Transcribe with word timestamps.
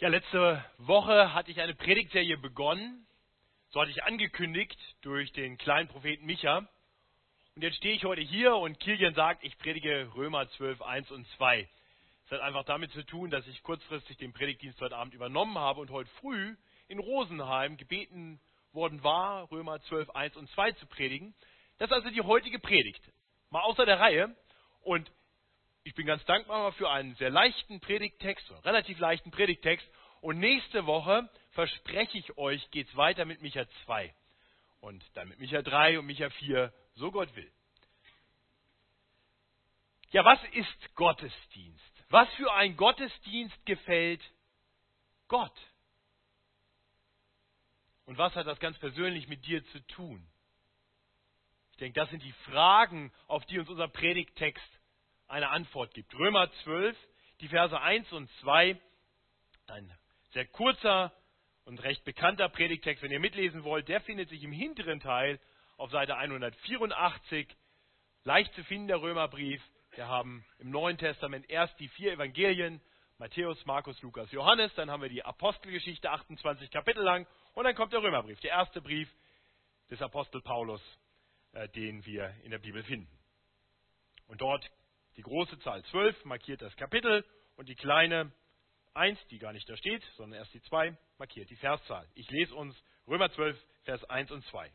Ja, 0.00 0.06
letzte 0.06 0.64
Woche 0.78 1.34
hatte 1.34 1.50
ich 1.50 1.60
eine 1.60 1.74
Predigtserie 1.74 2.36
begonnen. 2.38 3.04
So 3.70 3.80
hatte 3.80 3.90
ich 3.90 4.04
angekündigt 4.04 4.78
durch 5.00 5.32
den 5.32 5.58
kleinen 5.58 5.88
Propheten 5.88 6.24
Micha. 6.24 6.58
Und 7.56 7.62
jetzt 7.62 7.78
stehe 7.78 7.96
ich 7.96 8.04
heute 8.04 8.20
hier 8.20 8.54
und 8.54 8.78
Kilian 8.78 9.14
sagt, 9.14 9.42
ich 9.42 9.58
predige 9.58 10.08
Römer 10.14 10.48
12, 10.50 10.82
1 10.82 11.10
und 11.10 11.26
2. 11.36 11.68
Das 12.22 12.38
hat 12.38 12.46
einfach 12.46 12.64
damit 12.64 12.92
zu 12.92 13.02
tun, 13.02 13.30
dass 13.30 13.44
ich 13.48 13.60
kurzfristig 13.64 14.16
den 14.18 14.32
Predigtdienst 14.32 14.80
heute 14.80 14.96
Abend 14.96 15.14
übernommen 15.14 15.58
habe 15.58 15.80
und 15.80 15.90
heute 15.90 16.10
früh 16.20 16.54
in 16.86 17.00
Rosenheim 17.00 17.76
gebeten 17.76 18.38
worden 18.72 19.02
war, 19.02 19.50
Römer 19.50 19.80
12, 19.80 20.10
1 20.10 20.36
und 20.36 20.48
2 20.50 20.72
zu 20.74 20.86
predigen. 20.86 21.34
Das 21.78 21.90
ist 21.90 21.96
also 21.96 22.10
die 22.10 22.22
heutige 22.22 22.60
Predigt. 22.60 23.02
Mal 23.50 23.62
außer 23.62 23.84
der 23.84 23.98
Reihe. 23.98 24.32
Und 24.82 25.10
ich 25.88 25.94
bin 25.94 26.04
ganz 26.04 26.22
dankbar 26.26 26.70
für 26.72 26.90
einen 26.90 27.14
sehr 27.14 27.30
leichten 27.30 27.80
Predigttext, 27.80 28.52
relativ 28.66 28.98
leichten 28.98 29.30
Predigttext. 29.30 29.88
Und 30.20 30.38
nächste 30.38 30.84
Woche, 30.84 31.30
verspreche 31.52 32.18
ich 32.18 32.36
euch, 32.36 32.70
geht 32.72 32.88
es 32.88 32.96
weiter 32.96 33.24
mit 33.24 33.40
Micha 33.40 33.66
2. 33.86 34.14
Und 34.80 35.02
dann 35.14 35.28
mit 35.28 35.38
Micha 35.38 35.62
3 35.62 35.98
und 35.98 36.04
Micha 36.04 36.28
4, 36.28 36.74
so 36.94 37.10
Gott 37.10 37.34
will. 37.34 37.50
Ja, 40.10 40.26
was 40.26 40.38
ist 40.52 40.94
Gottesdienst? 40.94 42.04
Was 42.10 42.30
für 42.34 42.52
ein 42.52 42.76
Gottesdienst 42.76 43.64
gefällt 43.64 44.22
Gott? 45.26 45.58
Und 48.04 48.18
was 48.18 48.34
hat 48.34 48.46
das 48.46 48.60
ganz 48.60 48.78
persönlich 48.78 49.26
mit 49.26 49.46
dir 49.46 49.64
zu 49.68 49.80
tun? 49.86 50.26
Ich 51.70 51.78
denke, 51.78 51.98
das 51.98 52.10
sind 52.10 52.22
die 52.22 52.32
Fragen, 52.44 53.10
auf 53.26 53.46
die 53.46 53.58
uns 53.58 53.70
unser 53.70 53.88
Predigttext 53.88 54.77
eine 55.28 55.50
Antwort 55.50 55.94
gibt. 55.94 56.14
Römer 56.14 56.50
12, 56.64 56.96
die 57.40 57.48
Verse 57.48 57.78
1 57.78 58.12
und 58.12 58.30
2, 58.40 58.80
ein 59.68 59.98
sehr 60.32 60.46
kurzer 60.46 61.12
und 61.64 61.82
recht 61.82 62.04
bekannter 62.04 62.48
Predigtext. 62.48 63.02
Wenn 63.02 63.12
ihr 63.12 63.20
mitlesen 63.20 63.62
wollt, 63.64 63.88
der 63.88 64.00
findet 64.00 64.30
sich 64.30 64.42
im 64.42 64.52
hinteren 64.52 65.00
Teil 65.00 65.38
auf 65.76 65.90
Seite 65.90 66.16
184. 66.16 67.46
Leicht 68.24 68.52
zu 68.54 68.64
finden, 68.64 68.88
der 68.88 69.00
Römerbrief. 69.00 69.62
Wir 69.92 70.08
haben 70.08 70.44
im 70.58 70.70
Neuen 70.70 70.98
Testament 70.98 71.48
erst 71.48 71.78
die 71.78 71.88
vier 71.88 72.12
Evangelien, 72.12 72.80
Matthäus, 73.18 73.64
Markus, 73.66 74.00
Lukas, 74.02 74.30
Johannes. 74.32 74.74
Dann 74.74 74.90
haben 74.90 75.02
wir 75.02 75.08
die 75.08 75.24
Apostelgeschichte, 75.24 76.10
28 76.10 76.70
Kapitel 76.70 77.02
lang. 77.02 77.26
Und 77.54 77.64
dann 77.64 77.74
kommt 77.74 77.92
der 77.92 78.02
Römerbrief, 78.02 78.40
der 78.40 78.52
erste 78.52 78.80
Brief 78.80 79.08
des 79.90 80.00
Apostel 80.02 80.40
Paulus, 80.40 80.82
äh, 81.52 81.68
den 81.70 82.04
wir 82.06 82.34
in 82.44 82.50
der 82.50 82.58
Bibel 82.58 82.82
finden. 82.82 83.10
Und 84.26 84.40
dort 84.40 84.70
die 85.18 85.22
große 85.22 85.58
Zahl 85.58 85.84
12 85.86 86.24
markiert 86.24 86.62
das 86.62 86.74
Kapitel 86.76 87.24
und 87.56 87.68
die 87.68 87.74
kleine 87.74 88.32
1, 88.94 89.18
die 89.26 89.38
gar 89.38 89.52
nicht 89.52 89.68
da 89.68 89.76
steht, 89.76 90.02
sondern 90.16 90.38
erst 90.38 90.54
die 90.54 90.62
2, 90.62 90.96
markiert 91.18 91.50
die 91.50 91.56
Verszahl. 91.56 92.08
Ich 92.14 92.30
lese 92.30 92.54
uns 92.54 92.80
Römer 93.08 93.28
12, 93.28 93.60
Vers 93.82 94.04
1 94.04 94.30
und 94.30 94.44
2. 94.46 94.70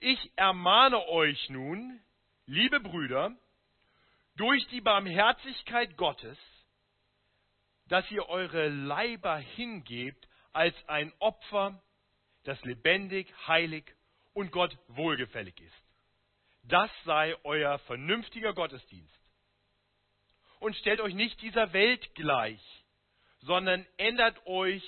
Ich 0.00 0.32
ermahne 0.34 1.06
euch 1.06 1.48
nun, 1.50 2.02
liebe 2.46 2.80
Brüder, 2.80 3.36
durch 4.34 4.66
die 4.68 4.80
Barmherzigkeit 4.80 5.96
Gottes, 5.96 6.36
dass 7.86 8.10
ihr 8.10 8.28
eure 8.28 8.68
Leiber 8.68 9.36
hingebt 9.36 10.28
als 10.52 10.74
ein 10.88 11.12
Opfer, 11.20 11.80
das 12.42 12.60
lebendig, 12.64 13.32
heilig 13.46 13.84
und 14.32 14.50
Gott 14.50 14.76
wohlgefällig 14.88 15.60
ist. 15.60 15.85
Das 16.68 16.90
sei 17.04 17.36
euer 17.44 17.78
vernünftiger 17.80 18.52
Gottesdienst. 18.52 19.14
Und 20.58 20.74
stellt 20.76 21.00
euch 21.00 21.14
nicht 21.14 21.40
dieser 21.42 21.72
Welt 21.72 22.14
gleich, 22.14 22.84
sondern 23.40 23.86
ändert 23.98 24.44
euch 24.46 24.82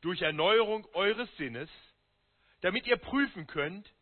durch 0.00 0.22
Erneuerung 0.22 0.86
eures 0.94 1.28
Sinnes, 1.36 1.70
damit 2.62 2.86
ihr 2.86 2.96
prüfen 2.96 3.46
könnt, 3.46 3.92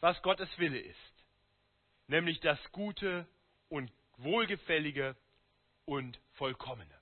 was 0.00 0.20
Gottes 0.22 0.48
Wille 0.58 0.80
ist, 0.80 1.24
nämlich 2.08 2.40
das 2.40 2.58
Gute 2.72 3.28
und 3.68 3.92
Wohlgefällige 4.16 5.16
und 5.84 6.18
Vollkommene. 6.32 7.01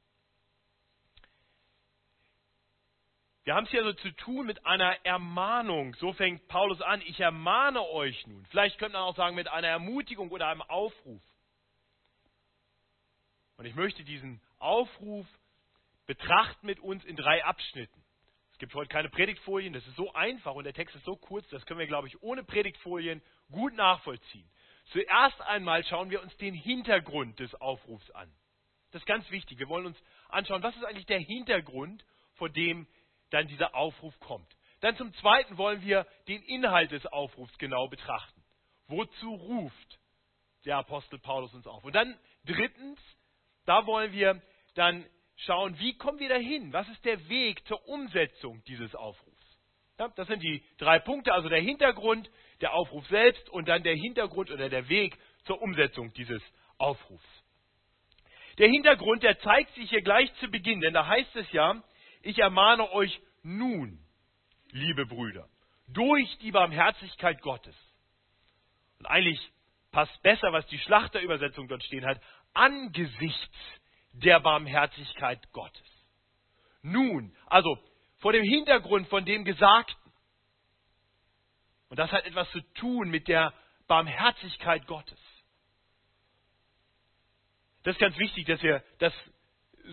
Wir 3.51 3.57
haben 3.57 3.65
es 3.65 3.73
hier 3.73 3.85
also 3.85 3.95
zu 3.95 4.13
tun 4.13 4.47
mit 4.47 4.65
einer 4.65 5.05
Ermahnung. 5.05 5.93
So 5.95 6.13
fängt 6.13 6.47
Paulus 6.47 6.81
an. 6.83 7.03
Ich 7.05 7.19
ermahne 7.19 7.83
euch 7.83 8.25
nun. 8.29 8.47
Vielleicht 8.47 8.79
könnte 8.79 8.93
man 8.93 9.03
auch 9.03 9.17
sagen 9.17 9.35
mit 9.35 9.49
einer 9.49 9.67
Ermutigung 9.67 10.31
oder 10.31 10.47
einem 10.47 10.63
Aufruf. 10.63 11.21
Und 13.57 13.65
ich 13.65 13.75
möchte 13.75 14.05
diesen 14.05 14.41
Aufruf 14.61 15.27
betrachten 16.07 16.65
mit 16.65 16.79
uns 16.79 17.05
in 17.05 17.17
drei 17.17 17.45
Abschnitten. 17.45 18.05
Es 18.53 18.59
gibt 18.59 18.73
heute 18.73 18.89
keine 18.89 19.09
Predigtfolien. 19.09 19.73
Das 19.73 19.85
ist 19.85 19.97
so 19.97 20.13
einfach 20.13 20.55
und 20.55 20.63
der 20.63 20.73
Text 20.73 20.95
ist 20.95 21.05
so 21.05 21.17
kurz. 21.17 21.49
Das 21.49 21.67
können 21.67 21.81
wir, 21.81 21.89
glaube 21.89 22.07
ich, 22.07 22.23
ohne 22.23 22.45
Predigtfolien 22.45 23.21
gut 23.51 23.75
nachvollziehen. 23.75 24.49
Zuerst 24.93 25.41
einmal 25.41 25.83
schauen 25.83 26.11
wir 26.11 26.23
uns 26.23 26.37
den 26.37 26.55
Hintergrund 26.55 27.41
des 27.41 27.53
Aufrufs 27.57 28.13
an. 28.13 28.33
Das 28.93 29.03
ist 29.03 29.07
ganz 29.07 29.29
wichtig. 29.33 29.59
Wir 29.59 29.69
wollen 29.69 29.87
uns 29.87 30.01
anschauen, 30.29 30.63
was 30.63 30.77
ist 30.77 30.85
eigentlich 30.85 31.07
der 31.07 31.19
Hintergrund, 31.19 32.05
vor 32.35 32.49
dem 32.49 32.87
dann 33.31 33.49
dieser 33.49 33.75
Aufruf 33.75 34.19
kommt. 34.21 34.49
Dann 34.81 34.97
zum 34.97 35.13
Zweiten 35.15 35.59
wollen 35.59 35.83
wir 35.83 36.07
den 36.29 36.43
Inhalt 36.43 36.91
des 36.93 37.05
Aufrufs 37.07 37.57
genau 37.59 37.89
betrachten. 37.89 38.43
Wozu 38.89 39.35
ruft 39.35 40.01
der 40.65 40.79
Apostel 40.79 41.19
Paulus 41.19 41.53
uns 41.55 41.67
auf? 41.67 41.85
Und 41.85 41.95
dann 41.95 42.19
drittens, 42.45 42.99
da 43.67 43.87
wollen 43.87 44.13
wir 44.13 44.41
dann 44.75 45.07
schauen, 45.37 45.79
wie 45.79 45.97
kommen 45.97 46.19
wir 46.19 46.29
dahin? 46.29 46.73
Was 46.73 46.89
ist 46.89 47.05
der 47.05 47.29
Weg 47.29 47.67
zur 47.67 47.87
Umsetzung 47.89 48.63
dieses 48.67 48.95
Aufrufs? 48.95 49.37
Ja, 49.99 50.09
das 50.17 50.29
sind 50.29 50.43
die 50.43 50.65
drei 50.79 50.99
Punkte, 50.99 51.33
also 51.35 51.49
der 51.49 51.61
Hintergrund, 51.61 52.31
der 52.63 52.73
Aufruf 52.73 53.07
selbst 53.09 53.49
und 53.51 53.69
dann 53.69 53.83
der 53.83 53.95
Hintergrund 53.95 54.51
oder 54.51 54.69
der 54.71 54.89
Weg 54.89 55.17
zur 55.45 55.61
Umsetzung 55.61 56.13
dieses 56.15 56.43
Aufrufs. 56.79 57.45
Der 58.59 58.69
Hintergrund, 58.69 59.23
der 59.23 59.39
zeigt 59.41 59.75
sich 59.75 59.91
hier 59.91 60.03
gleich 60.03 60.33
zu 60.37 60.51
Beginn, 60.51 60.81
denn 60.81 60.95
da 60.95 61.07
heißt 61.07 61.37
es 61.37 61.51
ja, 61.53 61.83
ich 62.23 62.39
ermahne 62.39 62.91
euch 62.93 63.21
nun, 63.43 63.99
liebe 64.71 65.07
Brüder, 65.07 65.49
durch 65.89 66.39
die 66.39 66.53
Barmherzigkeit 66.53 67.41
Gottes. 67.43 67.77
Und 68.99 69.07
eigentlich 69.07 69.41
passt 69.91 70.23
besser, 70.23 70.53
was 70.53 70.67
die 70.67 70.79
Schlachterübersetzung 70.79 71.69
dort 71.69 71.83
stehen 71.83 72.05
hat, 72.05 72.21
angesichts 72.55 73.57
der 74.13 74.41
Barmherzigkeit 74.41 75.51
Gottes. 75.53 75.87
Nun, 76.83 77.35
also 77.47 77.79
vor 78.19 78.33
dem 78.33 78.45
Hintergrund 78.45 79.09
von 79.09 79.25
dem 79.25 79.45
Gesagten. 79.45 80.13
Und 81.89 81.99
das 81.99 82.13
hat 82.13 82.25
etwas 82.25 82.51
zu 82.51 82.61
tun 82.75 83.11
mit 83.11 83.29
der 83.29 83.53
Barmherzigkeit 83.87 84.87
Gottes. 84.87 85.19
Das 87.83 87.95
ist 87.95 88.01
ganz 88.01 88.17
wichtig, 88.19 88.47
dass 88.47 88.63
wir 88.63 88.85
das 88.99 89.13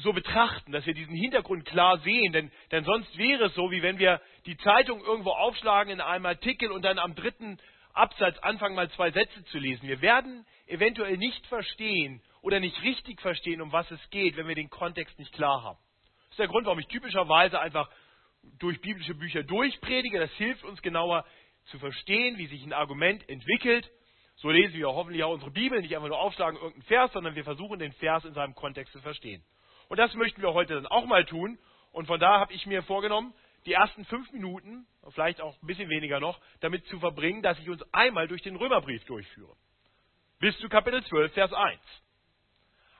so 0.01 0.13
betrachten, 0.13 0.71
dass 0.71 0.85
wir 0.85 0.93
diesen 0.93 1.15
Hintergrund 1.15 1.65
klar 1.65 1.99
sehen, 1.99 2.33
denn, 2.33 2.51
denn 2.71 2.83
sonst 2.83 3.17
wäre 3.17 3.45
es 3.45 3.55
so, 3.55 3.71
wie 3.71 3.81
wenn 3.81 3.99
wir 3.99 4.21
die 4.45 4.57
Zeitung 4.57 5.03
irgendwo 5.03 5.31
aufschlagen 5.31 5.91
in 5.91 6.01
einem 6.01 6.25
Artikel 6.25 6.71
und 6.71 6.83
dann 6.83 6.99
am 6.99 7.15
dritten 7.15 7.57
Absatz 7.93 8.37
anfangen, 8.39 8.75
mal 8.75 8.89
zwei 8.91 9.11
Sätze 9.11 9.43
zu 9.45 9.57
lesen. 9.57 9.87
Wir 9.87 10.01
werden 10.01 10.45
eventuell 10.67 11.17
nicht 11.17 11.45
verstehen 11.47 12.21
oder 12.41 12.59
nicht 12.59 12.81
richtig 12.83 13.21
verstehen, 13.21 13.61
um 13.61 13.71
was 13.71 13.89
es 13.91 14.09
geht, 14.09 14.37
wenn 14.37 14.47
wir 14.47 14.55
den 14.55 14.69
Kontext 14.69 15.17
nicht 15.17 15.33
klar 15.33 15.63
haben. 15.63 15.79
Das 16.21 16.31
ist 16.31 16.39
der 16.39 16.47
Grund, 16.47 16.65
warum 16.65 16.79
ich 16.79 16.87
typischerweise 16.87 17.59
einfach 17.59 17.89
durch 18.59 18.79
biblische 18.81 19.15
Bücher 19.15 19.43
durchpredige. 19.43 20.19
Das 20.19 20.31
hilft 20.33 20.63
uns 20.63 20.81
genauer 20.81 21.25
zu 21.65 21.79
verstehen, 21.79 22.37
wie 22.37 22.47
sich 22.47 22.63
ein 22.63 22.73
Argument 22.73 23.27
entwickelt. 23.27 23.89
So 24.35 24.51
lesen 24.51 24.75
wir 24.75 24.87
hoffentlich 24.87 25.23
auch 25.23 25.33
unsere 25.33 25.51
Bibel, 25.51 25.81
nicht 25.81 25.95
einfach 25.95 26.09
nur 26.09 26.19
aufschlagen 26.19 26.57
irgendeinen 26.57 26.83
Vers, 26.83 27.11
sondern 27.11 27.35
wir 27.35 27.43
versuchen 27.43 27.79
den 27.79 27.91
Vers 27.93 28.23
in 28.23 28.33
seinem 28.33 28.53
Kontext 28.53 28.93
zu 28.93 29.01
verstehen. 29.01 29.43
Und 29.89 29.97
das 29.97 30.13
möchten 30.15 30.41
wir 30.41 30.53
heute 30.53 30.75
dann 30.75 30.87
auch 30.87 31.05
mal 31.05 31.25
tun. 31.25 31.57
Und 31.91 32.07
von 32.07 32.19
da 32.19 32.39
habe 32.39 32.53
ich 32.53 32.65
mir 32.65 32.83
vorgenommen, 32.83 33.33
die 33.65 33.73
ersten 33.73 34.05
fünf 34.05 34.31
Minuten, 34.31 34.85
vielleicht 35.09 35.41
auch 35.41 35.55
ein 35.61 35.67
bisschen 35.67 35.89
weniger 35.89 36.19
noch, 36.19 36.39
damit 36.61 36.85
zu 36.87 36.99
verbringen, 36.99 37.41
dass 37.41 37.59
ich 37.59 37.69
uns 37.69 37.81
einmal 37.93 38.27
durch 38.27 38.41
den 38.41 38.55
Römerbrief 38.55 39.03
durchführe. 39.05 39.55
Bis 40.39 40.57
zu 40.59 40.69
Kapitel 40.69 41.03
12, 41.03 41.33
Vers 41.33 41.53
1. 41.53 41.79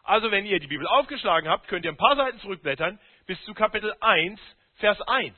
Also 0.03 0.31
wenn 0.31 0.45
ihr 0.45 0.59
die 0.59 0.67
Bibel 0.67 0.87
aufgeschlagen 0.87 1.49
habt, 1.49 1.67
könnt 1.67 1.85
ihr 1.85 1.91
ein 1.91 1.97
paar 1.97 2.15
Seiten 2.15 2.39
zurückblättern 2.39 2.99
bis 3.25 3.41
zu 3.43 3.53
Kapitel 3.53 3.93
1, 3.99 4.39
Vers 4.75 5.01
1. 5.01 5.35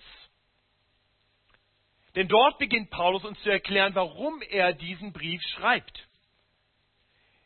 Denn 2.15 2.27
dort 2.27 2.57
beginnt 2.57 2.89
Paulus 2.89 3.23
uns 3.25 3.39
zu 3.41 3.49
erklären, 3.49 3.95
warum 3.95 4.41
er 4.49 4.73
diesen 4.73 5.13
Brief 5.13 5.41
schreibt. 5.55 6.07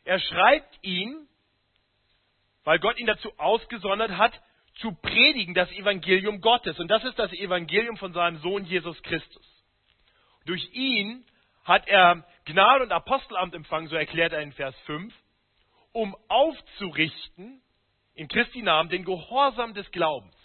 Er 0.04 0.20
schreibt 0.20 0.78
ihn 0.82 1.28
weil 2.64 2.78
Gott 2.78 2.98
ihn 2.98 3.06
dazu 3.06 3.30
ausgesondert 3.38 4.12
hat, 4.12 4.32
zu 4.76 4.92
predigen 4.92 5.54
das 5.54 5.70
Evangelium 5.72 6.40
Gottes. 6.40 6.78
Und 6.78 6.88
das 6.88 7.04
ist 7.04 7.18
das 7.18 7.32
Evangelium 7.32 7.96
von 7.96 8.12
seinem 8.12 8.38
Sohn 8.38 8.64
Jesus 8.64 9.00
Christus. 9.02 9.46
Durch 10.46 10.68
ihn 10.72 11.24
hat 11.64 11.86
er 11.86 12.26
Gnade 12.44 12.84
und 12.84 12.92
Apostelamt 12.92 13.54
empfangen, 13.54 13.88
so 13.88 13.96
erklärt 13.96 14.32
er 14.32 14.40
in 14.40 14.52
Vers 14.52 14.78
5, 14.80 15.14
um 15.92 16.16
aufzurichten 16.28 17.62
in 18.14 18.28
Christi 18.28 18.62
Namen 18.62 18.90
den 18.90 19.04
Gehorsam 19.04 19.74
des 19.74 19.90
Glaubens. 19.90 20.36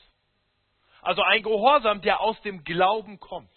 Also 1.02 1.22
ein 1.24 1.44
Gehorsam, 1.44 2.02
der 2.02 2.22
aus 2.22 2.40
dem 2.42 2.64
Glauben 2.64 3.20
kommt. 3.20 3.50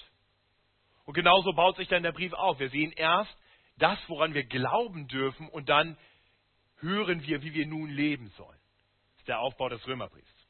Und 1.05 1.15
genauso 1.15 1.53
baut 1.53 1.77
sich 1.77 1.89
dann 1.89 2.03
der 2.03 2.13
Brief 2.13 2.33
auf. 2.33 2.59
Wir 2.59 2.71
sehen 2.71 2.93
erst 2.93 3.37
das, 3.79 3.99
woran 4.09 4.35
wir 4.35 4.45
glauben 4.45 5.09
dürfen, 5.09 5.49
und 5.49 5.69
dann 5.69 5.97
hören 6.83 7.23
wir, 7.27 7.43
wie 7.43 7.55
wir 7.55 7.67
nun 7.67 7.89
leben 7.89 8.29
sollen. 8.37 8.59
Das 9.13 9.19
ist 9.21 9.29
der 9.29 9.41
Aufbau 9.41 9.69
des 9.69 9.87
Römerbriefs. 9.87 10.43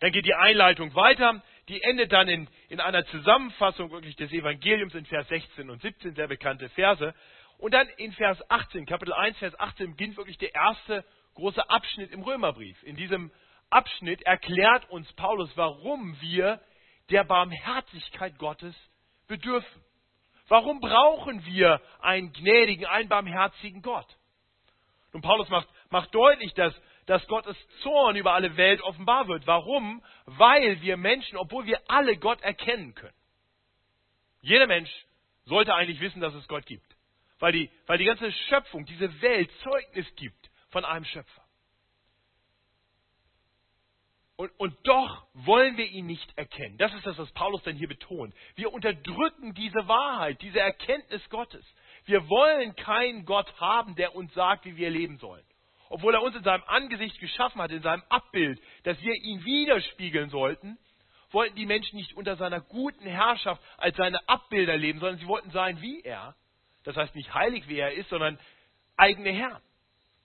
Dann 0.00 0.12
geht 0.12 0.26
die 0.26 0.34
Einleitung 0.34 0.94
weiter. 0.94 1.42
Die 1.68 1.82
endet 1.82 2.12
dann 2.12 2.28
in, 2.28 2.48
in 2.68 2.80
einer 2.80 3.04
Zusammenfassung 3.06 3.90
wirklich 3.90 4.16
des 4.16 4.32
Evangeliums 4.32 4.94
in 4.94 5.04
Vers 5.04 5.28
16 5.28 5.70
und 5.70 5.80
17, 5.82 6.14
sehr 6.14 6.26
bekannte 6.26 6.68
Verse. 6.70 7.14
Und 7.58 7.74
dann 7.74 7.86
in 7.98 8.12
Vers 8.12 8.38
18, 8.50 8.86
Kapitel 8.86 9.12
1, 9.12 9.38
Vers 9.38 9.58
18 9.60 9.90
beginnt 9.90 10.16
wirklich 10.16 10.38
der 10.38 10.54
erste 10.54 11.04
große 11.34 11.68
Abschnitt 11.68 12.12
im 12.12 12.22
Römerbrief. 12.22 12.82
In 12.82 12.96
diesem 12.96 13.30
Abschnitt 13.68 14.22
erklärt 14.22 14.88
uns 14.90 15.12
Paulus, 15.12 15.54
warum 15.56 16.18
wir 16.20 16.60
der 17.10 17.24
Barmherzigkeit 17.24 18.38
Gottes 18.38 18.74
bedürfen. 19.28 19.84
Warum 20.48 20.80
brauchen 20.80 21.44
wir 21.44 21.80
einen 22.00 22.32
gnädigen, 22.32 22.86
einen 22.86 23.08
barmherzigen 23.08 23.82
Gott? 23.82 24.06
Und 25.12 25.22
Paulus 25.22 25.48
macht, 25.48 25.68
macht 25.90 26.14
deutlich, 26.14 26.54
dass, 26.54 26.74
dass 27.06 27.26
Gottes 27.26 27.56
Zorn 27.82 28.16
über 28.16 28.32
alle 28.32 28.56
Welt 28.56 28.80
offenbar 28.82 29.28
wird. 29.28 29.46
Warum? 29.46 30.02
Weil 30.26 30.80
wir 30.82 30.96
Menschen, 30.96 31.36
obwohl 31.36 31.66
wir 31.66 31.80
alle 31.88 32.16
Gott 32.16 32.40
erkennen 32.42 32.94
können. 32.94 33.14
Jeder 34.42 34.66
Mensch 34.66 34.90
sollte 35.44 35.74
eigentlich 35.74 36.00
wissen, 36.00 36.20
dass 36.20 36.34
es 36.34 36.46
Gott 36.48 36.66
gibt. 36.66 36.86
Weil 37.38 37.52
die, 37.52 37.70
weil 37.86 37.98
die 37.98 38.04
ganze 38.04 38.30
Schöpfung, 38.30 38.84
diese 38.84 39.20
Welt 39.22 39.50
Zeugnis 39.62 40.06
gibt 40.16 40.50
von 40.70 40.84
einem 40.84 41.04
Schöpfer. 41.04 41.42
Und, 44.36 44.50
und 44.58 44.74
doch 44.84 45.26
wollen 45.34 45.76
wir 45.76 45.86
ihn 45.86 46.06
nicht 46.06 46.32
erkennen. 46.38 46.78
Das 46.78 46.94
ist 46.94 47.04
das, 47.04 47.18
was 47.18 47.30
Paulus 47.32 47.62
dann 47.62 47.76
hier 47.76 47.88
betont. 47.88 48.34
Wir 48.54 48.72
unterdrücken 48.72 49.52
diese 49.52 49.86
Wahrheit, 49.86 50.40
diese 50.40 50.60
Erkenntnis 50.60 51.28
Gottes. 51.28 51.62
Wir 52.04 52.28
wollen 52.28 52.74
keinen 52.76 53.24
Gott 53.24 53.52
haben, 53.60 53.94
der 53.94 54.14
uns 54.14 54.32
sagt, 54.34 54.64
wie 54.64 54.76
wir 54.76 54.90
leben 54.90 55.18
sollen. 55.18 55.44
Obwohl 55.88 56.14
er 56.14 56.22
uns 56.22 56.36
in 56.36 56.44
seinem 56.44 56.62
Angesicht 56.66 57.18
geschaffen 57.18 57.60
hat, 57.60 57.70
in 57.70 57.82
seinem 57.82 58.04
Abbild, 58.08 58.60
dass 58.84 59.00
wir 59.02 59.14
ihn 59.14 59.44
widerspiegeln 59.44 60.30
sollten, 60.30 60.78
wollten 61.32 61.56
die 61.56 61.66
Menschen 61.66 61.96
nicht 61.96 62.14
unter 62.14 62.36
seiner 62.36 62.60
guten 62.60 63.06
Herrschaft 63.06 63.62
als 63.76 63.96
seine 63.96 64.28
Abbilder 64.28 64.76
leben, 64.76 65.00
sondern 65.00 65.18
sie 65.18 65.26
wollten 65.26 65.50
sein 65.50 65.80
wie 65.80 66.00
er. 66.02 66.34
Das 66.84 66.96
heißt 66.96 67.14
nicht 67.14 67.34
heilig, 67.34 67.68
wie 67.68 67.78
er 67.78 67.92
ist, 67.92 68.08
sondern 68.08 68.38
eigene 68.96 69.30
Herren. 69.30 69.62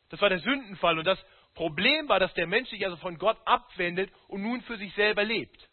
Das 0.10 0.22
war 0.22 0.30
der 0.30 0.39
Sündenfall 0.39 0.98
und 1.00 1.06
das 1.06 1.19
Problem 1.56 2.07
war, 2.10 2.19
dass 2.19 2.33
der 2.33 2.48
Mensch 2.48 2.69
sich 2.69 2.86
also 2.86 2.98
von 2.98 3.18
Gott 3.18 3.38
abwendet 3.45 4.12
und 4.27 4.42
nun 4.42 4.62
für 4.62 4.77
sich 4.77 4.94
selber 4.94 5.24
lebt. 5.24 5.69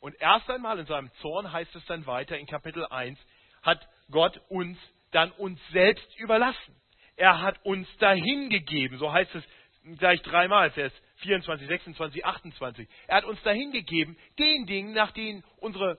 Und 0.00 0.14
erst 0.20 0.50
einmal 0.50 0.78
in 0.78 0.86
seinem 0.86 1.10
Zorn 1.22 1.50
heißt 1.50 1.74
es 1.76 1.84
dann 1.86 2.06
weiter 2.06 2.38
in 2.38 2.46
Kapitel 2.46 2.84
1, 2.86 3.18
hat 3.62 3.88
Gott 4.10 4.40
uns 4.48 4.78
dann 5.10 5.30
uns 5.32 5.60
selbst 5.72 6.06
überlassen. 6.18 6.76
Er 7.16 7.40
hat 7.40 7.64
uns 7.64 7.88
dahingegeben, 7.98 8.98
so 8.98 9.12
heißt 9.12 9.34
es 9.34 9.44
gleich 9.98 10.20
dreimal, 10.22 10.70
Vers 10.70 10.92
24, 11.16 11.68
26, 11.68 12.24
28. 12.24 12.88
Er 13.06 13.18
hat 13.18 13.24
uns 13.24 13.40
dahingegeben, 13.42 14.16
den 14.38 14.66
Dingen, 14.66 14.92
nach 14.92 15.12
denen 15.12 15.44
unsere 15.58 15.98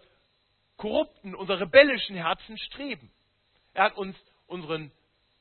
korrupten, 0.75 1.35
unsere 1.35 1.61
rebellischen 1.61 2.15
Herzen 2.15 2.57
streben. 2.57 3.11
Er 3.73 3.85
hat 3.85 3.97
uns 3.97 4.17
unseren 4.47 4.91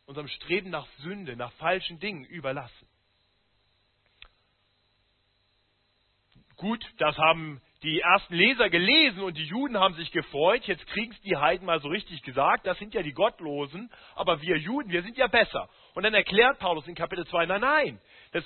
unserem 0.06 0.28
Streben 0.28 0.70
nach 0.70 0.87
Sünde, 0.99 1.37
nach 1.37 1.52
falschen 1.52 1.99
Dingen 1.99 2.25
überlassen. 2.25 2.88
Gut, 6.56 6.84
das 6.99 7.17
haben 7.19 7.60
die 7.84 8.00
ersten 8.00 8.34
Leser 8.34 8.70
gelesen 8.70 9.22
und 9.22 9.36
die 9.36 9.44
Juden 9.44 9.78
haben 9.78 9.94
sich 9.94 10.10
gefreut. 10.10 10.64
Jetzt 10.64 10.86
kriegen 10.86 11.12
es 11.12 11.20
die 11.20 11.36
Heiden 11.36 11.66
mal 11.66 11.81
so 11.81 11.88
richtig 11.88 12.22
gesagt. 12.22 12.66
Das 12.66 12.78
sind 12.78 12.94
ja 12.94 13.02
die 13.02 13.12
Gottlosen. 13.12 13.92
Aber 14.14 14.40
wir 14.40 14.56
Juden, 14.56 14.90
wir 14.90 15.02
sind 15.02 15.19
ja 15.19 15.26
besser. 15.26 15.69
Und 15.94 16.02
dann 16.02 16.14
erklärt 16.14 16.58
Paulus 16.58 16.86
in 16.88 16.94
Kapitel 16.94 17.26
2, 17.26 17.44
nein, 17.44 17.60
nein. 17.60 18.00
Das, 18.32 18.42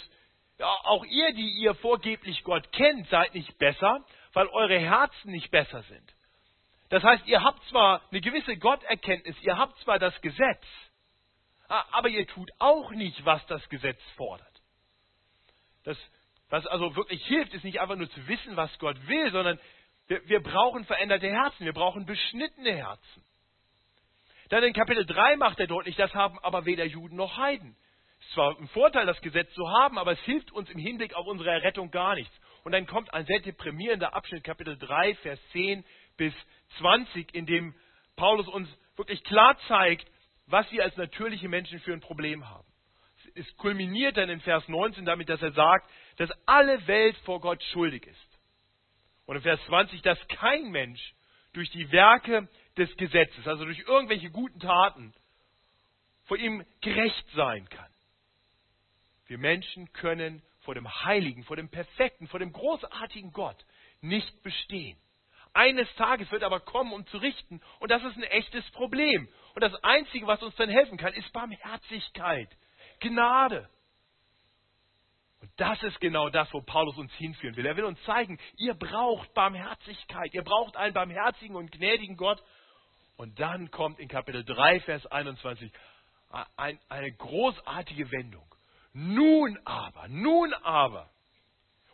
ja, 0.58 0.66
auch 0.66 1.04
ihr, 1.04 1.32
die 1.34 1.50
ihr 1.60 1.76
vorgeblich 1.76 2.42
Gott 2.42 2.72
kennt, 2.72 3.08
seid 3.10 3.32
nicht 3.32 3.56
besser, 3.58 4.04
weil 4.32 4.48
eure 4.48 4.78
Herzen 4.78 5.30
nicht 5.30 5.52
besser 5.52 5.82
sind. 5.82 6.14
Das 6.88 7.04
heißt, 7.04 7.26
ihr 7.28 7.42
habt 7.42 7.62
zwar 7.66 8.02
eine 8.10 8.20
gewisse 8.20 8.56
Gotterkenntnis, 8.56 9.36
ihr 9.42 9.56
habt 9.56 9.78
zwar 9.80 10.00
das 10.00 10.20
Gesetz, 10.20 10.64
aber 11.68 12.08
ihr 12.08 12.26
tut 12.26 12.50
auch 12.58 12.90
nicht, 12.90 13.24
was 13.24 13.46
das 13.46 13.68
Gesetz 13.68 14.00
fordert. 14.16 14.46
Das, 15.84 15.96
was 16.50 16.66
also 16.66 16.96
wirklich 16.96 17.24
hilft, 17.26 17.52
ist 17.54 17.64
nicht 17.64 17.80
einfach 17.80 17.96
nur 17.96 18.10
zu 18.10 18.26
wissen, 18.26 18.56
was 18.56 18.76
Gott 18.78 18.96
will, 19.06 19.30
sondern 19.32 19.58
wir, 20.06 20.26
wir 20.28 20.42
brauchen 20.42 20.84
veränderte 20.84 21.28
Herzen, 21.28 21.64
wir 21.64 21.72
brauchen 21.72 22.06
beschnittene 22.06 22.74
Herzen. 22.74 23.24
Dann 24.48 24.64
in 24.64 24.72
Kapitel 24.72 25.04
3 25.04 25.36
macht 25.36 25.60
er 25.60 25.66
deutlich, 25.66 25.96
das 25.96 26.14
haben 26.14 26.38
aber 26.38 26.64
weder 26.64 26.86
Juden 26.86 27.16
noch 27.16 27.36
Heiden. 27.36 27.76
Es 28.20 28.26
ist 28.26 28.32
zwar 28.32 28.58
ein 28.58 28.68
Vorteil, 28.68 29.04
das 29.04 29.20
Gesetz 29.20 29.52
zu 29.52 29.68
haben, 29.68 29.98
aber 29.98 30.12
es 30.12 30.20
hilft 30.20 30.50
uns 30.52 30.70
im 30.70 30.78
Hinblick 30.78 31.14
auf 31.14 31.26
unsere 31.26 31.50
Errettung 31.50 31.90
gar 31.90 32.14
nichts. 32.14 32.34
Und 32.64 32.72
dann 32.72 32.86
kommt 32.86 33.12
ein 33.12 33.26
sehr 33.26 33.40
deprimierender 33.40 34.14
Abschnitt, 34.14 34.44
Kapitel 34.44 34.76
3, 34.78 35.14
Vers 35.16 35.40
10 35.52 35.84
bis 36.16 36.34
20, 36.78 37.34
in 37.34 37.46
dem 37.46 37.74
Paulus 38.16 38.48
uns 38.48 38.68
wirklich 38.96 39.22
klar 39.24 39.56
zeigt, 39.68 40.10
was 40.46 40.70
wir 40.72 40.82
als 40.82 40.96
natürliche 40.96 41.48
Menschen 41.48 41.78
für 41.80 41.92
ein 41.92 42.00
Problem 42.00 42.48
haben. 42.48 42.67
Es 43.38 43.56
kulminiert 43.56 44.16
dann 44.16 44.28
in 44.28 44.40
Vers 44.40 44.66
19 44.68 45.04
damit, 45.04 45.28
dass 45.28 45.40
er 45.40 45.52
sagt, 45.52 45.90
dass 46.16 46.30
alle 46.46 46.86
Welt 46.86 47.16
vor 47.18 47.40
Gott 47.40 47.62
schuldig 47.72 48.06
ist. 48.06 48.38
Und 49.26 49.36
in 49.36 49.42
Vers 49.42 49.60
20, 49.66 50.02
dass 50.02 50.18
kein 50.28 50.70
Mensch 50.70 51.14
durch 51.52 51.70
die 51.70 51.90
Werke 51.92 52.48
des 52.76 52.94
Gesetzes, 52.96 53.46
also 53.46 53.64
durch 53.64 53.80
irgendwelche 53.80 54.30
guten 54.30 54.60
Taten, 54.60 55.14
vor 56.24 56.36
ihm 56.36 56.64
gerecht 56.80 57.26
sein 57.34 57.68
kann. 57.68 57.90
Wir 59.26 59.38
Menschen 59.38 59.92
können 59.92 60.42
vor 60.60 60.74
dem 60.74 60.88
Heiligen, 61.04 61.44
vor 61.44 61.56
dem 61.56 61.70
Perfekten, 61.70 62.28
vor 62.28 62.40
dem 62.40 62.52
großartigen 62.52 63.32
Gott 63.32 63.64
nicht 64.00 64.42
bestehen. 64.42 64.98
Eines 65.54 65.92
Tages 65.96 66.30
wird 66.30 66.42
aber 66.42 66.60
kommen, 66.60 66.92
um 66.92 67.06
zu 67.06 67.18
richten, 67.18 67.60
und 67.80 67.90
das 67.90 68.02
ist 68.04 68.16
ein 68.16 68.22
echtes 68.24 68.68
Problem. 68.72 69.28
Und 69.54 69.62
das 69.62 69.74
Einzige, 69.82 70.26
was 70.26 70.42
uns 70.42 70.54
dann 70.56 70.68
helfen 70.68 70.98
kann, 70.98 71.14
ist 71.14 71.32
Barmherzigkeit, 71.32 72.48
Gnade. 73.00 73.68
Und 75.40 75.50
das 75.56 75.82
ist 75.82 76.00
genau 76.00 76.30
das, 76.30 76.52
wo 76.52 76.60
Paulus 76.60 76.96
uns 76.98 77.12
hinführen 77.14 77.56
will. 77.56 77.66
Er 77.66 77.76
will 77.76 77.84
uns 77.84 78.02
zeigen, 78.04 78.38
ihr 78.56 78.74
braucht 78.74 79.32
Barmherzigkeit, 79.34 80.34
ihr 80.34 80.42
braucht 80.42 80.76
einen 80.76 80.94
barmherzigen 80.94 81.56
und 81.56 81.70
gnädigen 81.70 82.16
Gott. 82.16 82.42
Und 83.16 83.38
dann 83.40 83.70
kommt 83.70 83.98
in 83.98 84.08
Kapitel 84.08 84.44
3, 84.44 84.80
Vers 84.80 85.06
21 85.06 85.72
eine 86.56 87.12
großartige 87.12 88.10
Wendung. 88.10 88.44
Nun 88.92 89.58
aber, 89.64 90.08
nun 90.08 90.52
aber, 90.54 91.10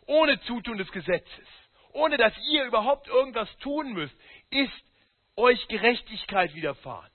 ohne 0.07 0.39
Zutun 0.41 0.77
des 0.77 0.91
Gesetzes, 0.91 1.47
ohne 1.93 2.17
dass 2.17 2.33
ihr 2.49 2.65
überhaupt 2.65 3.07
irgendwas 3.07 3.49
tun 3.57 3.93
müsst, 3.93 4.15
ist 4.49 4.83
euch 5.35 5.67
Gerechtigkeit 5.67 6.53
widerfahren. 6.53 7.11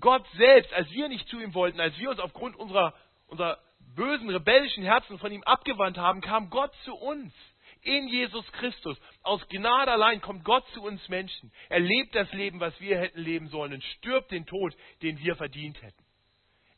Gott 0.00 0.26
selbst, 0.36 0.72
als 0.72 0.90
wir 0.90 1.08
nicht 1.08 1.28
zu 1.28 1.40
ihm 1.40 1.54
wollten, 1.54 1.80
als 1.80 1.98
wir 1.98 2.10
uns 2.10 2.18
aufgrund 2.18 2.56
unserer, 2.56 2.94
unserer 3.26 3.58
bösen, 3.94 4.28
rebellischen 4.30 4.82
Herzen 4.82 5.18
von 5.18 5.32
ihm 5.32 5.42
abgewandt 5.44 5.98
haben, 5.98 6.20
kam 6.20 6.50
Gott 6.50 6.74
zu 6.84 6.94
uns. 6.94 7.32
In 7.82 8.08
Jesus 8.08 8.44
Christus. 8.52 8.98
Aus 9.22 9.40
Gnade 9.48 9.90
allein 9.90 10.20
kommt 10.20 10.44
Gott 10.44 10.66
zu 10.74 10.82
uns 10.82 11.08
Menschen. 11.08 11.50
Er 11.70 11.80
lebt 11.80 12.14
das 12.14 12.30
Leben, 12.32 12.60
was 12.60 12.78
wir 12.78 12.98
hätten 12.98 13.20
leben 13.20 13.48
sollen 13.48 13.72
und 13.72 13.82
stirbt 13.82 14.30
den 14.32 14.44
Tod, 14.44 14.76
den 15.00 15.18
wir 15.18 15.34
verdient 15.34 15.80
hätten. 15.80 16.04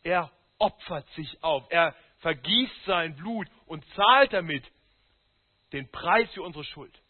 Er 0.05 0.31
opfert 0.59 1.09
sich 1.17 1.43
auf. 1.43 1.67
Er 1.71 1.97
vergießt 2.19 2.85
sein 2.87 3.17
Blut 3.17 3.49
und 3.67 3.85
zahlt 3.97 4.33
damit 4.33 4.64
den 5.73 5.91
Preis 5.91 6.31
für 6.35 6.43
unsere 6.43 6.64
Schuld. 6.64 7.02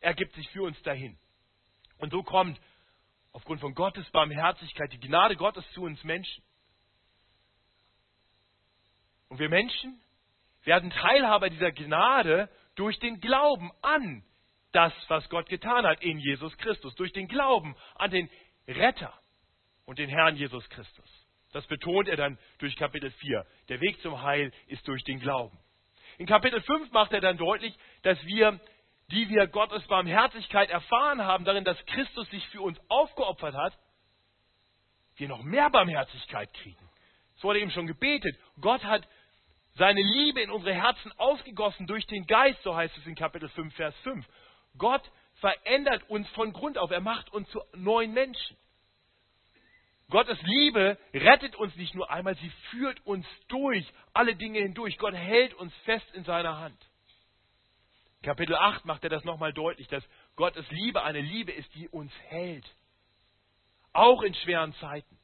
Er 0.00 0.14
gibt 0.14 0.34
sich 0.34 0.48
für 0.50 0.62
uns 0.62 0.80
dahin. 0.82 1.18
Und 1.98 2.12
so 2.12 2.22
kommt 2.22 2.60
aufgrund 3.32 3.60
von 3.60 3.74
Gottes 3.74 4.08
Barmherzigkeit, 4.10 4.92
die 4.92 5.00
Gnade 5.00 5.36
Gottes 5.36 5.64
zu 5.72 5.82
uns 5.82 6.02
Menschen. 6.04 6.42
Und 9.28 9.38
wir 9.38 9.48
Menschen 9.48 10.00
werden 10.64 10.90
Teilhaber 10.90 11.50
dieser 11.50 11.72
Gnade 11.72 12.48
durch 12.74 12.98
den 12.98 13.20
Glauben 13.20 13.70
an 13.80 14.24
das, 14.72 14.92
was 15.08 15.28
Gott 15.28 15.48
getan 15.48 15.86
hat 15.86 16.02
in 16.02 16.18
Jesus 16.18 16.56
Christus, 16.58 16.94
durch 16.94 17.12
den 17.12 17.28
Glauben 17.28 17.76
an 17.94 18.10
den 18.10 18.28
Retter 18.66 19.12
und 19.84 19.98
den 19.98 20.08
Herrn 20.08 20.36
Jesus 20.36 20.68
Christus. 20.70 21.26
Das 21.52 21.66
betont 21.66 22.08
er 22.08 22.16
dann 22.16 22.38
durch 22.58 22.76
Kapitel 22.76 23.10
4. 23.10 23.46
Der 23.68 23.80
Weg 23.80 24.00
zum 24.00 24.22
Heil 24.22 24.52
ist 24.68 24.86
durch 24.88 25.04
den 25.04 25.20
Glauben. 25.20 25.58
In 26.18 26.26
Kapitel 26.26 26.60
5 26.60 26.90
macht 26.92 27.12
er 27.12 27.20
dann 27.20 27.36
deutlich, 27.36 27.74
dass 28.02 28.22
wir 28.24 28.60
die 29.12 29.28
wir 29.28 29.46
Gottes 29.46 29.86
Barmherzigkeit 29.88 30.70
erfahren 30.70 31.22
haben, 31.22 31.44
darin, 31.44 31.64
dass 31.64 31.76
Christus 31.84 32.28
sich 32.30 32.46
für 32.48 32.62
uns 32.62 32.80
aufgeopfert 32.88 33.54
hat, 33.54 33.78
wir 35.16 35.28
noch 35.28 35.42
mehr 35.42 35.68
Barmherzigkeit 35.68 36.52
kriegen. 36.54 36.88
Es 37.36 37.44
wurde 37.44 37.60
eben 37.60 37.70
schon 37.70 37.86
gebetet. 37.86 38.38
Gott 38.60 38.82
hat 38.84 39.06
seine 39.74 40.00
Liebe 40.00 40.40
in 40.40 40.50
unsere 40.50 40.74
Herzen 40.74 41.12
ausgegossen 41.18 41.86
durch 41.86 42.06
den 42.06 42.26
Geist, 42.26 42.62
so 42.62 42.74
heißt 42.74 42.96
es 42.96 43.06
in 43.06 43.14
Kapitel 43.14 43.50
5, 43.50 43.74
Vers 43.74 43.94
5. 43.98 44.26
Gott 44.78 45.02
verändert 45.34 46.08
uns 46.08 46.26
von 46.30 46.54
Grund 46.54 46.78
auf. 46.78 46.90
Er 46.90 47.00
macht 47.00 47.30
uns 47.34 47.48
zu 47.50 47.60
neuen 47.74 48.14
Menschen. 48.14 48.56
Gottes 50.08 50.40
Liebe 50.42 50.98
rettet 51.12 51.54
uns 51.56 51.76
nicht 51.76 51.94
nur 51.94 52.10
einmal, 52.10 52.34
sie 52.36 52.50
führt 52.70 53.04
uns 53.06 53.26
durch 53.48 53.86
alle 54.14 54.36
Dinge 54.36 54.60
hindurch. 54.60 54.96
Gott 54.96 55.14
hält 55.14 55.52
uns 55.54 55.74
fest 55.84 56.06
in 56.14 56.24
seiner 56.24 56.58
Hand. 56.58 56.78
Kapitel 58.22 58.54
8 58.54 58.84
macht 58.84 59.02
er 59.04 59.10
das 59.10 59.24
nochmal 59.24 59.52
deutlich, 59.52 59.88
dass 59.88 60.04
Gottes 60.36 60.68
Liebe 60.70 61.02
eine 61.02 61.20
Liebe 61.20 61.52
ist, 61.52 61.74
die 61.74 61.88
uns 61.88 62.12
hält. 62.28 62.64
Auch 63.92 64.22
in 64.22 64.34
schweren 64.34 64.72
Zeiten. 64.74 65.18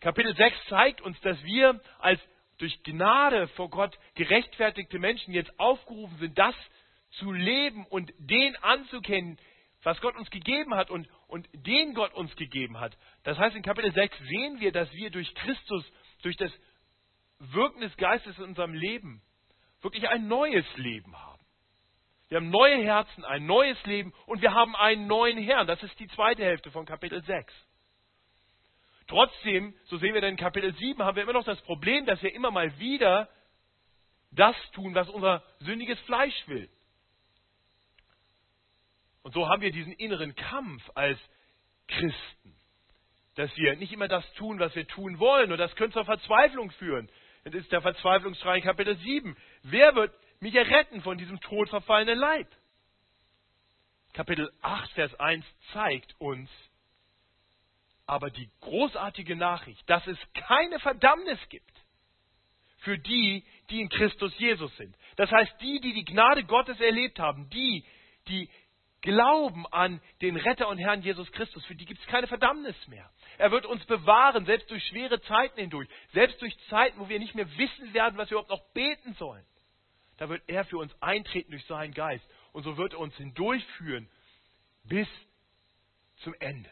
Kapitel 0.00 0.34
6 0.34 0.56
zeigt 0.68 1.00
uns, 1.02 1.20
dass 1.20 1.42
wir 1.44 1.80
als 1.98 2.20
durch 2.58 2.82
Gnade 2.84 3.48
vor 3.48 3.68
Gott 3.68 3.98
gerechtfertigte 4.14 4.98
Menschen 4.98 5.34
jetzt 5.34 5.58
aufgerufen 5.60 6.16
sind, 6.18 6.38
das 6.38 6.54
zu 7.18 7.32
leben 7.32 7.86
und 7.86 8.12
den 8.18 8.56
anzukennen, 8.56 9.38
was 9.82 10.00
Gott 10.00 10.16
uns 10.16 10.30
gegeben 10.30 10.74
hat 10.74 10.90
und, 10.90 11.08
und 11.28 11.48
den 11.52 11.94
Gott 11.94 12.14
uns 12.14 12.34
gegeben 12.36 12.80
hat. 12.80 12.96
Das 13.24 13.38
heißt, 13.38 13.56
in 13.56 13.62
Kapitel 13.62 13.92
6 13.92 14.18
sehen 14.18 14.60
wir, 14.60 14.72
dass 14.72 14.90
wir 14.92 15.10
durch 15.10 15.32
Christus, 15.34 15.84
durch 16.22 16.36
das 16.36 16.52
Wirken 17.38 17.80
des 17.80 17.96
Geistes 17.96 18.36
in 18.38 18.44
unserem 18.44 18.74
Leben 18.74 19.22
wirklich 19.82 20.08
ein 20.08 20.28
neues 20.28 20.64
Leben 20.76 21.16
haben. 21.16 21.36
Wir 22.28 22.38
haben 22.38 22.50
neue 22.50 22.82
Herzen, 22.82 23.24
ein 23.24 23.46
neues 23.46 23.80
Leben 23.84 24.12
und 24.26 24.42
wir 24.42 24.52
haben 24.52 24.74
einen 24.74 25.06
neuen 25.06 25.38
Herrn. 25.38 25.66
Das 25.66 25.82
ist 25.82 25.98
die 26.00 26.08
zweite 26.08 26.44
Hälfte 26.44 26.70
von 26.70 26.84
Kapitel 26.84 27.22
6. 27.22 27.54
Trotzdem, 29.06 29.74
so 29.84 29.98
sehen 29.98 30.14
wir 30.14 30.20
dann 30.20 30.30
in 30.30 30.36
Kapitel 30.36 30.74
7, 30.74 31.02
haben 31.02 31.14
wir 31.14 31.22
immer 31.22 31.34
noch 31.34 31.44
das 31.44 31.60
Problem, 31.62 32.04
dass 32.06 32.20
wir 32.22 32.34
immer 32.34 32.50
mal 32.50 32.76
wieder 32.78 33.28
das 34.32 34.56
tun, 34.72 34.94
was 34.94 35.08
unser 35.08 35.44
sündiges 35.60 35.98
Fleisch 36.00 36.48
will. 36.48 36.68
Und 39.22 39.32
so 39.32 39.48
haben 39.48 39.62
wir 39.62 39.70
diesen 39.70 39.92
inneren 39.92 40.34
Kampf 40.34 40.82
als 40.94 41.18
Christen, 41.88 42.56
dass 43.36 43.56
wir 43.56 43.76
nicht 43.76 43.92
immer 43.92 44.08
das 44.08 44.30
tun, 44.34 44.58
was 44.58 44.74
wir 44.74 44.86
tun 44.86 45.18
wollen. 45.18 45.52
Und 45.52 45.58
das 45.58 45.74
könnte 45.76 45.94
zur 45.94 46.04
Verzweiflung 46.04 46.70
führen. 46.72 47.08
Das 47.46 47.54
ist 47.54 47.70
der 47.70 47.80
Verzweiflungsschrei 47.80 48.60
Kapitel 48.60 48.96
7. 48.96 49.36
Wer 49.62 49.94
wird 49.94 50.12
mich 50.40 50.56
erretten 50.56 51.00
von 51.02 51.16
diesem 51.16 51.38
todverfallenen 51.38 52.18
Leib? 52.18 52.48
Kapitel 54.14 54.52
8, 54.62 54.90
Vers 54.94 55.14
1 55.20 55.44
zeigt 55.72 56.20
uns, 56.20 56.50
aber 58.04 58.30
die 58.30 58.50
großartige 58.62 59.36
Nachricht, 59.36 59.88
dass 59.88 60.04
es 60.08 60.18
keine 60.34 60.80
Verdammnis 60.80 61.38
gibt 61.48 61.70
für 62.78 62.98
die, 62.98 63.44
die 63.70 63.80
in 63.80 63.90
Christus 63.90 64.36
Jesus 64.38 64.76
sind. 64.76 64.96
Das 65.14 65.30
heißt, 65.30 65.54
die, 65.60 65.80
die 65.80 65.92
die 65.92 66.04
Gnade 66.04 66.42
Gottes 66.42 66.80
erlebt 66.80 67.20
haben, 67.20 67.48
die, 67.50 67.84
die 68.26 68.50
glauben 69.06 69.66
an 69.68 70.00
den 70.20 70.36
Retter 70.36 70.66
und 70.66 70.78
Herrn 70.78 71.00
Jesus 71.00 71.30
Christus, 71.30 71.64
für 71.66 71.76
die 71.76 71.84
gibt 71.84 72.00
es 72.00 72.06
keine 72.08 72.26
Verdammnis 72.26 72.74
mehr. 72.88 73.08
Er 73.38 73.52
wird 73.52 73.64
uns 73.64 73.84
bewahren, 73.86 74.44
selbst 74.46 74.68
durch 74.68 74.84
schwere 74.88 75.20
Zeiten 75.22 75.60
hindurch, 75.60 75.88
selbst 76.12 76.42
durch 76.42 76.58
Zeiten, 76.68 76.98
wo 76.98 77.08
wir 77.08 77.20
nicht 77.20 77.36
mehr 77.36 77.48
wissen 77.56 77.94
werden, 77.94 78.18
was 78.18 78.28
wir 78.28 78.38
überhaupt 78.38 78.50
noch 78.50 78.72
beten 78.72 79.14
sollen. 79.14 79.44
Da 80.16 80.28
wird 80.28 80.42
er 80.48 80.64
für 80.64 80.78
uns 80.78 80.92
eintreten 81.00 81.52
durch 81.52 81.64
seinen 81.66 81.94
Geist. 81.94 82.26
Und 82.52 82.64
so 82.64 82.76
wird 82.76 82.94
er 82.94 82.98
uns 82.98 83.14
hindurchführen 83.16 84.08
bis 84.84 85.08
zum 86.16 86.34
Ende. 86.40 86.70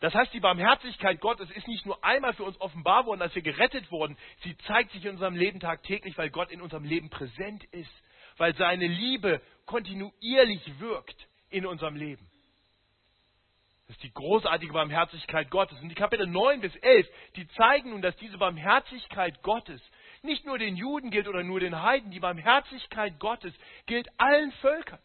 Das 0.00 0.14
heißt, 0.14 0.32
die 0.32 0.40
Barmherzigkeit 0.40 1.20
Gottes 1.20 1.50
ist 1.50 1.68
nicht 1.68 1.84
nur 1.84 2.02
einmal 2.02 2.32
für 2.32 2.44
uns 2.44 2.58
offenbar 2.60 3.04
worden, 3.04 3.20
als 3.20 3.34
wir 3.34 3.42
gerettet 3.42 3.90
wurden. 3.90 4.16
Sie 4.42 4.56
zeigt 4.58 4.92
sich 4.92 5.04
in 5.04 5.10
unserem 5.10 5.34
Leben 5.34 5.60
tagtäglich, 5.60 6.16
weil 6.16 6.30
Gott 6.30 6.50
in 6.50 6.62
unserem 6.62 6.84
Leben 6.84 7.10
präsent 7.10 7.64
ist, 7.72 7.92
weil 8.38 8.54
seine 8.54 8.86
Liebe 8.86 9.42
kontinuierlich 9.68 10.80
wirkt 10.80 11.28
in 11.50 11.64
unserem 11.64 11.94
Leben. 11.94 12.28
Das 13.86 13.96
ist 13.96 14.02
die 14.02 14.12
großartige 14.12 14.72
Barmherzigkeit 14.72 15.50
Gottes. 15.50 15.80
Und 15.80 15.88
die 15.88 15.94
Kapitel 15.94 16.26
9 16.26 16.60
bis 16.60 16.74
11, 16.76 17.08
die 17.36 17.48
zeigen 17.48 17.90
nun, 17.90 18.02
dass 18.02 18.16
diese 18.16 18.36
Barmherzigkeit 18.36 19.42
Gottes 19.42 19.80
nicht 20.22 20.44
nur 20.44 20.58
den 20.58 20.76
Juden 20.76 21.10
gilt 21.10 21.28
oder 21.28 21.42
nur 21.42 21.60
den 21.60 21.80
Heiden. 21.80 22.10
Die 22.10 22.20
Barmherzigkeit 22.20 23.18
Gottes 23.18 23.54
gilt 23.86 24.08
allen 24.18 24.52
Völkern. 24.52 25.00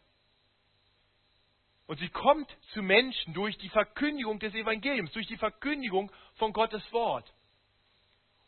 Und 1.86 1.98
sie 1.98 2.08
kommt 2.08 2.50
zu 2.72 2.82
Menschen 2.82 3.32
durch 3.32 3.56
die 3.58 3.68
Verkündigung 3.68 4.38
des 4.38 4.54
Evangeliums, 4.54 5.12
durch 5.12 5.26
die 5.28 5.36
Verkündigung 5.36 6.10
von 6.34 6.52
Gottes 6.52 6.82
Wort. 6.92 7.32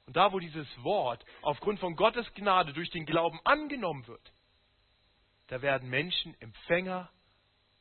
Und 0.06 0.16
da, 0.16 0.32
wo 0.32 0.38
dieses 0.38 0.68
Wort 0.82 1.24
aufgrund 1.42 1.80
von 1.80 1.96
Gottes 1.96 2.32
Gnade 2.34 2.72
durch 2.72 2.90
den 2.90 3.06
Glauben 3.06 3.40
angenommen 3.44 4.06
wird, 4.06 4.32
da 5.48 5.62
werden 5.62 5.88
Menschen 5.88 6.38
Empfänger 6.40 7.10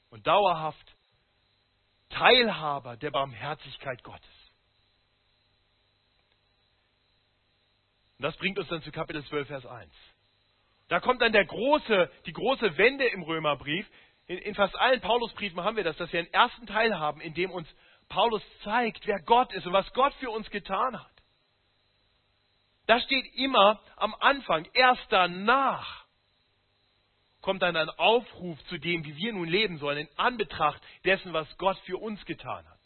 und 0.10 0.26
dauerhaft 0.28 0.96
Teilhaber 2.10 2.98
der 2.98 3.12
Barmherzigkeit 3.12 4.04
Gottes. 4.04 4.52
Und 8.18 8.24
das 8.24 8.38
bringt 8.38 8.58
uns 8.58 8.70
dann 8.70 8.82
zu 8.84 8.92
Kapitel 8.92 9.26
12, 9.26 9.48
Vers 9.48 9.66
1. 9.66 9.92
Da 10.88 11.00
kommt 11.00 11.22
dann 11.22 11.34
der 11.34 11.46
große, 11.46 12.12
die 12.26 12.34
große 12.34 12.78
Wende 12.78 13.06
im 13.08 13.24
Römerbrief, 13.24 13.90
in, 14.28 14.38
in 14.38 14.56
fast 14.56 14.76
allen 14.76 15.02
Paulusbriefen 15.02 15.62
haben 15.64 15.78
wir 15.78 15.84
das, 15.84 15.98
dass 15.98 16.12
wir 16.14 16.20
einen 16.20 16.34
ersten 16.34 16.66
Teil 16.68 16.98
haben, 16.98 17.22
in 17.22 17.34
dem 17.34 17.52
uns 17.52 17.68
Paulus 18.08 18.42
zeigt, 18.64 19.06
wer 19.08 19.20
Gott 19.22 19.52
ist 19.54 19.66
und 19.66 19.74
was 19.74 19.92
Gott 19.94 20.14
für 20.16 20.30
uns 20.30 20.50
getan 20.52 21.00
hat. 21.00 21.12
Das 22.88 23.04
steht 23.04 23.26
immer 23.36 23.82
am 23.96 24.14
Anfang. 24.20 24.68
Erst 24.74 25.06
danach 25.10 26.05
kommt 27.46 27.62
dann 27.62 27.78
ein 27.78 27.90
Aufruf 27.90 28.62
zu 28.66 28.78
dem, 28.78 29.06
wie 29.06 29.16
wir 29.16 29.32
nun 29.32 29.48
leben 29.48 29.78
sollen, 29.78 30.00
in 30.00 30.10
Anbetracht 30.18 30.82
dessen, 31.06 31.32
was 31.32 31.48
Gott 31.58 31.78
für 31.86 31.98
uns 31.98 32.24
getan 32.26 32.68
hat. 32.68 32.80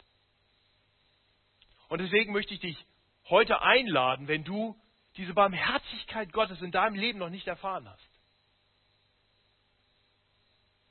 Und 1.88 2.00
deswegen 2.00 2.32
möchte 2.32 2.54
ich 2.54 2.60
dich 2.60 2.86
heute 3.28 3.60
einladen, 3.60 4.28
wenn 4.28 4.44
du 4.44 4.76
diese 5.16 5.34
Barmherzigkeit 5.34 6.32
Gottes 6.32 6.62
in 6.62 6.70
deinem 6.70 6.94
Leben 6.94 7.18
noch 7.18 7.30
nicht 7.30 7.48
erfahren 7.48 7.88
hast 7.88 8.10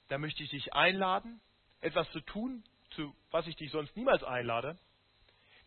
da 0.09 0.17
möchte 0.17 0.43
ich 0.43 0.49
dich 0.49 0.73
einladen, 0.73 1.39
etwas 1.81 2.09
zu 2.11 2.19
tun, 2.21 2.63
zu 2.89 3.15
was 3.31 3.47
ich 3.47 3.55
dich 3.55 3.71
sonst 3.71 3.95
niemals 3.95 4.23
einlade, 4.23 4.77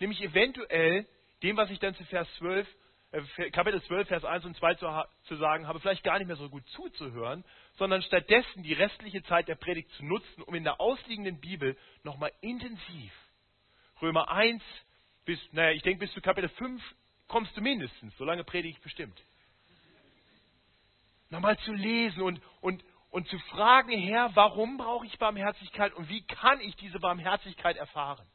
nämlich 0.01 0.21
eventuell 0.21 1.07
dem, 1.43 1.57
was 1.57 1.71
ich 1.71 1.79
dann 1.79 1.95
zu 1.95 2.05
Vers 2.05 2.29
12, 2.39 2.69
äh, 2.69 2.75
Kapitel 3.53 3.83
12, 3.83 4.09
Vers 4.09 4.25
1 4.25 4.45
und 4.47 4.57
2 4.57 4.75
zu, 4.77 4.87
zu 5.25 5.37
sagen 5.37 5.69
habe, 5.69 5.81
vielleicht 5.81 6.03
gar 6.03 6.19
nicht 6.19 6.29
mehr 6.29 6.37
so 6.37 6.49
gut 6.49 6.67
zuzuhören, 6.71 7.45
sondern 7.75 8.01
stattdessen 8.03 8.63
die 8.63 8.73
restliche 8.73 9.23
Zeit 9.25 9.49
der 9.49 9.55
Predigt 9.55 9.91
zu 9.93 10.05
nutzen, 10.05 10.43
um 10.43 10.55
in 10.55 10.65
der 10.65 10.81
ausliegenden 10.81 11.39
Bibel 11.39 11.77
nochmal 12.05 12.33
intensiv 12.41 13.13
Römer 14.03 14.29
1 14.31 14.63
bis, 15.25 15.39
naja, 15.53 15.71
ich 15.71 15.83
denke 15.83 16.01
bis 16.01 16.13
zu 16.13 16.21
Kapitel 16.21 16.49
5 16.49 16.83
kommst 17.29 17.57
du 17.57 17.61
mindestens, 17.61 18.17
solange 18.17 18.45
predige 18.45 18.77
ich 18.77 18.83
bestimmt. 18.83 19.19
Nochmal 21.31 21.57
zu 21.59 21.73
lesen 21.73 22.21
und, 22.21 22.43
und, 22.61 22.85
und 23.11 23.29
zu 23.29 23.39
fragen, 23.39 23.91
Herr, 23.91 24.35
warum 24.35 24.77
brauche 24.77 25.07
ich 25.07 25.19
Barmherzigkeit 25.19 25.95
und 25.95 26.09
wie 26.09 26.27
kann 26.27 26.61
ich 26.61 26.75
diese 26.77 26.99
Barmherzigkeit 26.99 27.77
erfahren? 27.77 28.27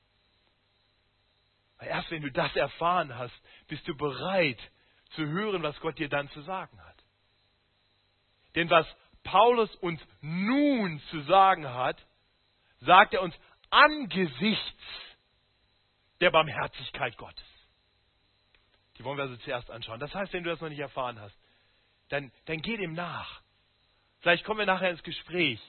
Weil 1.77 1.89
erst 1.89 2.12
wenn 2.12 2.22
du 2.22 2.31
das 2.31 2.55
erfahren 2.55 3.15
hast, 3.15 3.34
bist 3.67 3.88
du 3.88 3.96
bereit 3.96 4.60
zu 5.12 5.25
hören, 5.25 5.63
was 5.63 5.79
Gott 5.79 5.98
dir 6.00 6.10
dann 6.10 6.29
zu 6.31 6.41
sagen 6.41 6.81
hat. 6.84 7.03
Denn 8.55 8.69
was 8.69 8.88
Paulus 9.24 9.74
uns 9.77 10.01
nun 10.22 11.00
zu 11.12 11.22
sagen 11.22 11.67
hat, 11.67 12.03
sagt 12.79 13.13
er 13.13 13.22
uns 13.22 13.36
angesichts 13.69 14.84
der 16.19 16.31
Barmherzigkeit 16.31 17.17
Gottes. 17.17 17.46
Die 18.98 19.03
wollen 19.03 19.17
wir 19.17 19.24
also 19.24 19.38
zuerst 19.38 19.69
anschauen. 19.69 20.00
Das 20.00 20.13
heißt, 20.13 20.34
wenn 20.34 20.43
du 20.43 20.50
das 20.50 20.62
noch 20.62 20.69
nicht 20.69 20.79
erfahren 20.79 21.19
hast, 21.19 21.38
dann, 22.10 22.31
dann 22.46 22.62
geh 22.62 22.77
dem 22.77 22.93
nach. 22.93 23.41
Vielleicht 24.22 24.43
kommen 24.43 24.60
wir 24.60 24.65
nachher 24.65 24.89
ins 24.89 25.03
Gespräch. 25.03 25.62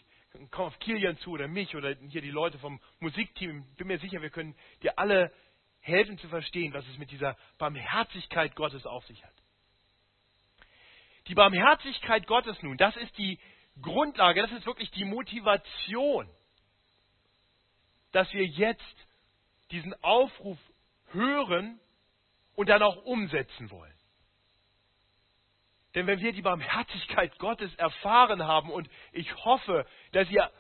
Komm 0.50 0.66
auf 0.66 0.78
Kilian 0.78 1.18
zu 1.18 1.32
oder 1.32 1.48
mich 1.48 1.74
oder 1.74 1.94
hier 2.08 2.22
die 2.22 2.30
Leute 2.30 2.58
vom 2.58 2.80
Musikteam. 3.00 3.66
Bin 3.76 3.86
mir 3.86 3.98
sicher, 3.98 4.22
wir 4.22 4.30
können 4.30 4.54
dir 4.82 4.98
alle 4.98 5.32
helfen 5.80 6.18
zu 6.18 6.28
verstehen, 6.28 6.73
was 6.73 6.87
es 6.88 6.99
mit 6.99 7.11
dieser 7.11 7.37
Barmherzigkeit 7.58 8.54
Gottes 8.54 8.87
auf 8.87 9.06
sich 9.06 9.25
hat. 9.25 9.35
Die 11.28 11.35
Barmherzigkeit 11.35 12.26
Gottes 12.26 12.62
nun, 12.62 12.76
das 12.76 12.97
ist 12.97 13.16
die 13.18 13.38
Grundlage, 13.82 14.42
das 14.42 14.52
ist 14.52 14.66
wirklich 14.66 14.90
die 14.90 15.04
Motivation, 15.04 16.28
dass 18.12 18.32
wir 18.32 18.44
jetzt 18.44 19.06
diesen 19.70 19.94
Aufruf 20.02 20.58
hören 21.12 21.78
und 22.56 22.68
dann 22.68 22.82
auch 22.82 22.97
umsetzen 23.04 23.70
wollen. 23.70 23.94
Denn 25.94 26.06
wenn 26.06 26.20
wir 26.20 26.32
die 26.32 26.42
Barmherzigkeit 26.42 27.38
Gottes 27.38 27.75
erfahren 27.76 28.47
haben 28.47 28.70
und 28.70 28.88
ich 29.12 29.35
hoffe, 29.44 29.87
dass 30.12 30.30
ihr, 30.30 30.50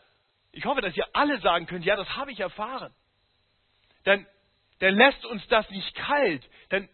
ich 0.52 0.64
hoffe, 0.64 0.80
dass 0.80 0.96
ihr 0.96 1.06
alle 1.12 1.38
sagen 1.40 1.66
könnt, 1.66 1.84
ja, 1.84 1.96
das 1.96 2.08
habe 2.16 2.32
ich 2.32 2.40
erfahren, 2.40 2.94
dann, 4.04 4.26
dann 4.80 4.94
lässt 4.94 5.24
uns 5.24 5.46
das 5.48 5.68
nicht 5.70 5.94
kalt, 5.94 6.48
dann, 6.68 6.88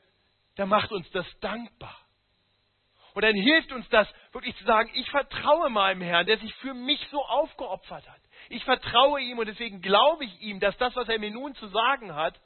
dann 0.57 0.69
macht 0.69 0.93
uns 0.93 1.11
das 1.11 1.27
dankbar. 1.41 1.99
Und 3.15 3.23
dann 3.23 3.37
hilft 3.37 3.73
uns 3.73 3.89
das 3.91 4.09
wirklich 4.33 4.57
zu 4.57 4.65
sagen, 4.65 4.91
ich 4.95 5.09
vertraue 5.11 5.71
meinem 5.71 6.03
Herrn, 6.03 6.27
der 6.27 6.39
sich 6.39 6.53
für 6.57 6.75
mich 6.75 7.01
so 7.11 7.25
aufgeopfert 7.25 8.09
hat. 8.09 8.21
Ich 8.49 8.65
vertraue 8.65 9.21
ihm 9.21 9.39
und 9.39 9.47
deswegen 9.47 9.81
glaube 9.81 10.25
ich 10.25 10.41
ihm, 10.41 10.59
dass 10.59 10.77
das, 10.79 10.95
was 10.97 11.09
er 11.09 11.19
mir 11.19 11.31
nun 11.31 11.55
zu 11.55 11.69
sagen 11.69 12.15
hat, 12.15 12.41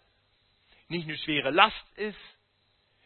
nicht 0.88 1.08
eine 1.08 1.16
schwere 1.18 1.50
Last 1.50 1.92
ist, 1.96 2.18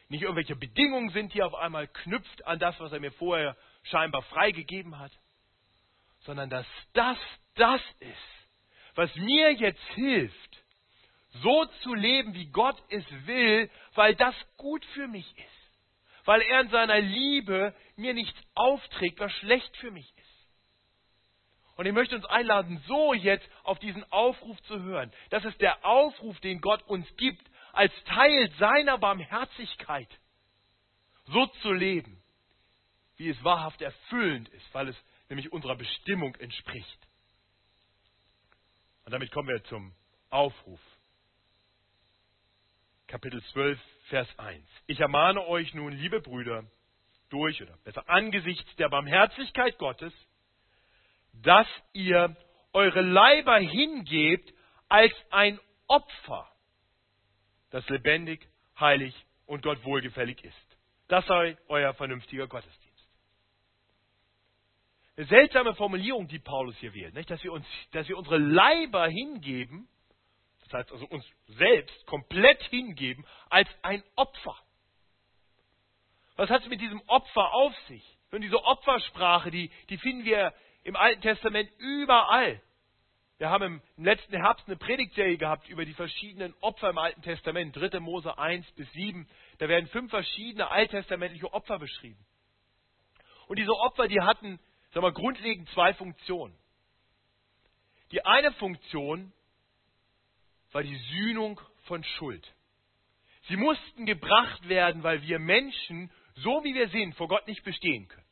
nicht 0.08 0.22
irgendwelche 0.22 0.56
Bedingungen 0.56 1.10
sind, 1.10 1.32
die 1.34 1.42
auf 1.42 1.54
einmal 1.54 1.88
knüpft 1.88 2.46
an 2.46 2.58
das, 2.58 2.78
was 2.80 2.92
er 2.92 3.00
mir 3.00 3.12
vorher 3.12 3.56
scheinbar 3.84 4.22
freigegeben 4.22 4.98
hat, 4.98 5.12
sondern 6.20 6.50
dass 6.50 6.66
das 6.92 7.18
das 7.54 7.80
ist, 8.00 8.48
was 8.94 9.14
mir 9.16 9.52
jetzt 9.52 9.82
hilft, 9.94 10.61
so 11.34 11.64
zu 11.82 11.94
leben, 11.94 12.34
wie 12.34 12.46
Gott 12.46 12.76
es 12.90 13.04
will, 13.26 13.70
weil 13.94 14.14
das 14.14 14.34
gut 14.56 14.84
für 14.86 15.08
mich 15.08 15.26
ist, 15.36 16.26
weil 16.26 16.42
er 16.42 16.60
in 16.60 16.70
seiner 16.70 17.00
Liebe 17.00 17.74
mir 17.96 18.14
nichts 18.14 18.38
aufträgt, 18.54 19.18
was 19.18 19.32
schlecht 19.32 19.76
für 19.78 19.90
mich 19.90 20.06
ist. 20.16 20.22
Und 21.76 21.86
ich 21.86 21.92
möchte 21.92 22.14
uns 22.14 22.26
einladen, 22.26 22.82
so 22.86 23.14
jetzt 23.14 23.48
auf 23.62 23.78
diesen 23.78 24.04
Aufruf 24.12 24.60
zu 24.64 24.80
hören. 24.82 25.10
Das 25.30 25.44
ist 25.44 25.60
der 25.60 25.84
Aufruf, 25.84 26.38
den 26.40 26.60
Gott 26.60 26.82
uns 26.82 27.06
gibt, 27.16 27.42
als 27.72 27.92
Teil 28.04 28.50
seiner 28.58 28.98
Barmherzigkeit, 28.98 30.08
so 31.24 31.46
zu 31.46 31.72
leben, 31.72 32.22
wie 33.16 33.30
es 33.30 33.42
wahrhaft 33.42 33.80
erfüllend 33.80 34.48
ist, 34.50 34.74
weil 34.74 34.88
es 34.88 34.96
nämlich 35.30 35.50
unserer 35.50 35.76
Bestimmung 35.76 36.34
entspricht. 36.36 37.08
Und 39.04 39.12
damit 39.12 39.32
kommen 39.32 39.48
wir 39.48 39.64
zum 39.64 39.94
Aufruf. 40.28 40.80
Kapitel 43.12 43.42
12, 43.52 43.78
Vers 44.08 44.38
1. 44.38 44.64
Ich 44.86 44.98
ermahne 44.98 45.46
euch 45.46 45.74
nun, 45.74 45.92
liebe 45.92 46.22
Brüder, 46.22 46.64
durch 47.28 47.62
oder 47.62 47.76
besser 47.84 48.08
angesichts 48.08 48.74
der 48.76 48.88
Barmherzigkeit 48.88 49.76
Gottes, 49.76 50.14
dass 51.34 51.66
ihr 51.92 52.34
eure 52.72 53.02
Leiber 53.02 53.58
hingebt 53.58 54.54
als 54.88 55.12
ein 55.28 55.60
Opfer, 55.88 56.50
das 57.68 57.86
lebendig, 57.90 58.48
heilig 58.80 59.14
und 59.44 59.62
Gott 59.62 59.84
wohlgefällig 59.84 60.42
ist. 60.42 60.78
Das 61.08 61.26
sei 61.26 61.58
euer 61.68 61.92
vernünftiger 61.92 62.46
Gottesdienst. 62.46 63.08
Eine 65.18 65.26
seltsame 65.26 65.74
Formulierung, 65.74 66.28
die 66.28 66.38
Paulus 66.38 66.78
hier 66.78 66.94
wählt, 66.94 67.12
nicht? 67.12 67.30
Dass, 67.30 67.44
wir 67.44 67.52
uns, 67.52 67.66
dass 67.90 68.08
wir 68.08 68.16
unsere 68.16 68.38
Leiber 68.38 69.06
hingeben, 69.06 69.86
das 70.72 70.80
heißt 70.80 70.92
also 70.92 71.06
uns 71.06 71.24
selbst 71.48 72.06
komplett 72.06 72.62
hingeben, 72.64 73.26
als 73.50 73.68
ein 73.82 74.02
Opfer. 74.16 74.56
Was 76.36 76.48
hat 76.50 76.62
es 76.62 76.68
mit 76.68 76.80
diesem 76.80 77.00
Opfer 77.08 77.52
auf 77.52 77.76
sich? 77.88 78.18
Und 78.30 78.40
diese 78.40 78.62
Opfersprache, 78.64 79.50
die, 79.50 79.70
die 79.90 79.98
finden 79.98 80.24
wir 80.24 80.54
im 80.82 80.96
Alten 80.96 81.20
Testament 81.20 81.70
überall. 81.78 82.60
Wir 83.36 83.50
haben 83.50 83.64
im, 83.64 83.82
letzten 84.04 84.36
Herbst 84.36 84.66
eine 84.66 84.76
Predigtserie 84.76 85.36
gehabt 85.36 85.68
über 85.68 85.84
die 85.84 85.92
verschiedenen 85.92 86.54
Opfer 86.60 86.90
im 86.90 86.98
Alten 86.98 87.20
Testament, 87.22 87.76
3. 87.76 88.00
Mose 88.00 88.38
1 88.38 88.70
bis 88.72 88.90
7. 88.92 89.28
Da 89.58 89.68
werden 89.68 89.88
fünf 89.88 90.10
verschiedene 90.10 90.70
alttestamentliche 90.70 91.52
Opfer 91.52 91.78
beschrieben. 91.78 92.24
Und 93.48 93.58
diese 93.58 93.72
Opfer, 93.72 94.08
die 94.08 94.20
hatten, 94.20 94.58
sagen 94.92 95.04
wir, 95.04 95.12
grundlegend 95.12 95.68
zwei 95.70 95.92
Funktionen. 95.92 96.56
Die 98.12 98.24
eine 98.24 98.52
Funktion 98.52 99.32
war 100.72 100.82
die 100.82 100.96
Sühnung 100.96 101.60
von 101.84 102.02
Schuld. 102.04 102.54
Sie 103.48 103.56
mussten 103.56 104.06
gebracht 104.06 104.68
werden, 104.68 105.02
weil 105.02 105.22
wir 105.22 105.38
Menschen, 105.38 106.10
so 106.36 106.62
wie 106.64 106.74
wir 106.74 106.88
sind, 106.88 107.14
vor 107.16 107.28
Gott 107.28 107.46
nicht 107.46 107.64
bestehen 107.64 108.08
können. 108.08 108.26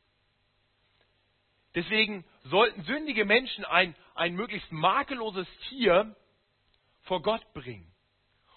Deswegen 1.75 2.25
sollten 2.43 2.83
sündige 2.83 3.25
Menschen 3.25 3.63
ein, 3.65 3.95
ein 4.15 4.35
möglichst 4.35 4.71
makelloses 4.71 5.47
Tier 5.69 6.15
vor 7.03 7.21
Gott 7.21 7.41
bringen. 7.53 7.91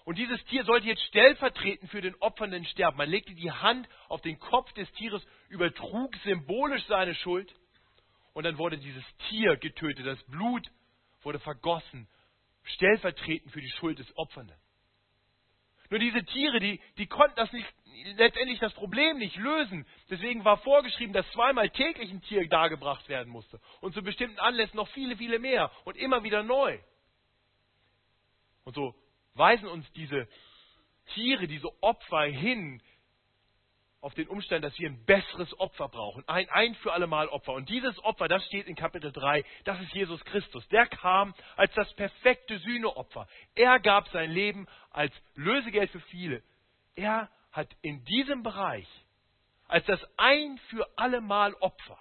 Und 0.03 0.17
dieses 0.17 0.43
Tier 0.45 0.63
sollte 0.65 0.87
jetzt 0.87 1.03
stellvertretend 1.05 1.89
für 1.89 2.01
den 2.01 2.15
Opfernden 2.15 2.65
sterben. 2.65 2.97
Man 2.97 3.09
legte 3.09 3.33
die 3.33 3.51
Hand 3.51 3.87
auf 4.07 4.21
den 4.21 4.37
Kopf 4.39 4.71
des 4.73 4.91
Tieres, 4.93 5.25
übertrug 5.49 6.15
symbolisch 6.17 6.85
seine 6.85 7.15
Schuld 7.15 7.53
und 8.33 8.43
dann 8.43 8.57
wurde 8.57 8.77
dieses 8.77 9.03
Tier 9.29 9.55
getötet. 9.57 10.05
Das 10.05 10.21
Blut 10.25 10.69
wurde 11.23 11.39
vergossen, 11.39 12.07
stellvertretend 12.65 13.51
für 13.51 13.61
die 13.61 13.71
Schuld 13.71 13.99
des 13.99 14.17
Opfernden. 14.17 14.57
Nur 15.89 15.99
diese 15.99 16.23
Tiere, 16.25 16.59
die, 16.59 16.81
die 16.97 17.07
konnten 17.07 17.35
das 17.35 17.51
nicht, 17.51 17.67
letztendlich 18.15 18.59
das 18.59 18.73
Problem 18.73 19.17
nicht 19.17 19.35
lösen. 19.35 19.85
Deswegen 20.09 20.43
war 20.43 20.57
vorgeschrieben, 20.57 21.13
dass 21.13 21.29
zweimal 21.31 21.69
täglich 21.69 22.11
ein 22.11 22.21
Tier 22.23 22.47
dargebracht 22.49 23.07
werden 23.07 23.31
musste. 23.31 23.59
Und 23.81 23.93
zu 23.93 24.01
bestimmten 24.01 24.39
Anlässen 24.39 24.77
noch 24.77 24.87
viele, 24.89 25.15
viele 25.15 25.39
mehr. 25.39 25.71
Und 25.83 25.95
immer 25.97 26.23
wieder 26.23 26.43
neu. 26.43 26.79
Und 28.63 28.73
so 28.73 28.95
weisen 29.35 29.67
uns 29.67 29.89
diese 29.93 30.27
Tiere, 31.13 31.47
diese 31.47 31.69
Opfer 31.83 32.23
hin 32.23 32.81
auf 34.05 34.13
den 34.13 34.27
Umstand, 34.27 34.63
dass 34.63 34.77
wir 34.77 34.87
ein 34.87 35.03
besseres 35.05 35.59
Opfer 35.59 35.89
brauchen. 35.89 36.23
Ein 36.27 36.47
ein 36.51 36.75
für 36.75 36.93
alle 36.93 37.07
Mal 37.07 37.27
Opfer. 37.27 37.53
Und 37.53 37.69
dieses 37.69 37.97
Opfer, 38.03 38.27
das 38.27 38.45
steht 38.45 38.67
in 38.67 38.75
Kapitel 38.75 39.11
3, 39.11 39.43
das 39.63 39.81
ist 39.81 39.93
Jesus 39.93 40.23
Christus. 40.25 40.67
Der 40.67 40.85
kam 40.85 41.33
als 41.55 41.73
das 41.73 41.91
perfekte 41.95 42.59
Sühneopfer. 42.59 43.27
Er 43.55 43.79
gab 43.79 44.07
sein 44.09 44.29
Leben 44.29 44.67
als 44.91 45.11
Lösegeld 45.33 45.89
für 45.89 46.01
viele. 46.01 46.43
Er 46.95 47.31
hat 47.51 47.67
in 47.81 48.05
diesem 48.05 48.43
Bereich 48.43 48.87
als 49.67 49.83
das 49.85 49.99
ein 50.17 50.59
für 50.69 50.87
alle 50.95 51.19
Mal 51.21 51.55
Opfer 51.55 51.97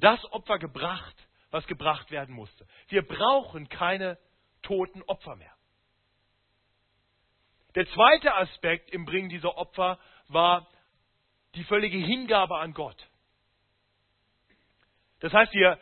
das 0.00 0.22
Opfer 0.32 0.58
gebracht, 0.58 1.16
was 1.50 1.66
gebracht 1.66 2.10
werden 2.10 2.34
musste. 2.34 2.66
Wir 2.88 3.06
brauchen 3.06 3.68
keine 3.68 4.18
toten 4.62 5.02
Opfer 5.02 5.34
mehr. 5.36 5.52
Der 7.74 7.86
zweite 7.88 8.34
Aspekt 8.34 8.90
im 8.90 9.04
Bringen 9.04 9.28
dieser 9.28 9.56
Opfer 9.56 9.98
war 10.28 10.66
die 11.54 11.64
völlige 11.64 11.98
Hingabe 11.98 12.58
an 12.58 12.74
Gott. 12.74 12.96
Das 15.20 15.32
heißt, 15.32 15.52
wir, 15.54 15.78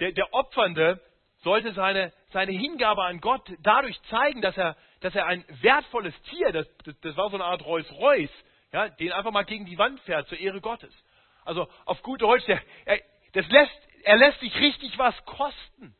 der, 0.00 0.12
der 0.12 0.32
Opfernde 0.34 1.00
sollte 1.38 1.72
seine, 1.72 2.12
seine 2.30 2.52
Hingabe 2.52 3.04
an 3.04 3.20
Gott 3.20 3.48
dadurch 3.60 4.00
zeigen, 4.10 4.40
dass 4.40 4.56
er, 4.56 4.76
dass 5.00 5.14
er 5.14 5.26
ein 5.26 5.44
wertvolles 5.60 6.14
Tier, 6.22 6.52
das, 6.52 6.66
das, 6.84 6.98
das 7.00 7.16
war 7.16 7.30
so 7.30 7.36
eine 7.36 7.44
Art 7.44 7.64
Rolls-Royce, 7.64 8.32
ja, 8.72 8.88
den 8.88 9.12
einfach 9.12 9.30
mal 9.30 9.44
gegen 9.44 9.64
die 9.64 9.78
Wand 9.78 10.00
fährt 10.00 10.28
zur 10.28 10.38
Ehre 10.38 10.60
Gottes. 10.60 10.92
Also 11.44 11.68
auf 11.84 12.02
gut 12.02 12.22
Deutsch, 12.22 12.44
der, 12.46 12.60
er, 12.84 13.00
das 13.32 13.48
lässt, 13.48 13.88
er 14.02 14.16
lässt 14.16 14.40
sich 14.40 14.54
richtig 14.56 14.98
was 14.98 15.14
kosten. 15.24 15.94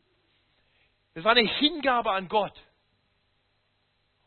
Das 1.15 1.25
war 1.25 1.33
eine 1.33 1.49
Hingabe 1.49 2.11
an 2.11 2.29
Gott. 2.29 2.53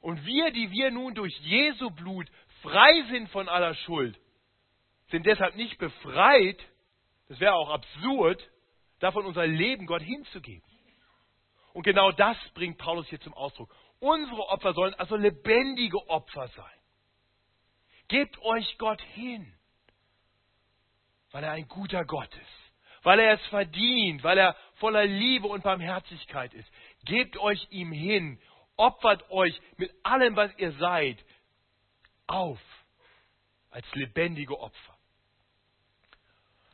Und 0.02 0.26
wir, 0.26 0.52
die 0.52 0.72
wir 0.72 0.92
nun 0.92 1.14
durch 1.14 1.38
Jesu 1.42 1.90
Blut 1.92 2.28
frei 2.62 3.04
sind 3.10 3.30
von 3.30 3.50
aller 3.50 3.76
Schuld, 3.76 4.20
sind 5.12 5.26
deshalb 5.26 5.56
nicht 5.56 5.78
befreit, 5.78 6.60
das 7.28 7.40
wäre 7.40 7.56
auch 7.56 7.70
absurd, 7.70 8.50
davon 9.00 9.26
unser 9.26 9.48
Leben 9.48 9.86
Gott 9.86 10.02
hinzugeben. 10.02 10.64
Und 11.74 11.84
genau 11.84 12.12
das 12.12 12.38
bringt 12.54 12.78
Paulus 12.78 13.08
hier 13.08 13.22
zum 13.22 13.34
Ausdruck. 13.34 13.74
Unsere 14.00 14.48
Opfer 14.50 14.74
sollen 14.74 14.94
also 14.96 15.16
lebendige 15.16 16.10
Opfer 16.10 16.48
sein. 16.50 16.80
Gebt 18.08 18.42
euch 18.42 18.78
Gott 18.78 19.02
hin, 19.14 19.54
weil 21.32 21.44
er 21.44 21.52
ein 21.52 21.68
guter 21.68 22.06
Gott 22.06 22.34
ist, 22.34 23.04
weil 23.04 23.20
er 23.20 23.34
es 23.34 23.46
verdient, 23.48 24.24
weil 24.24 24.38
er 24.38 24.56
voller 24.76 25.06
Liebe 25.06 25.48
und 25.48 25.64
Barmherzigkeit 25.64 26.54
ist. 26.54 26.70
Gebt 27.06 27.38
euch 27.38 27.68
ihm 27.70 27.92
hin 27.92 28.40
opfert 28.80 29.30
euch 29.30 29.60
mit 29.78 29.94
allem, 30.04 30.36
was 30.36 30.52
ihr 30.58 30.72
seid, 30.74 31.24
auf 32.30 32.60
als 33.72 33.86
lebendige 33.94 34.60
Opfer. 34.60 34.98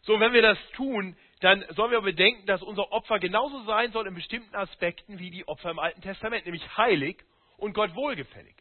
So, 0.04 0.20
wenn 0.20 0.34
wir 0.34 0.42
das 0.42 0.58
tun, 0.74 1.18
dann 1.40 1.66
sollen 1.70 1.92
wir 1.92 2.02
bedenken, 2.02 2.46
dass 2.46 2.62
unser 2.62 2.92
Opfer 2.92 3.20
genauso 3.20 3.64
sein 3.64 3.92
soll 3.92 4.08
in 4.08 4.14
bestimmten 4.14 4.56
Aspekten 4.56 5.20
wie 5.20 5.32
die 5.32 5.48
Opfer 5.48 5.72
im 5.72 5.80
Alten 5.80 6.02
Testament, 6.02 6.46
nämlich 6.46 6.78
heilig 6.78 7.24
und 7.58 7.74
Gott 7.74 7.96
wohlgefällig. 7.96 8.56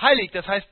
Heilig, 0.00 0.30
das 0.32 0.46
heißt 0.46 0.68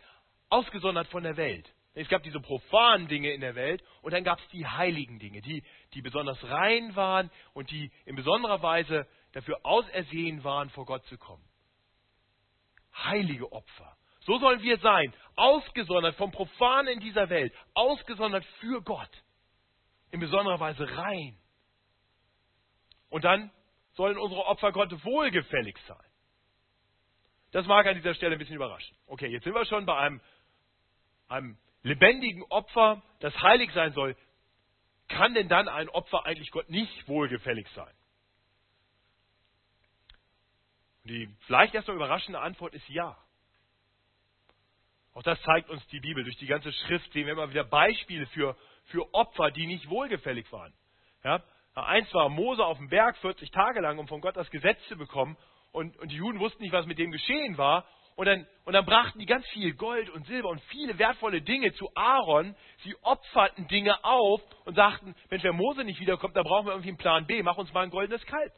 ausgesondert 0.49 1.09
von 1.09 1.23
der 1.23 1.37
Welt. 1.37 1.73
Es 1.95 2.09
gab 2.09 2.23
diese 2.23 2.41
profanen 2.41 3.09
Dinge 3.09 3.33
in 3.33 3.41
der 3.41 3.55
Welt 3.55 3.83
und 4.03 4.13
dann 4.13 4.25
gab 4.25 4.39
es 4.39 4.49
die 4.49 4.67
heiligen 4.67 5.19
Dinge, 5.19 5.41
die, 5.41 5.63
die 5.95 6.03
besonders 6.03 6.43
rein 6.45 6.95
waren 6.95 7.31
und 7.55 7.71
die 7.71 7.91
in 8.05 8.17
besonderer 8.17 8.63
Weise 8.63 9.07
dafür 9.33 9.61
ausersehen 9.65 10.45
waren, 10.45 10.69
vor 10.71 10.85
Gott 10.85 11.05
zu 11.07 11.17
kommen 11.17 11.45
heilige 13.05 13.53
Opfer. 13.53 13.97
So 14.27 14.39
sollen 14.39 14.61
wir 14.61 14.77
sein, 14.79 15.15
ausgesondert 15.37 16.17
vom 16.17 16.33
Profanen 16.33 16.95
in 16.95 17.01
dieser 17.01 17.31
Welt, 17.31 17.55
ausgesondert 17.75 18.45
für 18.59 18.83
Gott, 18.83 19.11
in 20.11 20.19
besonderer 20.19 20.59
Weise 20.59 20.89
rein. 20.97 21.39
Und 23.09 23.25
dann 23.25 23.53
sollen 23.95 24.19
unsere 24.19 24.45
Opfer 24.47 24.73
Gott 24.73 24.93
wohlgefällig 25.05 25.79
sein. 25.87 26.05
Das 27.53 27.67
mag 27.67 27.87
an 27.87 27.95
dieser 27.95 28.15
Stelle 28.15 28.35
ein 28.35 28.39
bisschen 28.39 28.57
überraschen. 28.57 28.97
Okay, 29.07 29.29
jetzt 29.29 29.45
sind 29.45 29.55
wir 29.55 29.65
schon 29.65 29.87
bei 29.87 29.97
einem 29.97 30.21
einem 31.29 31.57
lebendigen 31.83 32.43
Opfer, 32.51 33.03
das 33.21 33.35
heilig 33.41 33.71
sein 33.73 33.93
soll, 33.93 34.17
kann 35.09 35.35
denn 35.35 35.49
dann 35.49 35.69
ein 35.69 35.89
Opfer 35.89 36.27
eigentlich 36.27 36.51
Gott 36.51 36.69
nicht 36.69 37.09
wohlgefällig 37.09 37.69
sein? 37.75 37.95
Die 41.05 41.33
vielleicht 41.47 41.75
erstmal 41.75 41.97
überraschende 41.97 42.41
Antwort 42.41 42.75
ist 42.75 42.89
ja. 42.89 43.17
Auch 45.17 45.23
das 45.23 45.41
zeigt 45.45 45.71
uns 45.71 45.85
die 45.87 46.01
Bibel. 46.01 46.23
Durch 46.25 46.37
die 46.37 46.47
ganze 46.47 46.71
Schrift 46.71 47.11
sehen 47.15 47.25
wir 47.25 47.33
immer 47.33 47.49
wieder 47.49 47.65
Beispiele 47.65 48.27
für, 48.27 48.55
für 48.89 49.15
Opfer, 49.15 49.51
die 49.51 49.67
nicht 49.67 49.89
wohlgefällig 49.89 50.53
waren. 50.53 50.75
Ja? 51.25 51.43
Eins 51.75 52.13
war 52.13 52.29
Mose 52.29 52.63
auf 52.63 52.77
dem 52.77 52.91
Berg 52.91 53.17
40 53.19 53.51
Tage 53.51 53.81
lang, 53.81 53.99
um 53.99 54.09
von 54.09 54.21
Gott 54.21 54.37
das 54.37 54.51
Gesetz 54.51 54.79
zu 54.89 54.97
bekommen. 54.99 55.39
Und, 55.73 55.97
und 55.97 56.11
die 56.11 56.17
Juden 56.17 56.39
wussten 56.39 56.63
nicht, 56.63 56.73
was 56.73 56.85
mit 56.85 56.99
dem 56.99 57.13
geschehen 57.13 57.57
war. 57.57 57.87
Und 58.15 58.27
dann, 58.27 58.47
und 58.67 58.75
dann 58.75 58.85
brachten 58.85 59.19
die 59.19 59.25
ganz 59.25 59.47
viel 59.49 59.73
Gold 59.73 60.11
und 60.11 60.27
Silber 60.27 60.51
und 60.51 60.61
viele 60.65 60.99
wertvolle 60.99 61.41
Dinge 61.41 61.73
zu 61.73 61.89
Aaron. 61.95 62.55
Sie 62.85 62.95
opferten 63.01 63.69
Dinge 63.69 64.05
auf 64.05 64.43
und 64.67 64.75
sagten, 64.75 65.15
Mensch, 65.31 65.45
wenn 65.45 65.57
Mose 65.57 65.85
nicht 65.85 65.99
wiederkommt, 65.99 66.37
dann 66.37 66.45
brauchen 66.45 66.67
wir 66.67 66.73
irgendwie 66.73 66.91
einen 66.91 66.99
Plan 66.99 67.27
B. 67.27 67.43
Mach 67.43 67.57
uns 67.57 67.73
mal 67.73 67.85
ein 67.85 67.91
goldenes 67.91 68.25
Kalb. 68.27 68.53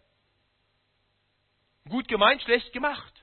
Gut 1.88 2.08
gemeint, 2.08 2.42
schlecht 2.42 2.72
gemacht. 2.72 3.17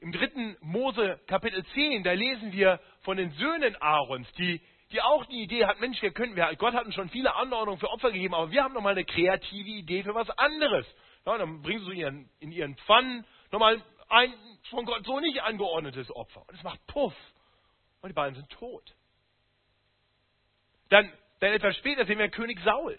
Im, 0.00 0.12
dritten 0.12 0.56
Mose 0.60 1.20
Kapitel 1.26 1.64
10, 1.74 2.02
da 2.02 2.12
lesen 2.12 2.52
wir 2.52 2.80
von 3.02 3.16
den 3.16 3.30
Söhnen 3.32 3.76
Aarons, 3.80 4.30
die, 4.32 4.60
die 4.92 5.00
auch 5.00 5.24
die 5.26 5.42
Idee 5.42 5.66
hatten, 5.66 5.80
Mensch, 5.80 6.00
wir 6.00 6.12
können, 6.12 6.36
wir, 6.36 6.54
Gott 6.56 6.74
hat 6.74 6.86
uns 6.86 6.94
schon 6.94 7.10
viele 7.10 7.34
Anordnungen 7.34 7.78
für 7.78 7.90
Opfer 7.90 8.10
gegeben, 8.10 8.34
aber 8.34 8.50
wir 8.50 8.64
haben 8.64 8.74
nochmal 8.74 8.92
eine 8.92 9.04
kreative 9.04 9.68
Idee 9.68 10.02
für 10.02 10.14
was 10.14 10.30
anderes. 10.30 10.86
Ja, 11.26 11.36
dann 11.36 11.60
bringen 11.62 11.84
sie 11.84 11.90
in 11.92 11.96
ihren, 11.96 12.30
in 12.40 12.52
ihren 12.52 12.76
Pfannen 12.76 13.26
nochmal 13.50 13.82
ein 14.08 14.32
von 14.70 14.84
Gott 14.84 15.04
so 15.04 15.20
nicht 15.20 15.42
angeordnetes 15.42 16.10
Opfer. 16.14 16.42
Und 16.48 16.54
es 16.54 16.62
macht 16.62 16.84
Puff. 16.86 17.14
Und 18.00 18.08
die 18.08 18.14
beiden 18.14 18.34
sind 18.34 18.48
tot. 18.50 18.94
Dann, 20.88 21.12
dann 21.40 21.52
etwas 21.52 21.76
später 21.76 22.06
sehen 22.06 22.18
wir 22.18 22.28
König 22.30 22.58
Saul. 22.64 22.98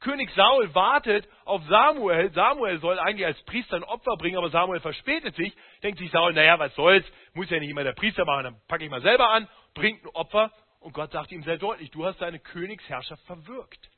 König 0.00 0.30
Saul 0.34 0.72
wartet 0.74 1.28
auf 1.44 1.62
Samuel. 1.68 2.32
Samuel 2.32 2.78
soll 2.78 2.98
eigentlich 2.98 3.26
als 3.26 3.42
Priester 3.44 3.76
ein 3.76 3.84
Opfer 3.84 4.16
bringen, 4.16 4.38
aber 4.38 4.50
Samuel 4.50 4.80
verspätet 4.80 5.34
sich. 5.34 5.52
Denkt 5.82 5.98
sich 5.98 6.10
Saul, 6.10 6.32
naja, 6.34 6.58
was 6.58 6.74
soll's, 6.76 7.04
muss 7.34 7.50
ja 7.50 7.58
nicht 7.58 7.70
immer 7.70 7.82
der 7.82 7.94
Priester 7.94 8.24
machen, 8.24 8.44
dann 8.44 8.60
packe 8.68 8.84
ich 8.84 8.90
mal 8.90 9.02
selber 9.02 9.30
an, 9.30 9.48
bringt 9.74 10.04
ein 10.04 10.08
Opfer. 10.10 10.52
Und 10.80 10.92
Gott 10.92 11.10
sagt 11.10 11.32
ihm 11.32 11.42
sehr 11.42 11.58
deutlich, 11.58 11.90
du 11.90 12.06
hast 12.06 12.20
deine 12.20 12.38
Königsherrschaft 12.38 13.24
verwirkt. 13.26 13.90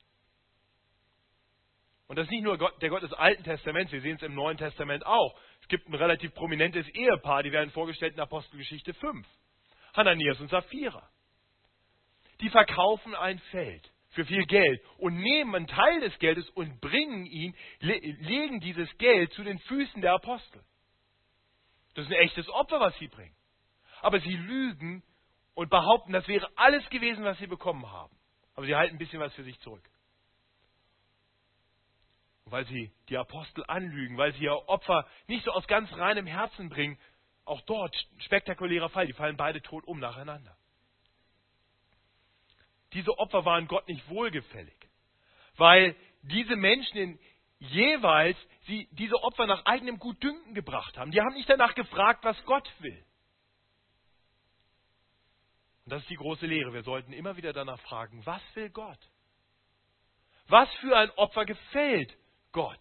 Und 2.09 2.17
das 2.17 2.25
ist 2.25 2.33
nicht 2.33 2.43
nur 2.43 2.57
der 2.57 2.89
Gott 2.89 3.03
des 3.03 3.13
Alten 3.13 3.45
Testaments, 3.45 3.93
wir 3.93 4.01
sehen 4.01 4.17
es 4.17 4.23
im 4.23 4.35
Neuen 4.35 4.57
Testament 4.57 5.05
auch. 5.07 5.39
Es 5.61 5.69
gibt 5.69 5.87
ein 5.87 5.95
relativ 5.95 6.35
prominentes 6.35 6.89
Ehepaar, 6.89 7.43
die 7.43 7.53
werden 7.53 7.71
vorgestellt 7.71 8.15
in 8.15 8.21
Apostelgeschichte 8.21 8.95
5. 8.95 9.27
Hananias 9.95 10.41
und 10.41 10.49
Sapphira. 10.49 11.09
Die 12.41 12.49
verkaufen 12.49 13.15
ein 13.15 13.39
Feld 13.51 13.93
für 14.11 14.25
viel 14.25 14.45
Geld 14.47 14.83
und 14.99 15.17
nehmen 15.17 15.55
einen 15.55 15.67
Teil 15.67 16.01
des 16.01 16.19
Geldes 16.19 16.49
und 16.51 16.81
bringen 16.81 17.27
ihn, 17.27 17.55
legen 17.81 18.61
dieses 18.61 18.89
Geld 18.99 19.33
zu 19.33 19.45
den 19.45 19.59
Füßen 19.61 20.03
der 20.03 20.15
Apostel. 20.15 20.63
Das 21.95 22.05
ist 22.05 22.13
ein 22.13 22.19
echtes 22.19 22.49
Opfer, 22.51 22.81
was 22.81 22.97
sie 22.99 23.09
bringen. 23.09 23.35
Aber 24.01 24.21
sie 24.21 24.37
lügen 24.37 25.03
und 25.55 25.71
behaupten, 25.71 26.13
das 26.13 26.27
wäre 26.29 26.49
alles 26.57 26.89
gewesen, 26.91 27.25
was 27.25 27.39
sie 27.39 27.47
bekommen 27.47 27.91
haben. 27.91 28.17
Aber 28.55 28.67
sie 28.67 28.75
halten 28.75 28.97
ein 28.97 28.99
bisschen 28.99 29.21
was 29.21 29.35
für 29.35 29.45
sich 29.45 29.59
zurück. 29.61 29.89
weil 32.51 32.67
sie 32.67 32.93
die 33.09 33.17
Apostel 33.17 33.65
anlügen, 33.69 34.17
weil 34.17 34.33
sie 34.35 34.45
ihr 34.45 34.69
Opfer 34.69 35.07
nicht 35.29 35.45
so 35.45 35.53
aus 35.53 35.67
ganz 35.67 35.93
reinem 35.93 36.27
Herzen 36.27 36.69
bringen, 36.69 36.99
auch 37.45 37.61
dort 37.63 37.95
spektakulärer 38.19 38.89
Fall, 38.89 39.07
die 39.07 39.13
fallen 39.13 39.37
beide 39.37 39.63
tot 39.63 39.85
um 39.85 39.99
nacheinander. 39.99 40.57
Diese 42.93 43.17
Opfer 43.19 43.45
waren 43.45 43.69
Gott 43.69 43.87
nicht 43.89 44.09
wohlgefällig, 44.09 44.77
weil 45.57 45.95
diese 46.23 46.57
Menschen 46.57 46.97
in 46.97 47.19
jeweils 47.59 48.37
sie 48.67 48.89
diese 48.93 49.23
Opfer 49.23 49.47
nach 49.47 49.65
eigenem 49.65 49.99
Gutdünken 49.99 50.55
gebracht 50.55 50.97
haben. 50.99 51.11
Die 51.11 51.21
haben 51.21 51.35
nicht 51.35 51.49
danach 51.49 51.75
gefragt, 51.75 52.25
was 52.25 52.43
Gott 52.45 52.69
will. 52.81 53.05
Und 55.85 55.93
das 55.93 56.03
ist 56.03 56.11
die 56.11 56.17
große 56.17 56.47
Lehre. 56.47 56.73
Wir 56.73 56.83
sollten 56.83 57.13
immer 57.13 57.37
wieder 57.37 57.53
danach 57.53 57.81
fragen, 57.81 58.25
was 58.25 58.43
will 58.55 58.71
Gott? 58.71 58.99
Was 60.49 60.73
für 60.77 60.97
ein 60.97 61.11
Opfer 61.13 61.45
gefällt 61.45 62.17
Gott? 62.53 62.81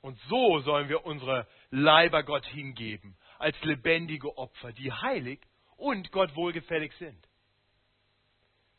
Und 0.00 0.18
so 0.28 0.60
sollen 0.60 0.88
wir 0.88 1.04
unsere 1.04 1.46
Leiber 1.70 2.22
Gott 2.22 2.46
hingeben, 2.46 3.16
als 3.38 3.60
lebendige 3.62 4.36
Opfer, 4.38 4.72
die 4.72 4.92
heilig 4.92 5.40
und 5.76 6.10
Gott 6.12 6.34
wohlgefällig 6.34 6.92
sind. 6.94 7.28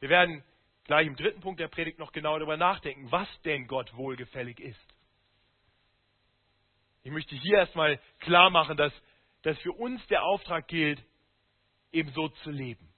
Wir 0.01 0.09
werden 0.09 0.43
gleich 0.83 1.07
im 1.07 1.15
dritten 1.15 1.41
Punkt 1.41 1.59
der 1.59 1.67
Predigt 1.67 1.99
noch 1.99 2.11
genau 2.11 2.37
darüber 2.37 2.57
nachdenken, 2.57 3.09
was 3.11 3.27
denn 3.43 3.67
Gott 3.67 3.93
wohlgefällig 3.95 4.59
ist. 4.59 4.95
Ich 7.03 7.11
möchte 7.11 7.35
hier 7.35 7.59
erstmal 7.59 7.99
klar 8.19 8.49
machen, 8.49 8.77
dass, 8.77 8.93
dass 9.43 9.57
für 9.59 9.71
uns 9.71 10.05
der 10.07 10.23
Auftrag 10.23 10.67
gilt, 10.67 11.01
eben 11.91 12.11
so 12.13 12.29
zu 12.29 12.49
leben. 12.49 12.91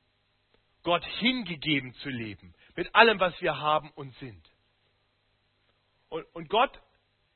Gott 0.84 1.06
hingegeben 1.20 1.94
zu 1.96 2.10
leben, 2.10 2.54
mit 2.76 2.94
allem, 2.96 3.20
was 3.20 3.40
wir 3.42 3.60
haben 3.60 3.92
und 3.92 4.14
sind. 4.16 4.50
Und, 6.10 6.24
und 6.36 6.50
Gott 6.50 6.82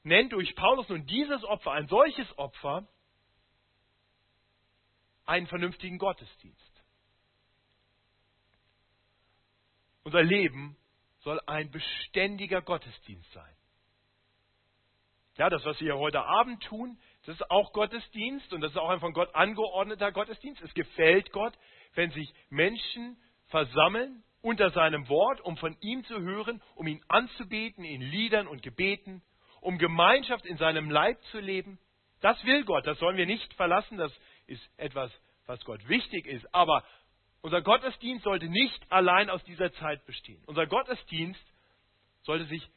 nennt 0.04 0.32
durch 0.32 0.56
Paulus 0.56 0.88
nun 0.90 1.06
dieses 1.06 1.44
Opfer, 1.44 1.72
ein 1.74 1.88
solches 1.88 2.38
Opfer, 2.38 2.88
einen 5.26 5.48
vernünftigen 5.48 5.98
Gottesdienst. 5.98 6.67
Unser 10.08 10.24
Leben 10.24 10.78
soll 11.20 11.42
ein 11.48 11.70
beständiger 11.70 12.62
Gottesdienst 12.62 13.30
sein. 13.34 13.54
Ja, 15.36 15.50
das, 15.50 15.66
was 15.66 15.82
wir 15.82 15.98
heute 15.98 16.24
Abend 16.24 16.64
tun, 16.64 16.98
das 17.26 17.36
ist 17.36 17.52
auch 17.52 17.74
Gottesdienst 17.74 18.54
und 18.54 18.62
das 18.62 18.72
ist 18.72 18.78
auch 18.78 18.88
ein 18.88 19.02
von 19.02 19.12
Gott 19.12 19.36
angeordneter 19.36 20.14
Gottesdienst. 20.14 20.62
Es 20.62 20.74
gefällt 20.74 21.34
Gott, 21.34 21.52
wenn 21.96 22.10
sich 22.12 22.34
Menschen 22.50 23.18
versammeln 23.48 24.24
unter 24.42 24.70
seinem 24.70 25.10
Wort, 25.10 25.42
um 25.42 25.58
von 25.58 25.76
ihm 25.82 26.06
zu 26.06 26.22
hören, 26.22 26.62
um 26.76 26.88
ihn 26.88 27.04
anzubeten 27.10 27.84
in 27.84 28.00
Liedern 28.00 28.48
und 28.48 28.62
Gebeten, 28.62 29.22
um 29.60 29.78
Gemeinschaft 29.78 30.46
in 30.46 30.56
seinem 30.56 30.90
Leib 30.90 31.22
zu 31.32 31.42
leben. 31.42 31.80
Das 32.22 32.42
will 32.46 32.64
Gott, 32.64 32.88
das 32.88 32.98
sollen 33.00 33.18
wir 33.18 33.26
nicht 33.26 33.54
verlassen, 33.56 33.98
das 33.98 34.18
ist 34.46 34.64
etwas, 34.78 35.12
was 35.48 35.64
Gott 35.66 35.86
wichtig 35.90 36.28
ist. 36.28 36.48
Aber 36.56 36.86
unser 37.42 37.62
Gottesdienst 37.62 38.24
sollte 38.24 38.48
nicht 38.48 38.92
allein 38.92 39.30
aus 39.30 39.44
dieser 39.44 39.72
Zeit 39.74 40.06
bestehen. 40.06 40.42
Unser 40.46 40.68
Gottesdienst 40.68 41.46
sollte 42.24 42.46
sich 42.46 42.68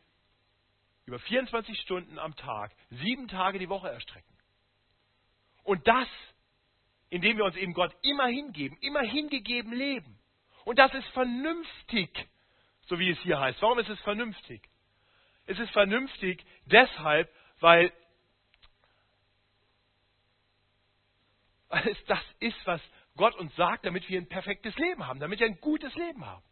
über 1.07 1.19
24 1.19 1.81
Stunden 1.81 2.19
am 2.19 2.37
Tag, 2.37 2.73
sieben 2.91 3.27
Tage 3.27 3.59
die 3.59 3.69
Woche 3.69 3.91
erstrecken. 3.91 4.33
Und 5.65 5.87
das, 5.89 6.09
indem 7.09 7.37
wir 7.37 7.45
uns 7.45 7.57
eben 7.57 7.75
Gott 7.75 7.95
immer 8.03 8.27
hingeben, 8.27 8.79
immer 8.81 9.03
hingegeben 9.03 9.73
leben. 9.73 10.19
Und 10.65 10.79
das 10.79 10.93
ist 10.95 11.09
vernünftig, 11.09 12.29
so 12.87 12.99
wie 12.99 13.11
es 13.11 13.19
hier 13.21 13.41
heißt. 13.41 13.61
Warum 13.63 13.79
ist 13.79 13.89
es 13.89 14.01
vernünftig? 14.01 14.63
Es 15.47 15.59
ist 15.59 15.73
vernünftig 15.73 16.45
deshalb, 16.67 17.29
weil, 17.59 17.93
weil 21.69 21.89
es 21.89 22.05
das 22.05 22.25
ist, 22.39 22.67
was 22.67 22.81
Gott 23.17 23.35
uns 23.37 23.55
sagt, 23.57 23.85
damit 23.85 24.09
wir 24.09 24.21
ein 24.21 24.29
perfektes 24.29 24.77
Leben 24.77 25.07
haben, 25.07 25.21
damit 25.21 25.41
wir 25.41 25.47
ein 25.47 25.61
gutes 25.61 25.95
Leben 25.95 26.25
haben. 26.25 26.43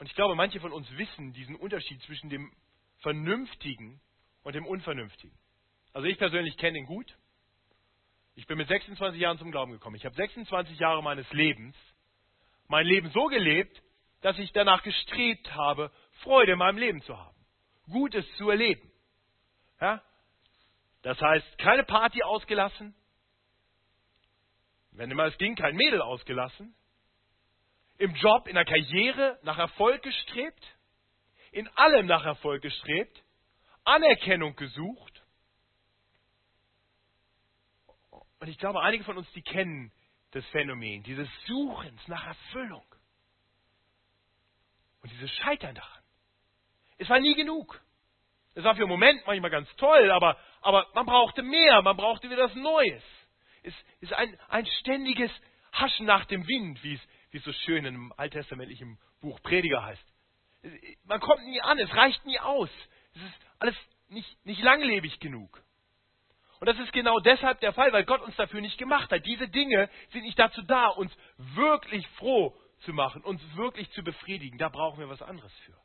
Und 0.00 0.06
ich 0.06 0.14
glaube, 0.14 0.34
manche 0.34 0.60
von 0.60 0.72
uns 0.72 0.90
wissen 0.96 1.34
diesen 1.34 1.56
Unterschied 1.56 2.02
zwischen 2.04 2.30
dem 2.30 2.50
Vernünftigen 3.00 4.00
und 4.42 4.54
dem 4.54 4.66
Unvernünftigen. 4.66 5.36
Also 5.92 6.08
ich 6.08 6.16
persönlich 6.16 6.56
kenne 6.56 6.78
ihn 6.78 6.86
gut. 6.86 7.18
Ich 8.34 8.46
bin 8.46 8.56
mit 8.56 8.68
26 8.68 9.20
Jahren 9.20 9.38
zum 9.38 9.50
Glauben 9.50 9.72
gekommen. 9.72 9.96
Ich 9.96 10.06
habe 10.06 10.14
26 10.14 10.78
Jahre 10.78 11.02
meines 11.02 11.30
Lebens 11.32 11.76
mein 12.68 12.86
Leben 12.86 13.10
so 13.10 13.26
gelebt, 13.26 13.82
dass 14.22 14.38
ich 14.38 14.52
danach 14.52 14.82
gestrebt 14.82 15.54
habe, 15.54 15.90
Freude 16.22 16.52
in 16.52 16.58
meinem 16.58 16.78
Leben 16.78 17.02
zu 17.02 17.18
haben, 17.18 17.36
Gutes 17.90 18.24
zu 18.36 18.48
erleben. 18.48 18.90
Ja? 19.80 20.02
Das 21.02 21.20
heißt, 21.20 21.58
keine 21.58 21.84
Party 21.84 22.22
ausgelassen, 22.22 22.94
wenn 25.00 25.10
immer 25.10 25.24
es 25.24 25.38
ging, 25.38 25.56
kein 25.56 25.76
Mädel 25.76 26.02
ausgelassen, 26.02 26.74
im 27.96 28.14
Job, 28.16 28.46
in 28.46 28.54
der 28.54 28.66
Karriere 28.66 29.38
nach 29.44 29.56
Erfolg 29.56 30.02
gestrebt, 30.02 30.62
in 31.52 31.66
allem 31.68 32.04
nach 32.04 32.22
Erfolg 32.26 32.60
gestrebt, 32.60 33.24
Anerkennung 33.84 34.54
gesucht. 34.56 35.22
Und 38.40 38.48
ich 38.48 38.58
glaube, 38.58 38.82
einige 38.82 39.02
von 39.04 39.16
uns, 39.16 39.32
die 39.32 39.40
kennen 39.40 39.90
das 40.32 40.44
Phänomen 40.48 41.02
dieses 41.02 41.30
Suchens 41.46 42.06
nach 42.06 42.26
Erfüllung. 42.26 42.84
Und 45.00 45.10
dieses 45.12 45.30
Scheitern 45.36 45.76
daran. 45.76 46.02
Es 46.98 47.08
war 47.08 47.20
nie 47.20 47.34
genug. 47.34 47.80
Es 48.52 48.64
war 48.64 48.74
für 48.74 48.82
einen 48.82 48.90
Moment 48.90 49.26
manchmal 49.26 49.50
ganz 49.50 49.74
toll, 49.76 50.10
aber, 50.10 50.36
aber 50.60 50.86
man 50.92 51.06
brauchte 51.06 51.42
mehr, 51.42 51.80
man 51.80 51.96
brauchte 51.96 52.28
wieder 52.28 52.44
was 52.44 52.54
Neues. 52.54 53.02
Es 53.62 53.74
ist 54.00 54.12
ein, 54.12 54.38
ein 54.48 54.66
ständiges 54.80 55.30
Haschen 55.72 56.06
nach 56.06 56.24
dem 56.26 56.46
Wind, 56.46 56.82
wie 56.82 56.94
es, 56.94 57.00
wie 57.30 57.38
es 57.38 57.44
so 57.44 57.52
schön 57.52 57.84
im 57.84 58.12
alttestamentlichen 58.16 58.98
Buch 59.20 59.40
Prediger 59.42 59.84
heißt. 59.84 60.04
Man 61.04 61.20
kommt 61.20 61.44
nie 61.44 61.60
an, 61.62 61.78
es 61.78 61.94
reicht 61.94 62.24
nie 62.26 62.38
aus. 62.38 62.70
Es 63.14 63.22
ist 63.22 63.46
alles 63.58 63.76
nicht, 64.08 64.46
nicht 64.46 64.62
langlebig 64.62 65.20
genug. 65.20 65.62
Und 66.60 66.66
das 66.66 66.78
ist 66.78 66.92
genau 66.92 67.18
deshalb 67.20 67.60
der 67.60 67.72
Fall, 67.72 67.92
weil 67.92 68.04
Gott 68.04 68.20
uns 68.20 68.36
dafür 68.36 68.60
nicht 68.60 68.76
gemacht 68.76 69.10
hat. 69.10 69.24
Diese 69.24 69.48
Dinge 69.48 69.88
sind 70.10 70.22
nicht 70.22 70.38
dazu 70.38 70.60
da, 70.62 70.88
uns 70.88 71.10
wirklich 71.38 72.06
froh 72.18 72.54
zu 72.80 72.92
machen, 72.92 73.22
uns 73.22 73.40
wirklich 73.56 73.90
zu 73.92 74.02
befriedigen. 74.02 74.58
Da 74.58 74.68
brauchen 74.68 74.98
wir 74.98 75.08
was 75.08 75.22
anderes 75.22 75.52
für. 75.60 75.76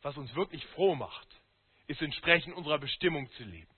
Was 0.00 0.16
uns 0.16 0.34
wirklich 0.34 0.64
froh 0.68 0.94
macht, 0.94 1.28
ist 1.86 2.00
entsprechend 2.00 2.54
unserer 2.56 2.78
Bestimmung 2.78 3.30
zu 3.32 3.44
leben. 3.44 3.73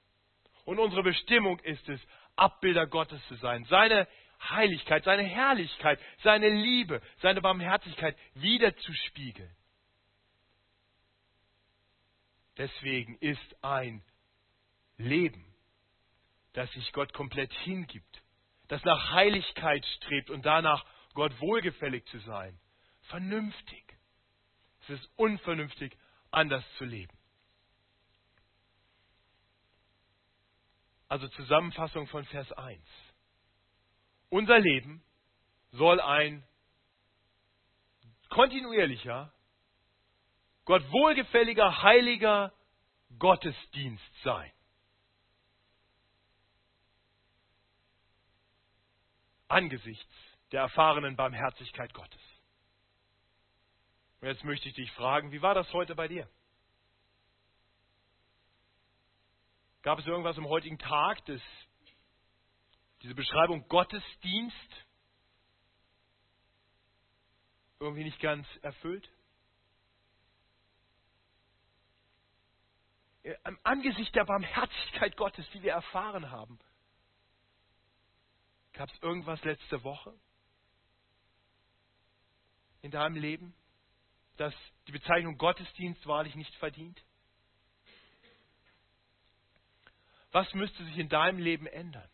Und 0.66 0.81
unsere 0.81 1.05
Bestimmung 1.05 1.61
ist 1.61 1.88
es, 1.88 2.00
Abbilder 2.35 2.87
Gottes 2.87 3.24
zu 3.29 3.37
sein, 3.37 3.64
seine 3.66 4.07
Heiligkeit, 4.50 5.05
seine 5.05 5.22
Herrlichkeit, 5.22 5.98
seine 6.22 6.48
Liebe, 6.50 7.00
seine 7.22 7.40
Barmherzigkeit 7.40 8.16
wiederzuspiegeln. 8.35 9.55
Deswegen 12.59 13.16
ist 13.18 13.64
ein 13.64 14.02
Leben, 14.98 15.55
das 16.52 16.70
sich 16.72 16.92
Gott 16.92 17.12
komplett 17.12 17.52
hingibt, 17.52 18.22
das 18.66 18.85
nach 18.85 19.12
Heiligkeit 19.12 19.87
strebt 19.96 20.31
und 20.31 20.44
danach 20.44 20.85
Gott 21.14 21.40
wohlgefällig 21.40 22.05
zu 22.07 22.18
sein, 22.18 22.59
vernünftig. 23.02 23.85
Es 24.83 24.90
ist 24.90 25.11
unvernünftig, 25.16 25.96
anders 26.33 26.64
zu 26.76 26.85
leben. 26.85 27.16
Also 31.09 31.29
Zusammenfassung 31.29 32.07
von 32.09 32.25
Vers 32.27 32.51
1. 32.53 32.83
Unser 34.29 34.59
Leben 34.59 35.05
soll 35.71 36.01
ein 36.01 36.47
kontinuierlicher, 38.29 39.33
Gott 40.64 40.83
wohlgefälliger, 40.90 41.83
heiliger 41.83 42.53
Gottesdienst 43.19 44.23
sein. 44.25 44.51
Angesichts 49.47 50.12
der 50.51 50.62
erfahrenen 50.62 51.14
Barmherzigkeit 51.14 51.95
Gottes. 51.95 52.21
Und 54.21 54.29
jetzt 54.29 54.42
möchte 54.42 54.69
ich 54.69 54.75
dich 54.75 54.90
fragen, 54.92 55.31
wie 55.31 55.42
war 55.42 55.55
das 55.55 55.73
heute 55.73 55.95
bei 55.95 56.09
dir? 56.09 56.29
Gab 59.87 60.01
es 60.01 60.07
irgendwas 60.09 60.37
am 60.37 60.49
heutigen 60.49 60.81
Tag, 60.81 61.25
das 61.27 61.40
diese 63.03 63.14
Beschreibung 63.14 63.68
Gottesdienst 63.68 64.87
irgendwie 67.79 68.03
nicht 68.03 68.18
ganz 68.18 68.49
erfüllt? 68.62 69.09
Im 73.22 73.61
Angesicht 73.62 74.12
der 74.16 74.25
Barmherzigkeit 74.25 75.16
Gottes, 75.16 75.49
die 75.51 75.62
wir 75.62 75.75
erfahren 75.75 76.33
haben, 76.33 76.59
gab 78.72 78.90
es 78.90 79.03
irgendwas 79.03 79.40
letzte 79.44 79.85
Woche 79.85 80.12
in 82.83 82.90
deinem 82.90 83.14
Leben, 83.14 83.55
das 84.37 84.53
die 84.88 84.92
Bezeichnung 84.92 85.38
Gottesdienst 85.38 86.05
wahrlich 86.09 86.35
nicht 86.35 86.57
verdient? 86.57 87.01
Was 90.37 90.53
müsste 90.53 90.85
sich 90.85 90.99
in 90.99 91.09
deinem 91.09 91.38
Leben 91.38 91.66
ändern, 91.66 92.11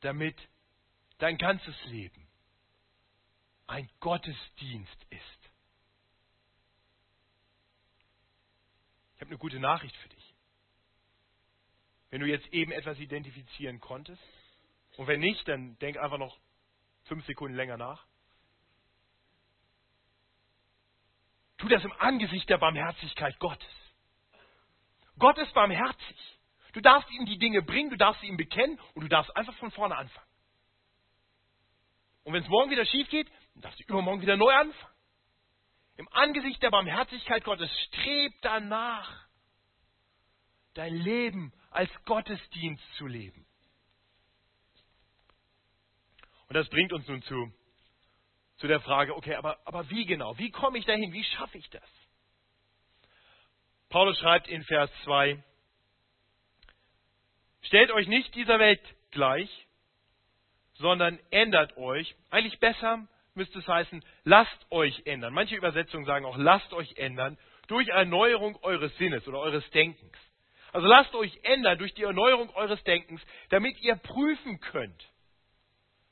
damit 0.00 0.36
dein 1.18 1.38
ganzes 1.38 1.76
Leben 1.84 2.26
ein 3.68 3.88
Gottesdienst 4.00 5.06
ist? 5.10 5.50
Ich 9.14 9.20
habe 9.20 9.30
eine 9.30 9.38
gute 9.38 9.60
Nachricht 9.60 9.94
für 9.94 10.08
dich. 10.08 10.34
Wenn 12.10 12.20
du 12.20 12.26
jetzt 12.26 12.48
eben 12.48 12.72
etwas 12.72 12.98
identifizieren 12.98 13.78
konntest, 13.78 14.20
und 14.96 15.06
wenn 15.06 15.20
nicht, 15.20 15.46
dann 15.46 15.78
denk 15.78 15.98
einfach 15.98 16.18
noch 16.18 16.36
fünf 17.04 17.24
Sekunden 17.26 17.56
länger 17.56 17.76
nach. 17.76 18.04
Tu 21.58 21.68
das 21.68 21.84
im 21.84 21.92
Angesicht 21.92 22.48
der 22.48 22.58
Barmherzigkeit 22.58 23.38
Gottes. 23.38 23.85
Gott 25.18 25.38
ist 25.38 25.52
barmherzig. 25.54 26.38
Du 26.72 26.80
darfst 26.80 27.10
ihm 27.10 27.24
die 27.24 27.38
Dinge 27.38 27.62
bringen, 27.62 27.90
du 27.90 27.96
darfst 27.96 28.20
sie 28.20 28.28
ihm 28.28 28.36
bekennen 28.36 28.78
und 28.94 29.02
du 29.02 29.08
darfst 29.08 29.34
einfach 29.36 29.54
von 29.56 29.70
vorne 29.70 29.96
anfangen. 29.96 30.26
Und 32.24 32.34
wenn 32.34 32.42
es 32.42 32.48
morgen 32.48 32.70
wieder 32.70 32.84
schief 32.84 33.08
geht, 33.08 33.30
dann 33.54 33.62
darfst 33.62 33.80
du 33.80 33.84
übermorgen 33.84 34.20
wieder 34.20 34.36
neu 34.36 34.52
anfangen. 34.52 34.94
Im 35.96 36.08
Angesicht 36.12 36.62
der 36.62 36.70
Barmherzigkeit 36.70 37.44
Gottes 37.44 37.70
strebt 37.84 38.36
danach, 38.42 39.26
dein 40.74 40.94
Leben 40.94 41.54
als 41.70 41.90
Gottesdienst 42.04 42.84
zu 42.96 43.06
leben. 43.06 43.46
Und 46.48 46.54
das 46.54 46.68
bringt 46.68 46.92
uns 46.92 47.08
nun 47.08 47.22
zu, 47.22 47.52
zu 48.58 48.66
der 48.66 48.80
Frage, 48.80 49.16
okay, 49.16 49.34
aber, 49.36 49.58
aber 49.66 49.88
wie 49.90 50.04
genau? 50.04 50.36
Wie 50.38 50.50
komme 50.50 50.78
ich 50.78 50.84
dahin? 50.84 51.12
Wie 51.12 51.24
schaffe 51.24 51.58
ich 51.58 51.68
das? 51.70 51.88
Paulus 53.88 54.18
schreibt 54.18 54.48
in 54.48 54.62
Vers 54.64 54.90
2, 55.04 55.42
stellt 57.62 57.90
euch 57.92 58.08
nicht 58.08 58.34
dieser 58.34 58.58
Welt 58.58 58.80
gleich, 59.10 59.66
sondern 60.74 61.18
ändert 61.30 61.76
euch. 61.76 62.14
Eigentlich 62.30 62.58
besser 62.58 63.06
müsste 63.34 63.58
es 63.58 63.68
heißen, 63.68 64.04
lasst 64.24 64.66
euch 64.70 65.06
ändern. 65.06 65.32
Manche 65.32 65.56
Übersetzungen 65.56 66.04
sagen 66.04 66.24
auch, 66.24 66.36
lasst 66.36 66.72
euch 66.72 66.96
ändern 66.96 67.38
durch 67.68 67.88
Erneuerung 67.88 68.56
eures 68.62 68.96
Sinnes 68.98 69.26
oder 69.28 69.38
eures 69.38 69.68
Denkens. 69.70 70.16
Also 70.72 70.86
lasst 70.86 71.14
euch 71.14 71.38
ändern 71.44 71.78
durch 71.78 71.94
die 71.94 72.02
Erneuerung 72.02 72.50
eures 72.50 72.82
Denkens, 72.84 73.22
damit 73.50 73.80
ihr 73.80 73.96
prüfen 73.96 74.60
könnt, 74.60 75.10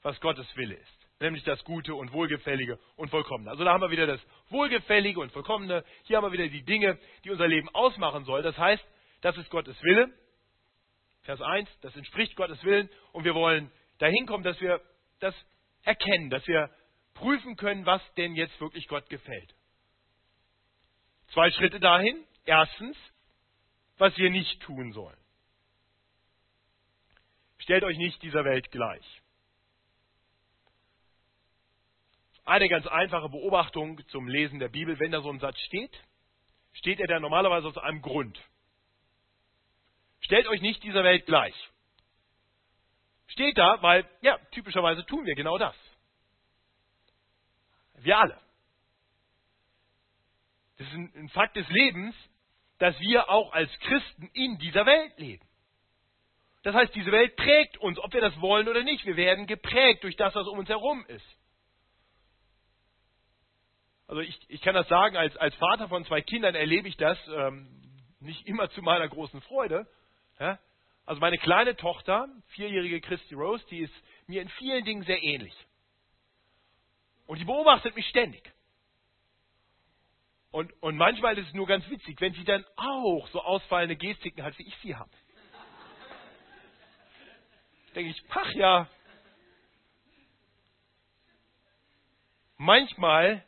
was 0.03 0.21
Gottes 0.21 0.47
Wille 0.57 0.75
ist 0.75 0.94
nämlich 1.21 1.45
das 1.45 1.63
Gute 1.65 1.95
und 1.95 2.13
Wohlgefällige 2.13 2.79
und 2.97 3.11
Vollkommene. 3.11 3.51
Also 3.51 3.65
da 3.65 3.73
haben 3.73 3.81
wir 3.81 3.91
wieder 3.91 4.07
das 4.07 4.21
Wohlgefällige 4.49 5.21
und 5.21 5.33
Vollkommene. 5.33 5.85
Hier 6.05 6.17
haben 6.17 6.25
wir 6.25 6.33
wieder 6.33 6.49
die 6.49 6.65
Dinge, 6.65 6.99
die 7.25 7.31
unser 7.31 7.49
Leben 7.49 7.69
ausmachen 7.71 8.25
soll. 8.25 8.43
Das 8.43 8.57
heißt, 8.59 8.85
das 9.21 9.37
ist 9.37 9.51
Gottes 9.51 9.81
Wille. 9.83 10.13
Vers 11.23 11.41
1, 11.41 11.69
das 11.81 11.97
entspricht 11.97 12.37
Gottes 12.37 12.63
Willen 12.65 12.91
und 13.13 13.25
wir 13.25 13.35
wollen 13.35 13.71
dahin 13.99 14.27
kommen, 14.27 14.45
dass 14.45 14.61
wir 14.61 14.81
das 15.21 15.35
erkennen, 15.83 16.29
dass 16.29 16.47
wir 16.47 16.71
prüfen 17.15 17.57
können, 17.57 17.87
was 17.87 18.03
denn 18.15 18.35
jetzt 18.35 18.61
wirklich 18.61 18.87
Gott 18.89 19.09
gefällt. 19.09 19.55
Zwei 21.29 21.51
Schritte 21.53 21.81
dahin. 21.81 22.25
Erstens, 22.45 22.97
was 23.97 24.17
wir 24.19 24.31
nicht 24.31 24.61
tun 24.63 24.93
sollen. 24.93 25.17
Stellt 27.59 27.85
euch 27.85 27.97
nicht 27.97 28.23
dieser 28.23 28.45
Welt 28.45 28.71
gleich. 28.71 29.23
Eine 32.45 32.69
ganz 32.69 32.87
einfache 32.87 33.29
Beobachtung 33.31 34.07
zum 34.09 34.29
Lesen 34.29 34.59
der 34.59 34.69
Bibel, 34.69 34.99
wenn 34.99 35.13
da 35.13 35.23
so 35.23 35.31
ein 35.31 35.41
Satz 35.41 35.59
steht, 35.61 35.93
steht 36.75 37.01
er 37.01 37.07
da 37.07 37.19
normalerweise 37.19 37.69
aus 37.69 37.79
einem 37.79 38.03
Grund. 38.03 38.39
Stellt 40.21 40.47
euch 40.47 40.61
nicht 40.61 40.83
dieser 40.83 41.05
Welt 41.05 41.27
gleich. 41.27 41.55
Steht 43.29 43.57
da, 43.57 43.81
weil, 43.83 44.09
ja, 44.21 44.39
typischerweise 44.53 45.05
tun 45.07 45.25
wir 45.25 45.35
genau 45.35 45.59
das. 45.59 45.75
Wir 47.97 48.19
alle. 48.19 48.39
Das 50.77 50.87
ist 50.89 50.95
ein 50.95 51.29
Fakt 51.31 51.57
des 51.57 51.69
Lebens, 51.69 52.15
dass 52.79 52.99
wir 53.01 53.31
auch 53.31 53.53
als 53.53 53.71
Christen 53.81 54.29
in 54.35 54.59
dieser 54.59 54.85
Welt 54.85 55.19
leben. 55.19 55.47
Das 56.63 56.75
heißt, 56.75 56.95
diese 56.95 57.13
Welt 57.13 57.37
prägt 57.37 57.79
uns, 57.79 57.99
ob 57.99 58.13
wir 58.13 58.21
das 58.21 58.39
wollen 58.41 58.69
oder 58.69 58.83
nicht. 58.83 59.05
Wir 59.07 59.17
werden 59.17 59.47
geprägt 59.47 60.03
durch 60.03 60.17
das, 60.17 60.35
was 60.35 60.47
um 60.47 60.59
uns 60.59 60.69
herum 60.69 61.05
ist. 61.07 61.27
Also 64.15 64.23
ich, 64.23 64.39
ich 64.49 64.63
kann 64.63 64.77
das 64.77 64.87
sagen, 64.87 65.17
als, 65.17 65.37
als 65.39 65.57
Vater 65.57 65.89
von 65.89 66.05
zwei 66.05 66.21
Kindern 66.21 66.55
erlebe 66.55 66.87
ich 66.87 66.97
das 66.97 67.19
ähm, 67.27 67.67
nicht 68.21 68.47
immer 68.47 68.71
zu 68.71 68.81
meiner 68.81 69.09
großen 69.09 69.41
Freude. 69.41 69.89
Ja? 70.39 70.61
Also 71.05 71.21
meine 71.21 71.37
kleine 71.37 71.75
Tochter, 71.75 72.29
vierjährige 72.51 73.01
Christy 73.01 73.35
Rose, 73.35 73.67
die 73.71 73.81
ist 73.81 73.93
mir 74.29 74.41
in 74.41 74.49
vielen 74.51 74.85
Dingen 74.85 75.03
sehr 75.03 75.21
ähnlich. 75.21 75.53
Und 77.27 77.41
die 77.41 77.45
beobachtet 77.45 77.97
mich 77.97 78.07
ständig. 78.07 78.53
Und, 80.53 80.73
und 80.81 80.97
manchmal 80.97 81.37
ist 81.37 81.49
es 81.49 81.55
nur 81.55 81.67
ganz 81.67 81.91
witzig, 81.91 82.21
wenn 82.21 82.35
sie 82.35 82.45
dann 82.45 82.65
auch 82.77 83.27
so 83.33 83.43
ausfallende 83.43 83.97
Gestiken 83.97 84.45
hat, 84.45 84.57
wie 84.61 84.69
ich 84.69 84.77
sie 84.77 84.95
habe. 84.95 85.11
Denke 87.97 88.13
ich, 88.13 88.23
ach 88.31 88.53
ja. 88.53 88.89
Manchmal 92.59 93.45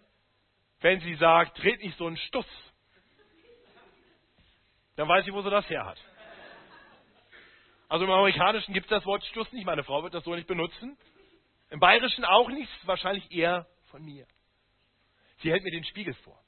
wenn 0.86 1.00
sie 1.00 1.16
sagt, 1.16 1.60
dreht 1.60 1.82
nicht 1.82 1.98
so 1.98 2.06
einen 2.06 2.16
Stuss. 2.16 2.46
Dann 4.94 5.08
weiß 5.08 5.26
ich, 5.26 5.32
wo 5.32 5.42
sie 5.42 5.50
das 5.50 5.68
her 5.68 5.84
hat. 5.84 5.98
Also 7.88 8.04
im 8.04 8.10
Amerikanischen 8.12 8.72
gibt 8.72 8.86
es 8.86 8.90
das 8.90 9.04
Wort 9.04 9.24
Stuss 9.24 9.50
nicht. 9.52 9.66
Meine 9.66 9.82
Frau 9.82 10.04
wird 10.04 10.14
das 10.14 10.22
so 10.22 10.32
nicht 10.36 10.46
benutzen. 10.46 10.96
Im 11.70 11.80
Bayerischen 11.80 12.24
auch 12.24 12.48
nicht. 12.50 12.70
Wahrscheinlich 12.86 13.32
eher 13.32 13.66
von 13.90 14.04
mir. 14.04 14.28
Sie 15.38 15.50
hält 15.50 15.64
mir 15.64 15.72
den 15.72 15.82
Spiegel 15.82 16.14
vor. 16.22 16.40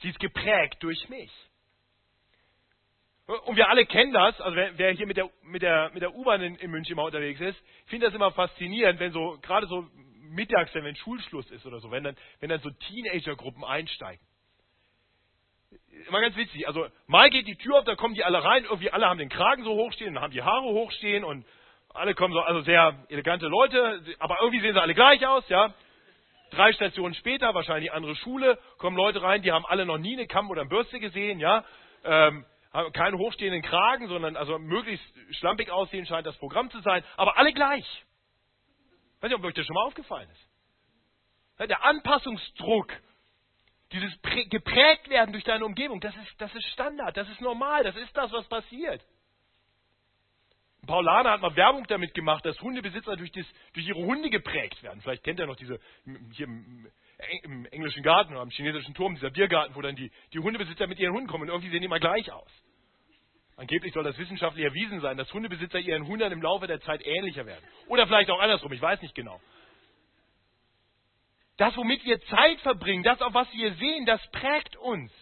Sie 0.00 0.08
ist 0.08 0.18
geprägt 0.18 0.78
durch 0.80 1.10
mich. 1.10 1.30
Und 3.26 3.56
wir 3.56 3.68
alle 3.68 3.84
kennen 3.84 4.14
das, 4.14 4.40
also 4.40 4.56
wer, 4.56 4.78
wer 4.78 4.92
hier 4.92 5.06
mit 5.06 5.18
der, 5.18 5.28
mit 5.42 5.60
der, 5.60 5.90
mit 5.92 6.00
der 6.00 6.14
U-Bahn 6.14 6.40
in, 6.40 6.56
in, 6.56 6.70
München 6.70 6.92
immer 6.92 7.04
unterwegs 7.04 7.40
ist, 7.40 7.62
findet 7.86 8.08
das 8.08 8.14
immer 8.14 8.32
faszinierend, 8.32 8.98
wenn 9.00 9.12
so, 9.12 9.38
gerade 9.42 9.66
so 9.66 9.86
mittags, 10.32 10.74
wenn 10.74 10.96
Schulschluss 10.96 11.50
ist 11.50 11.66
oder 11.66 11.80
so, 11.80 11.90
wenn 11.90 12.04
dann, 12.04 12.16
wenn 12.40 12.48
dann 12.48 12.60
so 12.60 12.70
Teenager-Gruppen 12.70 13.64
einsteigen. 13.64 14.24
Immer 16.08 16.20
ganz 16.20 16.36
witzig. 16.36 16.66
Also 16.66 16.86
mal 17.06 17.30
geht 17.30 17.46
die 17.46 17.56
Tür 17.56 17.78
auf, 17.78 17.84
da 17.84 17.94
kommen 17.94 18.14
die 18.14 18.24
alle 18.24 18.42
rein, 18.42 18.64
irgendwie 18.64 18.90
alle 18.90 19.08
haben 19.08 19.18
den 19.18 19.28
Kragen 19.28 19.64
so 19.64 19.74
hochstehen, 19.74 20.14
dann 20.14 20.22
haben 20.22 20.32
die 20.32 20.42
Haare 20.42 20.64
hochstehen 20.64 21.24
und 21.24 21.46
alle 21.94 22.14
kommen 22.14 22.34
so, 22.34 22.40
also 22.40 22.62
sehr 22.62 23.04
elegante 23.08 23.46
Leute, 23.46 24.02
aber 24.18 24.38
irgendwie 24.40 24.60
sehen 24.60 24.74
sie 24.74 24.80
alle 24.80 24.94
gleich 24.94 25.26
aus, 25.26 25.48
ja. 25.48 25.74
Drei 26.50 26.72
Stationen 26.72 27.14
später, 27.14 27.54
wahrscheinlich 27.54 27.92
andere 27.92 28.14
Schule, 28.16 28.58
kommen 28.78 28.96
Leute 28.96 29.22
rein, 29.22 29.42
die 29.42 29.52
haben 29.52 29.64
alle 29.66 29.86
noch 29.86 29.98
nie 29.98 30.14
eine 30.14 30.26
Kamm 30.26 30.50
oder 30.50 30.62
eine 30.62 30.70
Bürste 30.70 31.00
gesehen, 31.00 31.38
ja. 31.38 31.64
Ähm, 32.04 32.44
haben 32.72 32.92
keinen 32.92 33.18
hochstehenden 33.18 33.62
Kragen, 33.62 34.08
sondern 34.08 34.36
also 34.36 34.58
möglichst 34.58 35.04
schlampig 35.38 35.70
aussehen 35.70 36.06
scheint 36.06 36.26
das 36.26 36.36
Programm 36.38 36.70
zu 36.70 36.80
sein, 36.80 37.04
aber 37.16 37.36
alle 37.38 37.52
gleich. 37.52 37.84
Ich 39.22 39.24
weiß 39.24 39.30
nicht, 39.30 39.38
ob 39.38 39.44
euch 39.44 39.54
das 39.54 39.66
schon 39.66 39.74
mal 39.74 39.84
aufgefallen 39.84 40.28
ist. 40.30 41.68
Der 41.68 41.84
Anpassungsdruck, 41.84 42.92
dieses 43.92 44.12
geprägt 44.50 45.08
werden 45.08 45.30
durch 45.30 45.44
deine 45.44 45.64
Umgebung, 45.64 46.00
das 46.00 46.12
ist, 46.16 46.40
das 46.40 46.52
ist 46.52 46.66
Standard, 46.70 47.16
das 47.16 47.28
ist 47.28 47.40
normal, 47.40 47.84
das 47.84 47.94
ist 47.94 48.16
das, 48.16 48.32
was 48.32 48.48
passiert. 48.48 49.00
Paulana 50.88 51.30
hat 51.30 51.40
mal 51.40 51.54
Werbung 51.54 51.86
damit 51.86 52.14
gemacht, 52.14 52.44
dass 52.44 52.60
Hundebesitzer 52.60 53.14
durch, 53.14 53.30
das, 53.30 53.46
durch 53.74 53.86
ihre 53.86 54.00
Hunde 54.00 54.28
geprägt 54.28 54.82
werden. 54.82 55.00
Vielleicht 55.02 55.22
kennt 55.22 55.38
ihr 55.38 55.46
noch 55.46 55.54
diese, 55.54 55.78
hier 56.32 56.46
im, 56.46 56.90
im 57.44 57.66
englischen 57.66 58.02
Garten 58.02 58.32
oder 58.32 58.42
am 58.42 58.50
chinesischen 58.50 58.92
Turm, 58.92 59.14
dieser 59.14 59.30
Biergarten, 59.30 59.76
wo 59.76 59.82
dann 59.82 59.94
die, 59.94 60.10
die 60.32 60.40
Hundebesitzer 60.40 60.88
mit 60.88 60.98
ihren 60.98 61.14
Hunden 61.14 61.28
kommen 61.28 61.42
und 61.42 61.50
irgendwie 61.50 61.70
sehen 61.70 61.82
die 61.82 61.86
immer 61.86 62.00
gleich 62.00 62.32
aus. 62.32 62.50
Angeblich 63.56 63.92
soll 63.92 64.04
das 64.04 64.18
wissenschaftlich 64.18 64.64
erwiesen 64.64 65.00
sein, 65.00 65.16
dass 65.16 65.32
Hundebesitzer 65.32 65.78
ihren 65.78 66.06
Hunden 66.06 66.32
im 66.32 66.42
Laufe 66.42 66.66
der 66.66 66.80
Zeit 66.80 67.04
ähnlicher 67.04 67.46
werden. 67.46 67.64
Oder 67.86 68.06
vielleicht 68.06 68.30
auch 68.30 68.40
andersrum, 68.40 68.72
ich 68.72 68.80
weiß 68.80 69.00
nicht 69.02 69.14
genau. 69.14 69.40
Das, 71.58 71.76
womit 71.76 72.04
wir 72.04 72.20
Zeit 72.22 72.60
verbringen, 72.60 73.02
das, 73.02 73.20
auf 73.20 73.34
was 73.34 73.52
wir 73.52 73.74
sehen, 73.74 74.06
das 74.06 74.20
prägt 74.30 74.76
uns. 74.76 75.12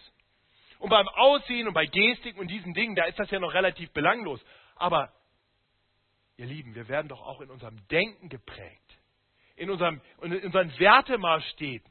Und 0.79 0.89
beim 0.89 1.07
Aussehen 1.09 1.67
und 1.67 1.73
bei 1.73 1.85
Gestik 1.85 2.37
und 2.37 2.47
diesen 2.47 2.73
Dingen, 2.73 2.95
da 2.95 3.03
ist 3.03 3.19
das 3.19 3.29
ja 3.29 3.39
noch 3.39 3.53
relativ 3.53 3.91
belanglos. 3.91 4.43
Aber, 4.75 5.13
ihr 6.37 6.45
Lieben, 6.47 6.73
wir 6.73 6.87
werden 6.87 7.09
doch 7.09 7.21
auch 7.21 7.41
in 7.41 7.51
unserem 7.51 7.85
Denken 7.89 8.29
geprägt. 8.29 8.97
In, 9.55 9.69
unserem, 9.69 10.01
in 10.21 10.41
unseren 10.41 10.79
Wertemaßstäben 10.79 11.90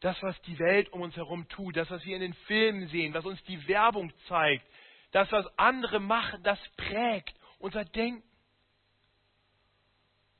das, 0.00 0.20
was 0.22 0.40
die 0.42 0.58
Welt 0.58 0.92
um 0.92 1.02
uns 1.02 1.16
herum 1.16 1.48
tut, 1.48 1.76
das, 1.76 1.90
was 1.90 2.04
wir 2.04 2.14
in 2.14 2.22
den 2.22 2.34
Filmen 2.46 2.88
sehen, 2.88 3.14
was 3.14 3.24
uns 3.24 3.42
die 3.44 3.66
Werbung 3.66 4.12
zeigt, 4.28 4.66
das, 5.10 5.30
was 5.32 5.46
andere 5.58 6.00
machen, 6.00 6.42
das 6.42 6.58
prägt 6.76 7.34
unser 7.58 7.84
Denken. 7.84 8.22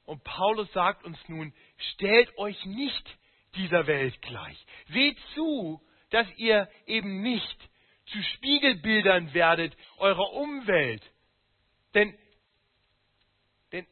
Und 0.04 0.24
Paulus 0.24 0.72
sagt 0.72 1.04
uns 1.04 1.18
nun, 1.28 1.52
stellt 1.92 2.36
euch 2.38 2.64
nicht 2.64 3.18
dieser 3.56 3.86
Welt 3.86 4.20
gleich. 4.22 4.66
Seht 4.88 5.18
zu, 5.34 5.82
dass 6.10 6.26
ihr 6.36 6.70
eben 6.86 7.20
nicht 7.22 7.68
zu 8.06 8.22
Spiegelbildern 8.22 9.34
werdet 9.34 9.76
eurer 9.98 10.32
Umwelt. 10.32 11.02
Denn, 11.94 12.16
denn 13.72 13.86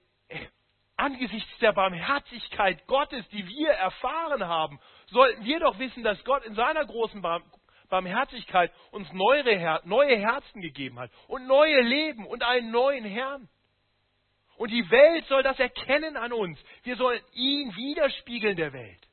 angesichts 1.06 1.58
der 1.60 1.72
Barmherzigkeit 1.72 2.84
Gottes, 2.86 3.26
die 3.28 3.46
wir 3.46 3.70
erfahren 3.70 4.44
haben 4.46 4.80
sollten 5.06 5.44
wir 5.44 5.60
doch 5.60 5.78
wissen, 5.78 6.02
dass 6.02 6.22
Gott 6.24 6.44
in 6.44 6.54
seiner 6.54 6.84
großen 6.84 7.22
Barmherzigkeit 7.88 8.72
uns 8.90 9.10
neue, 9.12 9.80
neue 9.84 10.16
Herzen 10.16 10.60
gegeben 10.60 10.98
hat 10.98 11.10
und 11.28 11.46
neue 11.46 11.80
Leben 11.82 12.26
und 12.26 12.42
einen 12.42 12.72
neuen 12.72 13.04
Herrn. 13.04 13.48
Und 14.56 14.70
die 14.70 14.90
Welt 14.90 15.26
soll 15.26 15.42
das 15.42 15.58
erkennen 15.60 16.16
an 16.16 16.32
uns. 16.32 16.58
Wir 16.82 16.96
sollen 16.96 17.20
ihn 17.32 17.76
widerspiegeln 17.76 18.56
der 18.56 18.72
Welt. 18.72 19.08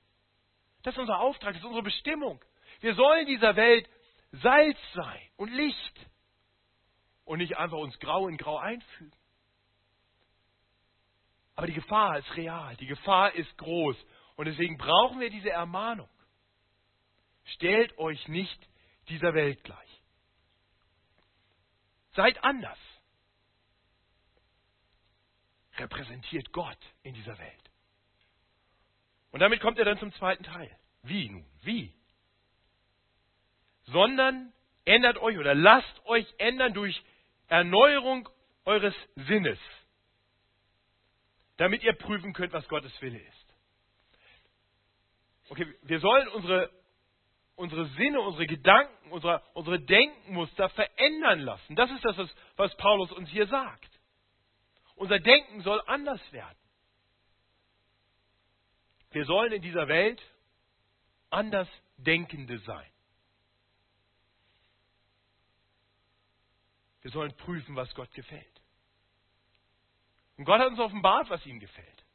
Das 0.82 0.96
ist 0.96 1.00
unser 1.00 1.20
Auftrag, 1.20 1.54
das 1.54 1.62
ist 1.62 1.66
unsere 1.66 1.84
Bestimmung. 1.84 2.44
Wir 2.80 2.96
sollen 2.96 3.28
dieser 3.28 3.56
Welt 3.56 3.88
Salz 4.32 4.80
sein 4.96 5.22
und 5.38 5.52
Licht 5.52 6.00
und 7.26 7.38
nicht 7.38 7.56
einfach 7.58 7.78
uns 7.78 8.00
grau 8.00 8.28
in 8.28 8.38
grau 8.38 8.58
einfügen. 8.58 9.14
Aber 11.56 11.68
die 11.68 11.74
Gefahr 11.74 12.18
ist 12.18 12.36
real, 12.36 12.76
die 12.78 12.88
Gefahr 12.88 13.34
ist 13.34 13.58
groß 13.58 13.96
und 14.36 14.46
deswegen 14.46 14.78
brauchen 14.78 15.20
wir 15.20 15.30
diese 15.30 15.52
Ermahnung. 15.52 16.10
Stellt 17.46 17.98
euch 17.98 18.28
nicht 18.28 18.68
dieser 19.10 19.34
Welt 19.34 19.64
gleich. 19.64 20.02
Seid 22.16 22.44
anders. 22.44 22.80
Repräsentiert 25.78 26.52
Gott 26.52 26.78
in 27.02 27.14
dieser 27.14 27.38
Welt. 27.38 27.72
Und 29.32 29.40
damit 29.40 29.62
kommt 29.62 29.80
er 29.80 29.86
dann 29.86 29.98
zum 29.98 30.14
zweiten 30.14 30.44
Teil. 30.44 30.70
Wie 31.02 31.30
nun? 31.30 31.46
Wie? 31.64 31.94
Sondern 33.86 34.54
ändert 34.86 35.18
euch 35.18 35.38
oder 35.38 35.56
lasst 35.56 36.06
euch 36.06 36.32
ändern 36.38 36.74
durch 36.74 37.04
Erneuerung 37.48 38.30
eures 38.66 38.96
Sinnes, 39.16 39.60
damit 41.58 41.84
ihr 41.84 41.94
prüfen 41.94 42.34
könnt, 42.34 42.54
was 42.54 42.68
Gottes 42.68 42.92
Wille 43.02 43.20
ist. 43.20 43.56
Okay, 45.50 45.68
wir 45.84 46.00
sollen 46.00 46.28
unsere, 46.30 46.72
unsere 47.56 47.86
Sinne, 47.90 48.22
unsere 48.22 48.48
Gedanken, 48.48 49.12
unsere, 49.12 49.44
unsere 49.54 49.80
Denkmuster 49.80 50.70
verändern 50.70 51.42
lassen. 51.42 51.76
Das 51.76 51.92
ist 51.92 52.04
das, 52.04 52.18
was, 52.56 52.76
Paulus 52.78 53.12
uns 53.12 53.30
hier 53.30 53.48
sagt. 53.48 53.90
Unser 54.96 55.20
Denken 55.20 55.62
soll 55.62 55.82
anders 55.86 56.22
werden. 56.32 56.58
Wir 59.12 59.26
sollen 59.26 59.52
in 59.52 59.62
dieser 59.62 59.88
Welt 59.88 60.22
anders 61.30 61.68
Denkende 61.98 62.58
sein. 62.60 62.90
Wir 67.02 67.12
sollen 67.12 67.36
prüfen, 67.36 67.76
was 67.76 67.94
Gott 67.94 68.12
gefällt. 68.14 68.63
Und 70.38 70.46
Gott 70.46 70.60
hat 70.60 70.70
uns 70.70 70.80
offenbart, 70.80 71.30
was 71.30 71.46
ihm 71.46 71.60
gefällt. 71.60 72.06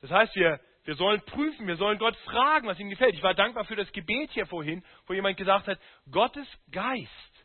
Das 0.00 0.10
heißt, 0.10 0.34
wir, 0.36 0.60
wir 0.84 0.94
sollen 0.94 1.20
prüfen, 1.22 1.66
wir 1.66 1.76
sollen 1.76 1.98
Gott 1.98 2.16
fragen, 2.18 2.66
was 2.66 2.78
ihm 2.78 2.90
gefällt. 2.90 3.14
Ich 3.14 3.22
war 3.22 3.34
dankbar 3.34 3.64
für 3.64 3.76
das 3.76 3.90
Gebet 3.92 4.30
hier 4.32 4.46
vorhin, 4.46 4.84
wo 5.06 5.14
jemand 5.14 5.36
gesagt 5.36 5.66
hat, 5.66 5.78
Gottes 6.10 6.46
Geist 6.70 7.38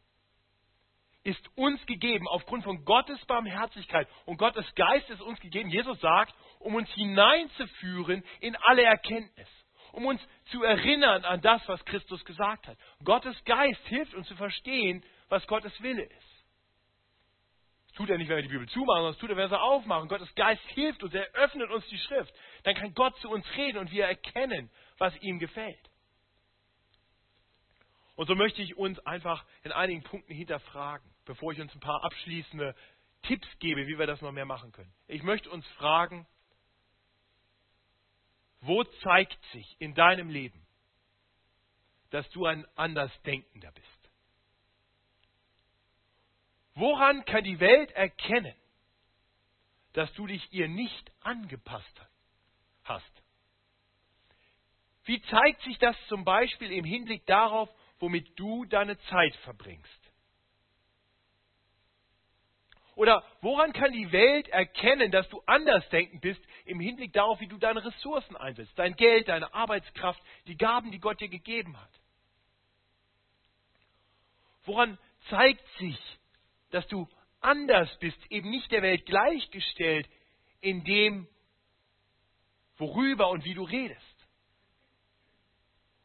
ist 1.23 1.57
uns 1.57 1.83
gegeben 1.85 2.27
aufgrund 2.27 2.63
von 2.63 2.83
Gottes 2.83 3.23
Barmherzigkeit. 3.25 4.07
Und 4.25 4.37
Gottes 4.37 4.65
Geist 4.75 5.09
ist 5.09 5.21
uns 5.21 5.39
gegeben, 5.39 5.69
Jesus 5.69 5.99
sagt, 6.01 6.35
um 6.59 6.75
uns 6.75 6.89
hineinzuführen 6.91 8.23
in 8.41 8.55
alle 8.57 8.83
Erkenntnis. 8.83 9.47
Um 9.93 10.05
uns 10.05 10.21
zu 10.51 10.63
erinnern 10.63 11.23
an 11.23 11.41
das, 11.41 11.61
was 11.67 11.83
Christus 11.85 12.23
gesagt 12.25 12.67
hat. 12.67 12.77
Gottes 13.03 13.41
Geist 13.45 13.85
hilft 13.87 14.13
uns 14.15 14.27
zu 14.27 14.35
verstehen, 14.35 15.03
was 15.29 15.45
Gottes 15.47 15.79
Wille 15.81 16.03
ist. 16.03 16.32
Tut 17.95 18.09
er 18.09 18.17
nicht, 18.17 18.27
wenn 18.27 18.37
wir 18.37 18.43
die 18.43 18.49
Bibel 18.49 18.67
zumachen, 18.69 19.01
sondern 19.01 19.13
das 19.13 19.19
tut 19.19 19.29
er, 19.29 19.35
wenn 19.35 19.43
wir 19.43 19.49
sie 19.49 19.61
aufmachen. 19.61 20.07
Gottes 20.07 20.33
Geist 20.35 20.61
hilft 20.69 21.03
uns, 21.03 21.13
er 21.13 21.31
öffnet 21.33 21.69
uns 21.69 21.85
die 21.87 21.97
Schrift. 21.99 22.33
Dann 22.63 22.75
kann 22.75 22.93
Gott 22.93 23.15
zu 23.19 23.29
uns 23.29 23.45
reden 23.55 23.77
und 23.77 23.91
wir 23.91 24.05
erkennen, 24.05 24.71
was 24.97 25.15
ihm 25.21 25.37
gefällt. 25.37 25.89
Und 28.15 28.27
so 28.27 28.35
möchte 28.35 28.61
ich 28.61 28.77
uns 28.77 28.99
einfach 29.05 29.45
in 29.63 29.71
einigen 29.71 30.03
Punkten 30.03 30.33
hinterfragen, 30.33 31.07
bevor 31.25 31.51
ich 31.51 31.61
uns 31.61 31.73
ein 31.73 31.79
paar 31.79 32.03
abschließende 32.03 32.75
Tipps 33.23 33.47
gebe, 33.59 33.87
wie 33.87 33.97
wir 33.97 34.07
das 34.07 34.21
noch 34.21 34.31
mehr 34.31 34.45
machen 34.45 34.71
können. 34.71 34.93
Ich 35.07 35.23
möchte 35.23 35.49
uns 35.49 35.65
fragen, 35.69 36.27
wo 38.61 38.83
zeigt 38.83 39.39
sich 39.51 39.75
in 39.79 39.93
deinem 39.93 40.29
Leben, 40.29 40.65
dass 42.11 42.29
du 42.29 42.45
ein 42.45 42.65
Andersdenkender 42.75 43.71
bist? 43.71 44.02
Woran 46.75 47.23
kann 47.25 47.43
die 47.43 47.59
Welt 47.59 47.91
erkennen, 47.91 48.55
dass 49.93 50.11
du 50.13 50.25
dich 50.25 50.51
ihr 50.51 50.67
nicht 50.67 51.11
angepasst 51.21 52.01
hast? 52.83 53.23
Wie 55.05 55.21
zeigt 55.23 55.61
sich 55.63 55.77
das 55.79 55.95
zum 56.07 56.23
Beispiel 56.23 56.71
im 56.71 56.85
Hinblick 56.85 57.25
darauf, 57.25 57.69
womit 57.99 58.39
du 58.39 58.65
deine 58.65 58.97
Zeit 59.01 59.35
verbringst? 59.37 60.03
Oder 62.95 63.23
woran 63.41 63.73
kann 63.73 63.91
die 63.91 64.11
Welt 64.11 64.47
erkennen, 64.49 65.11
dass 65.11 65.27
du 65.29 65.41
andersdenkend 65.45 66.21
bist 66.21 66.41
im 66.65 66.79
Hinblick 66.79 67.11
darauf, 67.11 67.39
wie 67.39 67.47
du 67.47 67.57
deine 67.57 67.83
Ressourcen 67.83 68.37
einsetzt, 68.37 68.77
dein 68.77 68.95
Geld, 68.95 69.27
deine 69.27 69.53
Arbeitskraft, 69.53 70.21
die 70.47 70.57
Gaben, 70.57 70.91
die 70.91 70.99
Gott 70.99 71.19
dir 71.19 71.29
gegeben 71.29 71.79
hat? 71.79 71.89
Woran 74.65 74.97
zeigt 75.29 75.67
sich, 75.79 75.97
dass 76.73 76.87
du 76.87 77.07
anders 77.39 77.89
bist, 77.99 78.17
eben 78.31 78.49
nicht 78.49 78.71
der 78.71 78.81
Welt 78.81 79.05
gleichgestellt 79.05 80.09
in 80.59 80.83
dem, 80.83 81.27
worüber 82.77 83.29
und 83.29 83.45
wie 83.45 83.53
du 83.53 83.63
redest? 83.63 84.27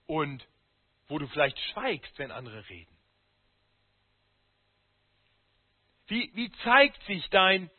Und 0.07 0.47
wo 1.07 1.19
du 1.19 1.27
vielleicht 1.27 1.59
schweigst, 1.71 2.19
wenn 2.19 2.31
andere 2.31 2.69
reden? 2.69 2.95
Wie, 6.09 6.31
wie 6.35 6.51
zeigt 6.65 7.03
sich 7.05 7.29
dein 7.31 7.71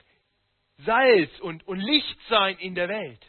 Salz 0.77 1.39
und, 1.39 1.67
und 1.67 1.79
Lichtsein 1.79 2.57
in 2.57 2.73
der 2.73 2.89
Welt? 2.89 3.25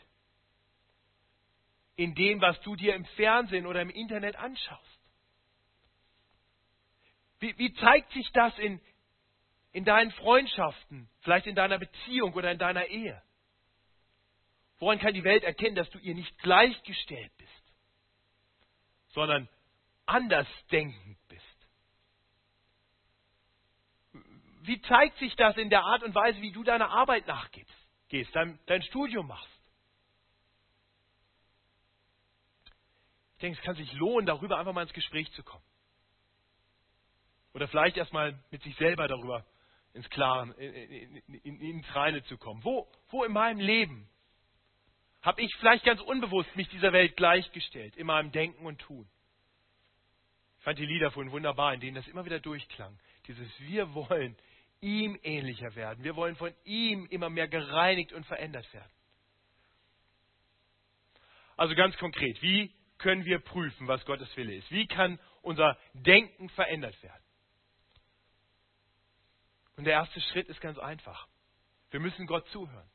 In 1.96 2.14
dem, 2.14 2.40
was 2.40 2.58
du 2.62 2.76
dir 2.76 2.94
im 2.94 3.04
Fernsehen 3.04 3.66
oder 3.66 3.82
im 3.82 3.90
Internet 3.90 4.36
anschaust. 4.36 5.00
Wie, 7.40 7.56
wie 7.58 7.72
zeigt 7.74 8.12
sich 8.12 8.30
das 8.32 8.58
in, 8.58 8.80
in 9.72 9.84
deinen 9.84 10.10
Freundschaften, 10.12 11.08
vielleicht 11.20 11.46
in 11.46 11.54
deiner 11.54 11.78
Beziehung 11.78 12.32
oder 12.34 12.50
in 12.50 12.58
deiner 12.58 12.86
Ehe? 12.86 13.22
Woran 14.78 14.98
kann 14.98 15.14
die 15.14 15.24
Welt 15.24 15.44
erkennen, 15.44 15.76
dass 15.76 15.90
du 15.90 15.98
ihr 15.98 16.14
nicht 16.14 16.36
gleichgestellt 16.38 17.32
bist, 17.36 17.74
sondern 19.08 19.48
andersdenkend 20.06 21.18
bist? 21.28 21.60
wie 24.62 24.80
zeigt 24.82 25.18
sich 25.18 25.34
das 25.36 25.56
in 25.56 25.70
der 25.70 25.82
Art 25.82 26.02
und 26.02 26.14
Weise, 26.14 26.40
wie 26.42 26.52
du 26.52 26.62
deiner 26.62 26.90
Arbeit 26.90 27.26
nachgehst, 27.26 27.70
gehst, 28.08 28.34
dein, 28.34 28.58
dein 28.66 28.82
Studium 28.82 29.26
machst? 29.26 29.48
Ich 33.34 33.40
denke, 33.40 33.58
es 33.58 33.64
kann 33.64 33.74
sich 33.76 33.90
lohnen, 33.94 34.26
darüber 34.26 34.58
einfach 34.58 34.72
mal 34.72 34.82
ins 34.82 34.92
Gespräch 34.92 35.32
zu 35.32 35.42
kommen. 35.42 35.64
Oder 37.54 37.68
vielleicht 37.68 37.96
erstmal 37.96 38.38
mit 38.50 38.62
sich 38.62 38.76
selber 38.76 39.08
darüber 39.08 39.44
ins 39.92 40.08
Klaren, 40.10 40.52
in, 40.52 40.72
in, 40.72 41.34
in, 41.42 41.60
ins 41.60 41.94
Reine 41.94 42.22
zu 42.24 42.38
kommen. 42.38 42.64
Wo, 42.64 42.90
wo 43.08 43.24
in 43.24 43.32
meinem 43.32 43.60
Leben 43.60 44.08
habe 45.22 45.42
ich 45.42 45.54
vielleicht 45.58 45.84
ganz 45.84 46.00
unbewusst 46.00 46.54
mich 46.56 46.68
dieser 46.68 46.92
Welt 46.92 47.16
gleichgestellt, 47.16 47.96
in 47.96 48.06
meinem 48.06 48.32
Denken 48.32 48.64
und 48.64 48.78
Tun? 48.80 49.08
Ich 50.58 50.64
fand 50.64 50.78
die 50.78 50.86
Lieder 50.86 51.10
vorhin 51.10 51.32
wunderbar, 51.32 51.74
in 51.74 51.80
denen 51.80 51.94
das 51.94 52.06
immer 52.08 52.24
wieder 52.24 52.40
durchklang. 52.40 52.98
Dieses 53.26 53.48
Wir 53.60 53.94
wollen 53.94 54.36
ihm 54.80 55.18
ähnlicher 55.22 55.74
werden. 55.74 56.04
Wir 56.04 56.16
wollen 56.16 56.36
von 56.36 56.52
ihm 56.64 57.06
immer 57.06 57.30
mehr 57.30 57.48
gereinigt 57.48 58.12
und 58.12 58.24
verändert 58.26 58.72
werden. 58.72 58.90
Also 61.56 61.74
ganz 61.74 61.96
konkret, 61.98 62.40
wie 62.40 62.72
können 62.98 63.24
wir 63.24 63.38
prüfen, 63.38 63.88
was 63.88 64.04
Gottes 64.04 64.34
Wille 64.36 64.54
ist? 64.54 64.70
Wie 64.70 64.86
kann 64.86 65.18
unser 65.42 65.78
Denken 65.94 66.48
verändert 66.50 67.02
werden? 67.02 67.22
Und 69.80 69.84
der 69.84 69.94
erste 69.94 70.20
Schritt 70.20 70.46
ist 70.50 70.60
ganz 70.60 70.78
einfach. 70.78 71.26
Wir 71.90 72.00
müssen 72.00 72.26
Gott 72.26 72.46
zuhören. 72.48 72.86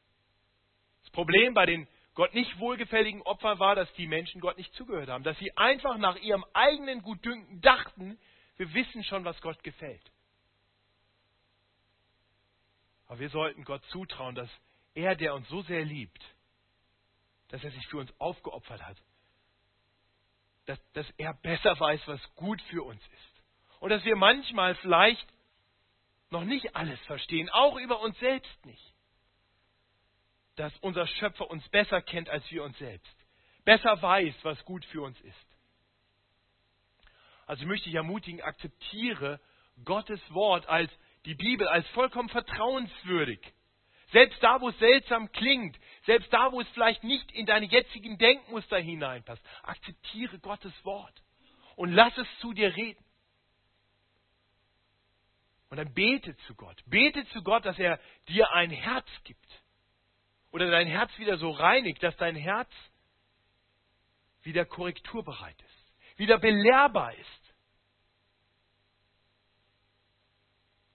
Das 1.02 1.10
Problem 1.14 1.56
bei 1.56 1.66
den 1.66 1.88
Gott 2.14 2.36
nicht 2.36 2.60
wohlgefälligen 2.60 3.24
Opfern 3.24 3.58
war, 3.58 3.74
dass 3.74 3.92
die 3.94 4.06
Menschen 4.06 4.40
Gott 4.40 4.56
nicht 4.56 4.72
zugehört 4.76 5.10
haben, 5.10 5.24
dass 5.24 5.36
sie 5.40 5.52
einfach 5.58 5.98
nach 5.98 6.16
ihrem 6.18 6.46
eigenen 6.54 7.02
Gutdünken 7.02 7.60
dachten, 7.62 8.20
wir 8.58 8.72
wissen 8.76 9.04
schon, 9.04 9.26
was 9.26 9.42
Gott 9.42 9.64
gefällt. 9.64 10.12
Aber 13.08 13.18
wir 13.18 13.30
sollten 13.30 13.64
Gott 13.64 13.84
zutrauen, 13.86 14.36
dass 14.36 14.50
er, 14.94 15.16
der 15.16 15.34
uns 15.34 15.50
so 15.50 15.64
sehr 15.64 15.84
liebt, 15.84 16.24
dass 17.48 17.64
er 17.64 17.72
sich 17.72 17.88
für 17.88 17.98
uns 17.98 18.14
aufgeopfert 18.20 18.84
hat, 18.84 19.02
dass, 20.68 20.80
dass 20.94 21.10
er 21.18 21.34
besser 21.34 21.80
weiß, 21.80 22.02
was 22.06 22.36
gut 22.36 22.62
für 22.70 22.84
uns 22.84 23.02
ist. 23.02 23.42
Und 23.80 23.90
dass 23.90 24.06
wir 24.06 24.16
manchmal 24.16 24.76
vielleicht 24.76 25.28
noch 26.30 26.44
nicht 26.44 26.76
alles 26.76 27.00
verstehen, 27.02 27.50
auch 27.50 27.78
über 27.78 28.00
uns 28.02 28.18
selbst 28.20 28.66
nicht. 28.66 28.94
Dass 30.56 30.76
unser 30.80 31.06
Schöpfer 31.08 31.50
uns 31.50 31.68
besser 31.70 32.02
kennt 32.02 32.30
als 32.30 32.50
wir 32.52 32.64
uns 32.64 32.78
selbst, 32.78 33.16
besser 33.64 34.02
weiß, 34.02 34.34
was 34.44 34.64
gut 34.66 34.86
für 34.86 35.02
uns 35.02 35.20
ist. 35.22 35.56
Also 37.46 37.62
ich 37.62 37.68
möchte 37.68 37.86
dich 37.86 37.96
ermutigen, 37.96 38.42
akzeptiere 38.42 39.40
Gottes 39.84 40.22
Wort 40.34 40.68
als 40.68 40.92
die 41.26 41.36
Bibel 41.36 41.68
als 41.68 41.88
vollkommen 41.90 42.30
vertrauenswürdig. 42.30 43.40
Selbst 44.12 44.42
da, 44.42 44.62
wo 44.62 44.70
es 44.70 44.80
seltsam 44.80 45.32
klingt, 45.32 45.78
selbst 46.06 46.32
da, 46.32 46.52
wo 46.52 46.62
es 46.62 46.70
vielleicht 46.70 47.04
nicht 47.04 47.32
in 47.32 47.46
deine 47.46 47.66
jetzigen 47.66 48.18
Denkmuster 48.18 48.78
hineinpasst, 48.78 49.44
akzeptiere 49.64 50.40
Gottes 50.40 50.74
Wort 50.86 51.22
und 51.76 51.92
lass 51.92 52.18
es 52.18 52.28
zu 52.40 52.54
dir 52.54 52.76
reden. 52.76 53.04
Und 55.76 55.88
dann 55.88 55.94
bete 55.94 56.38
zu 56.48 56.56
Gott. 56.56 56.82
Bete 56.86 57.28
zu 57.34 57.44
Gott, 57.44 57.66
dass 57.66 57.78
er 57.78 58.00
dir 58.30 58.50
ein 58.54 58.70
Herz 58.70 59.06
gibt. 59.26 59.46
Oder 60.54 60.72
dein 60.72 60.88
Herz 60.88 61.12
wieder 61.18 61.38
so 61.38 61.52
reinigt, 61.52 62.02
dass 62.02 62.16
dein 62.16 62.38
Herz 62.38 62.72
wieder 64.44 64.64
korrekturbereit 64.64 65.62
ist, 65.62 66.18
wieder 66.18 66.38
belehrbar 66.38 67.14
ist. 67.14 67.46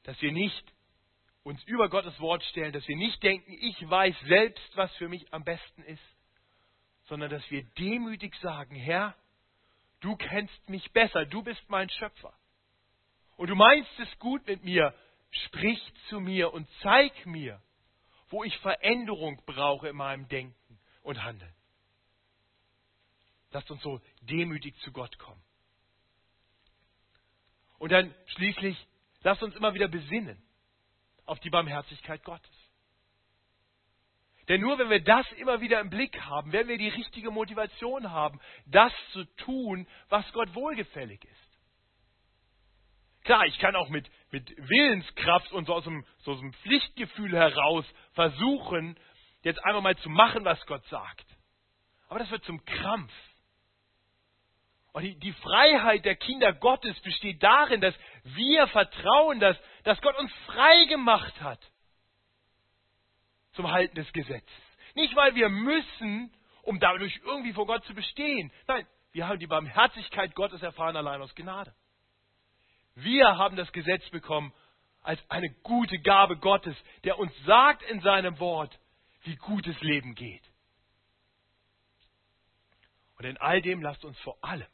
dass 0.05 0.20
wir 0.22 0.33
nicht 0.33 0.64
uns 1.43 1.62
über 1.64 1.91
Gottes 1.91 2.18
Wort 2.20 2.43
stellen, 2.45 2.72
dass 2.72 2.89
wir 2.89 2.97
nicht 2.97 3.22
denken, 3.22 3.53
ich 3.61 3.76
weiß 3.89 4.18
selbst, 4.20 4.76
was 4.76 4.91
für 4.97 5.09
mich 5.09 5.31
am 5.33 5.45
besten 5.45 5.83
ist, 5.83 6.03
sondern 7.05 7.31
dass 7.31 7.49
wir 7.51 7.62
demütig 7.78 8.35
sagen, 8.37 8.74
Herr, 8.74 9.14
du 10.01 10.16
kennst 10.16 10.68
mich 10.70 10.91
besser, 10.93 11.26
du 11.26 11.43
bist 11.43 11.62
mein 11.68 11.91
Schöpfer. 11.91 12.33
Und 13.41 13.49
du 13.49 13.55
meinst 13.55 13.91
es 13.99 14.18
gut 14.18 14.47
mit 14.47 14.64
mir, 14.64 14.95
sprich 15.30 15.80
zu 16.11 16.20
mir 16.20 16.53
und 16.53 16.68
zeig 16.82 17.24
mir, 17.24 17.62
wo 18.28 18.45
ich 18.45 18.55
Veränderung 18.59 19.43
brauche 19.47 19.88
in 19.88 19.97
meinem 19.97 20.28
Denken 20.28 20.78
und 21.03 21.24
Handeln. 21.24 21.55
Lasst 23.51 23.70
uns 23.70 23.82
so 23.82 23.99
demütig 24.20 24.76
zu 24.80 24.93
Gott 24.93 25.18
kommen. 25.18 25.43
Und 27.78 27.93
dann 27.93 28.14
schließlich 28.26 28.76
Lasst 29.22 29.43
uns 29.43 29.55
immer 29.55 29.74
wieder 29.74 29.88
besinnen 29.88 30.43
auf 31.26 31.38
die 31.41 31.51
Barmherzigkeit 31.51 32.24
Gottes. 32.24 32.51
Denn 34.49 34.61
nur 34.61 34.78
wenn 34.78 34.91
wir 34.91 35.03
das 35.03 35.30
immer 35.32 35.61
wieder 35.61 35.80
im 35.80 35.91
Blick 35.91 36.20
haben, 36.22 36.53
werden 36.53 36.68
wir 36.68 36.78
die 36.78 36.88
richtige 36.88 37.30
Motivation 37.30 38.11
haben, 38.11 38.41
das 38.66 38.93
zu 39.12 39.24
tun, 39.36 39.86
was 40.09 40.30
Gott 40.32 40.55
wohlgefällig 40.55 41.24
ist. 41.24 41.49
Klar, 43.31 43.47
ich 43.47 43.61
kann 43.61 43.76
auch 43.76 43.89
mit, 43.91 44.11
mit 44.33 44.51
Willenskraft 44.57 45.53
und 45.53 45.66
so 45.66 45.74
aus, 45.74 45.87
einem, 45.87 46.05
so 46.24 46.33
aus 46.33 46.41
einem 46.41 46.53
Pflichtgefühl 46.53 47.31
heraus 47.33 47.85
versuchen, 48.14 48.99
jetzt 49.43 49.64
einfach 49.64 49.83
mal 49.83 49.97
zu 49.99 50.09
machen, 50.09 50.45
was 50.45 50.61
Gott 50.66 50.85
sagt. 50.87 51.24
Aber 52.09 52.18
das 52.18 52.28
wird 52.33 52.43
zum 52.43 52.64
Krampf. 52.64 53.12
Und 54.95 55.03
die, 55.05 55.16
die 55.20 55.33
Freiheit 55.33 56.05
der 56.05 56.16
Kinder 56.16 56.53
Gottes 56.55 56.99
besteht 57.03 57.41
darin, 57.41 57.81
dass 57.81 57.95
wir 58.24 58.66
vertrauen, 58.66 59.39
dass, 59.39 59.57
dass 59.85 60.01
Gott 60.01 60.18
uns 60.18 60.33
frei 60.47 60.87
gemacht 60.87 61.41
hat 61.41 61.61
zum 63.53 63.70
Halten 63.70 63.95
des 63.95 64.12
Gesetzes. 64.12 64.62
Nicht, 64.97 65.14
weil 65.14 65.37
wir 65.37 65.51
müssen, 65.51 66.35
um 66.62 66.81
dadurch 66.81 67.16
irgendwie 67.22 67.53
vor 67.53 67.66
Gott 67.68 67.85
zu 67.85 67.95
bestehen. 67.95 68.51
Nein, 68.66 68.89
wir 69.12 69.28
haben 69.28 69.39
die 69.39 69.47
Barmherzigkeit 69.47 70.35
Gottes 70.35 70.62
erfahren 70.62 70.97
allein 70.97 71.22
aus 71.22 71.33
Gnade. 71.37 71.72
Wir 72.95 73.38
haben 73.38 73.57
das 73.57 73.70
Gesetz 73.72 74.09
bekommen 74.11 74.53
als 75.03 75.20
eine 75.30 75.51
gute 75.62 75.99
Gabe 75.99 76.36
Gottes, 76.36 76.76
der 77.05 77.18
uns 77.18 77.32
sagt 77.45 77.82
in 77.84 78.01
seinem 78.01 78.38
Wort, 78.38 78.78
wie 79.22 79.36
gutes 79.36 79.80
Leben 79.80 80.14
geht. 80.14 80.43
Und 83.16 83.24
in 83.24 83.36
all 83.38 83.61
dem 83.61 83.82
lasst 83.82 84.05
uns 84.05 84.18
vor 84.20 84.36
allem 84.43 84.66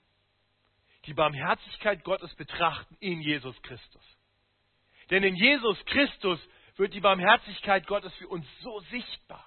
die 1.06 1.14
Barmherzigkeit 1.14 2.02
Gottes 2.04 2.34
betrachten 2.34 2.96
in 3.00 3.20
Jesus 3.20 3.60
Christus. 3.62 4.04
Denn 5.10 5.22
in 5.22 5.36
Jesus 5.36 5.82
Christus 5.86 6.40
wird 6.76 6.92
die 6.94 7.00
Barmherzigkeit 7.00 7.86
Gottes 7.86 8.14
für 8.16 8.28
uns 8.28 8.46
so 8.60 8.80
sichtbar. 8.90 9.44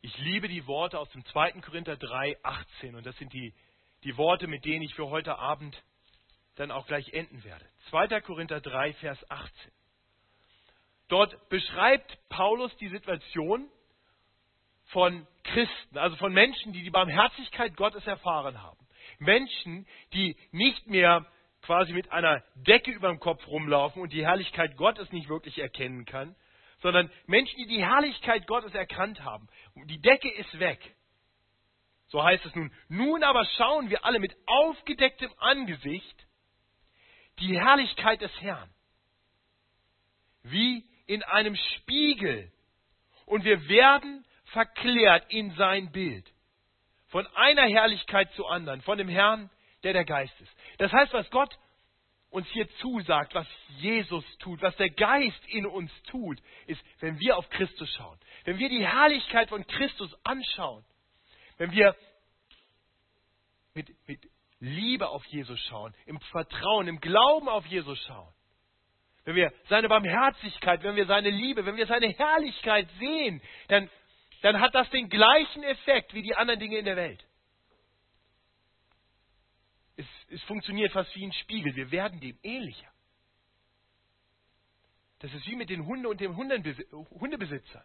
Ich 0.00 0.16
liebe 0.18 0.48
die 0.48 0.66
Worte 0.66 0.98
aus 0.98 1.08
dem 1.10 1.24
2. 1.26 1.60
Korinther 1.60 1.96
3, 1.96 2.38
18 2.42 2.96
und 2.96 3.06
das 3.06 3.16
sind 3.18 3.32
die, 3.32 3.54
die 4.04 4.16
Worte, 4.16 4.46
mit 4.46 4.64
denen 4.64 4.82
ich 4.82 4.94
für 4.94 5.08
heute 5.08 5.38
Abend 5.38 5.82
dann 6.56 6.70
auch 6.70 6.86
gleich 6.86 7.12
enden 7.12 7.44
werde. 7.44 7.64
2. 7.90 8.20
Korinther 8.20 8.60
3, 8.60 8.92
Vers 8.94 9.30
18. 9.30 9.72
Dort 11.08 11.48
beschreibt 11.48 12.18
Paulus 12.28 12.74
die 12.78 12.88
Situation, 12.88 13.68
von 14.92 15.26
Christen, 15.44 15.98
also 15.98 16.16
von 16.16 16.32
Menschen, 16.32 16.72
die 16.72 16.82
die 16.82 16.90
Barmherzigkeit 16.90 17.76
Gottes 17.76 18.06
erfahren 18.06 18.62
haben. 18.62 18.78
Menschen, 19.18 19.86
die 20.12 20.36
nicht 20.52 20.86
mehr 20.86 21.26
quasi 21.62 21.92
mit 21.92 22.12
einer 22.12 22.44
Decke 22.54 22.90
über 22.90 23.08
dem 23.08 23.18
Kopf 23.18 23.46
rumlaufen 23.46 24.02
und 24.02 24.12
die 24.12 24.24
Herrlichkeit 24.24 24.76
Gottes 24.76 25.10
nicht 25.12 25.28
wirklich 25.28 25.58
erkennen 25.58 26.04
kann, 26.04 26.34
sondern 26.80 27.10
Menschen, 27.26 27.56
die 27.56 27.66
die 27.66 27.84
Herrlichkeit 27.84 28.46
Gottes 28.46 28.74
erkannt 28.74 29.24
haben. 29.24 29.48
Die 29.86 30.00
Decke 30.00 30.30
ist 30.30 30.58
weg. 30.58 30.78
So 32.12 32.22
heißt 32.22 32.44
es 32.44 32.54
nun. 32.54 32.70
Nun 32.88 33.24
aber 33.24 33.42
schauen 33.56 33.88
wir 33.88 34.04
alle 34.04 34.20
mit 34.20 34.36
aufgedecktem 34.44 35.32
Angesicht 35.38 36.26
die 37.38 37.58
Herrlichkeit 37.58 38.20
des 38.20 38.30
Herrn. 38.42 38.68
Wie 40.42 40.84
in 41.06 41.22
einem 41.22 41.56
Spiegel. 41.56 42.52
Und 43.24 43.44
wir 43.44 43.66
werden 43.66 44.26
verklärt 44.44 45.24
in 45.32 45.52
sein 45.52 45.90
Bild. 45.90 46.30
Von 47.08 47.26
einer 47.28 47.66
Herrlichkeit 47.66 48.30
zur 48.34 48.52
anderen. 48.52 48.82
Von 48.82 48.98
dem 48.98 49.08
Herrn, 49.08 49.48
der 49.82 49.94
der 49.94 50.04
Geist 50.04 50.38
ist. 50.38 50.54
Das 50.76 50.92
heißt, 50.92 51.14
was 51.14 51.30
Gott 51.30 51.58
uns 52.28 52.46
hier 52.48 52.68
zusagt, 52.76 53.34
was 53.34 53.46
Jesus 53.78 54.24
tut, 54.38 54.60
was 54.60 54.76
der 54.76 54.90
Geist 54.90 55.48
in 55.48 55.64
uns 55.64 55.90
tut, 56.04 56.38
ist, 56.66 56.82
wenn 57.00 57.18
wir 57.20 57.38
auf 57.38 57.48
Christus 57.48 57.90
schauen, 57.94 58.18
wenn 58.44 58.58
wir 58.58 58.68
die 58.68 58.86
Herrlichkeit 58.86 59.48
von 59.48 59.66
Christus 59.66 60.14
anschauen, 60.24 60.84
wenn 61.58 61.72
wir 61.72 61.96
mit, 63.74 63.88
mit 64.06 64.30
Liebe 64.60 65.08
auf 65.08 65.24
Jesus 65.26 65.58
schauen, 65.60 65.94
im 66.06 66.20
Vertrauen, 66.20 66.88
im 66.88 67.00
Glauben 67.00 67.48
auf 67.48 67.66
Jesus 67.66 67.98
schauen, 68.06 68.32
wenn 69.24 69.36
wir 69.36 69.52
seine 69.68 69.88
Barmherzigkeit, 69.88 70.82
wenn 70.82 70.96
wir 70.96 71.06
seine 71.06 71.30
Liebe, 71.30 71.64
wenn 71.64 71.76
wir 71.76 71.86
seine 71.86 72.08
Herrlichkeit 72.08 72.88
sehen, 72.98 73.40
dann, 73.68 73.88
dann 74.42 74.60
hat 74.60 74.74
das 74.74 74.90
den 74.90 75.08
gleichen 75.08 75.62
Effekt 75.62 76.12
wie 76.14 76.22
die 76.22 76.34
anderen 76.34 76.58
Dinge 76.58 76.78
in 76.78 76.84
der 76.84 76.96
Welt. 76.96 77.24
Es, 79.96 80.06
es 80.30 80.42
funktioniert 80.44 80.92
fast 80.92 81.14
wie 81.14 81.24
ein 81.24 81.32
Spiegel. 81.32 81.76
Wir 81.76 81.90
werden 81.90 82.18
dem 82.20 82.38
ähnlicher. 82.42 82.90
Das 85.20 85.32
ist 85.32 85.46
wie 85.46 85.54
mit 85.54 85.70
den 85.70 85.86
Hunden 85.86 86.06
und 86.06 86.20
den 86.20 86.36
Hundebesitzern. 86.36 87.84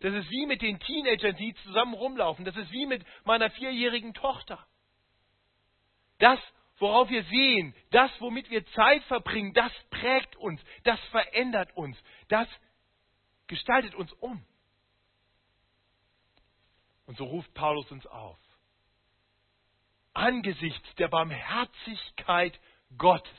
Das 0.00 0.14
ist 0.14 0.30
wie 0.30 0.46
mit 0.46 0.62
den 0.62 0.78
Teenagern, 0.80 1.36
die 1.36 1.54
zusammen 1.64 1.94
rumlaufen. 1.94 2.44
Das 2.44 2.56
ist 2.56 2.70
wie 2.72 2.86
mit 2.86 3.04
meiner 3.24 3.50
vierjährigen 3.50 4.14
Tochter. 4.14 4.66
Das, 6.18 6.38
worauf 6.78 7.08
wir 7.10 7.22
sehen, 7.24 7.74
das, 7.90 8.10
womit 8.20 8.50
wir 8.50 8.64
Zeit 8.72 9.02
verbringen, 9.04 9.52
das 9.52 9.72
prägt 9.90 10.36
uns, 10.36 10.60
das 10.84 11.00
verändert 11.10 11.76
uns, 11.76 11.96
das 12.28 12.48
gestaltet 13.46 13.94
uns 13.94 14.12
um. 14.14 14.44
Und 17.06 17.16
so 17.18 17.24
ruft 17.24 17.52
Paulus 17.54 17.90
uns 17.90 18.06
auf 18.06 18.38
angesichts 20.14 20.94
der 20.96 21.08
Barmherzigkeit 21.08 22.58
Gottes. 22.96 23.30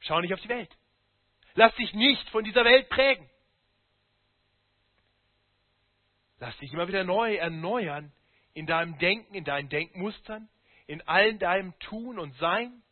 Schau 0.00 0.20
nicht 0.20 0.34
auf 0.34 0.40
die 0.40 0.48
Welt. 0.48 0.76
Lass 1.54 1.74
dich 1.76 1.92
nicht 1.92 2.28
von 2.30 2.44
dieser 2.44 2.64
Welt 2.64 2.88
prägen. 2.88 3.28
Lass 6.38 6.56
dich 6.58 6.72
immer 6.72 6.88
wieder 6.88 7.04
neu 7.04 7.36
erneuern 7.36 8.12
in 8.54 8.66
deinem 8.66 8.98
Denken, 8.98 9.34
in 9.34 9.44
deinen 9.44 9.68
Denkmustern, 9.68 10.48
in 10.86 11.00
allen 11.02 11.38
deinem 11.38 11.78
Tun 11.78 12.18
und 12.18 12.34
Sein, 12.36 12.82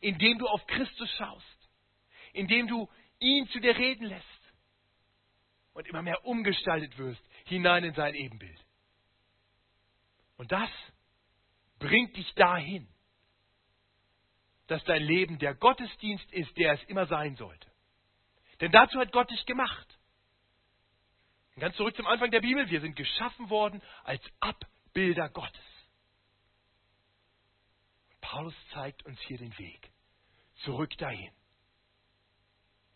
indem 0.00 0.38
du 0.38 0.46
auf 0.46 0.66
Christus 0.66 1.10
schaust, 1.16 1.70
indem 2.32 2.66
du 2.66 2.88
ihn 3.18 3.48
zu 3.48 3.60
dir 3.60 3.76
reden 3.76 4.06
lässt 4.06 4.52
und 5.72 5.86
immer 5.88 6.02
mehr 6.02 6.24
umgestaltet 6.26 6.96
wirst 6.98 7.22
hinein 7.44 7.84
in 7.84 7.94
sein 7.94 8.14
Ebenbild. 8.14 8.64
Und 10.36 10.52
das 10.52 10.70
bringt 11.78 12.16
dich 12.16 12.32
dahin, 12.34 12.88
dass 14.66 14.82
dein 14.84 15.02
Leben 15.02 15.38
der 15.38 15.54
Gottesdienst 15.54 16.30
ist, 16.32 16.56
der 16.58 16.74
es 16.74 16.82
immer 16.84 17.06
sein 17.06 17.36
sollte. 17.36 17.70
Denn 18.60 18.72
dazu 18.72 18.98
hat 18.98 19.12
Gott 19.12 19.30
dich 19.30 19.44
gemacht. 19.46 19.98
Und 21.54 21.60
ganz 21.60 21.76
zurück 21.76 21.96
zum 21.96 22.06
Anfang 22.06 22.30
der 22.30 22.40
Bibel, 22.40 22.68
wir 22.68 22.80
sind 22.80 22.96
geschaffen 22.96 23.50
worden 23.50 23.82
als 24.04 24.22
Abbilder 24.40 25.28
Gottes. 25.28 25.64
Und 28.10 28.20
Paulus 28.20 28.54
zeigt 28.72 29.04
uns 29.04 29.18
hier 29.22 29.38
den 29.38 29.56
Weg 29.58 29.90
zurück 30.64 30.96
dahin, 30.98 31.32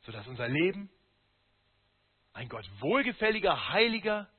sodass 0.03 0.27
unser 0.27 0.49
Leben 0.49 0.91
ein 2.33 2.49
Gott 2.49 2.69
wohlgefälliger, 2.81 3.71
heiliger 3.71 4.31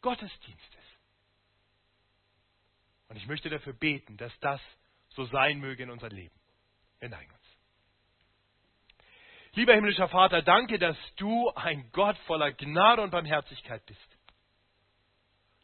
Gottesdienst 0.00 0.74
ist. 0.74 0.98
Und 3.08 3.16
ich 3.16 3.26
möchte 3.26 3.48
dafür 3.48 3.72
beten, 3.72 4.16
dass 4.16 4.32
das 4.40 4.60
so 5.10 5.24
sein 5.24 5.58
möge 5.58 5.82
in 5.82 5.90
unserem 5.90 6.14
Leben. 6.14 6.38
Wir 7.00 7.08
neigen. 7.08 7.37
Lieber 9.54 9.74
himmlischer 9.74 10.08
Vater, 10.08 10.42
danke, 10.42 10.78
dass 10.78 10.96
du 11.16 11.50
ein 11.54 11.90
Gott 11.92 12.16
voller 12.26 12.52
Gnade 12.52 13.02
und 13.02 13.10
Barmherzigkeit 13.10 13.84
bist. 13.86 14.18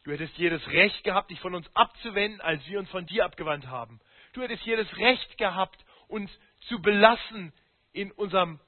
Du 0.03 0.11
hättest 0.11 0.37
jedes 0.37 0.65
Recht 0.67 1.03
gehabt, 1.03 1.31
dich 1.31 1.39
von 1.39 1.55
uns 1.55 1.67
abzuwenden, 1.75 2.41
als 2.41 2.65
wir 2.67 2.79
uns 2.79 2.89
von 2.89 3.05
dir 3.05 3.25
abgewandt 3.25 3.67
haben. 3.67 3.99
Du 4.33 4.41
hättest 4.41 4.63
jedes 4.63 4.95
Recht 4.97 5.37
gehabt, 5.37 5.83
uns 6.07 6.29
zu 6.67 6.81
belassen 6.81 7.53
in, 7.91 8.11
unserem, 8.11 8.59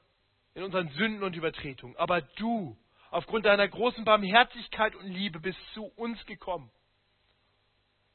in 0.56 0.64
unseren 0.64 0.90
Sünden 0.90 1.24
und 1.24 1.36
Übertretungen. 1.36 1.96
Aber 1.98 2.22
du, 2.22 2.76
aufgrund 3.12 3.46
deiner 3.46 3.68
großen 3.68 4.04
Barmherzigkeit 4.04 4.96
und 4.96 5.08
Liebe, 5.08 5.40
bist 5.40 5.60
zu 5.74 5.86
uns 5.96 6.26
gekommen 6.26 6.72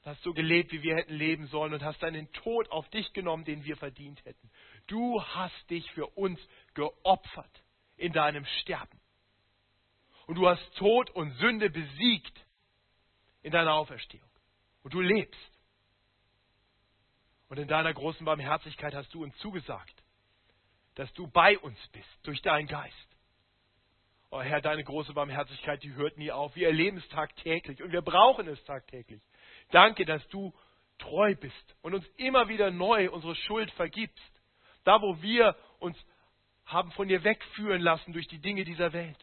hast 0.05 0.22
so 0.22 0.32
gelebt, 0.32 0.72
wie 0.72 0.82
wir 0.82 0.96
hätten 0.96 1.14
leben 1.14 1.46
sollen 1.46 1.74
und 1.74 1.82
hast 1.82 2.03
deinen 2.03 2.30
Tod 2.32 2.70
auf 2.70 2.88
dich 2.90 3.12
genommen, 3.12 3.44
den 3.44 3.64
wir 3.64 3.76
verdient 3.76 4.24
hätten. 4.24 4.50
Du 4.87 5.22
hast 5.22 5.70
dich 5.70 5.91
für 5.93 6.07
uns 6.09 6.41
geopfert 6.74 7.62
in 7.97 8.12
deinem 8.12 8.45
Sterben. 8.61 9.01
Und 10.26 10.37
du 10.37 10.49
hast 10.49 10.62
Tod 10.76 11.11
und 11.11 11.33
Sünde 11.33 11.70
besiegt 11.70 12.47
in 13.43 13.53
deiner 13.53 13.74
Auferstehung. 13.74 14.28
Und 14.83 14.95
du 14.95 15.01
lebst. 15.01 15.41
Und 17.49 17.59
in 17.59 17.68
deiner 17.68 17.93
großen 17.93 18.24
Barmherzigkeit 18.24 18.95
hast 18.95 19.12
du 19.12 19.22
uns 19.22 19.37
zugesagt, 19.39 20.03
dass 20.95 21.12
du 21.14 21.26
bei 21.26 21.59
uns 21.59 21.78
bist 21.89 22.09
durch 22.22 22.41
deinen 22.43 22.66
Geist. 22.66 23.16
Oh 24.30 24.41
Herr, 24.41 24.62
deine 24.62 24.83
große 24.83 25.12
Barmherzigkeit, 25.12 25.83
die 25.83 25.93
hört 25.93 26.16
nie 26.16 26.33
auf. 26.33 26.57
Wir 26.57 26.68
erleben 26.68 26.97
es 26.97 27.09
tagtäglich 27.09 27.83
und 27.83 27.93
wir 27.93 28.01
brauchen 28.01 28.49
es 28.49 28.62
tagtäglich. 28.64 29.20
Danke, 29.70 30.07
dass 30.07 30.26
du 30.28 30.55
treu 30.97 31.35
bist 31.35 31.76
und 31.83 31.95
uns 31.95 32.07
immer 32.16 32.49
wieder 32.49 32.70
neu 32.70 33.11
unsere 33.11 33.35
Schuld 33.35 33.70
vergibst. 33.72 34.41
Da, 34.85 35.01
wo 35.01 35.20
wir 35.22 35.57
uns 35.78 35.97
haben 36.64 36.91
von 36.93 37.09
dir 37.09 37.24
wegführen 37.24 37.83
lassen 37.83 38.12
durch 38.12 38.28
die 38.28 38.41
Dinge 38.41 38.64
dieser 38.64 38.93
Welt. 38.93 39.18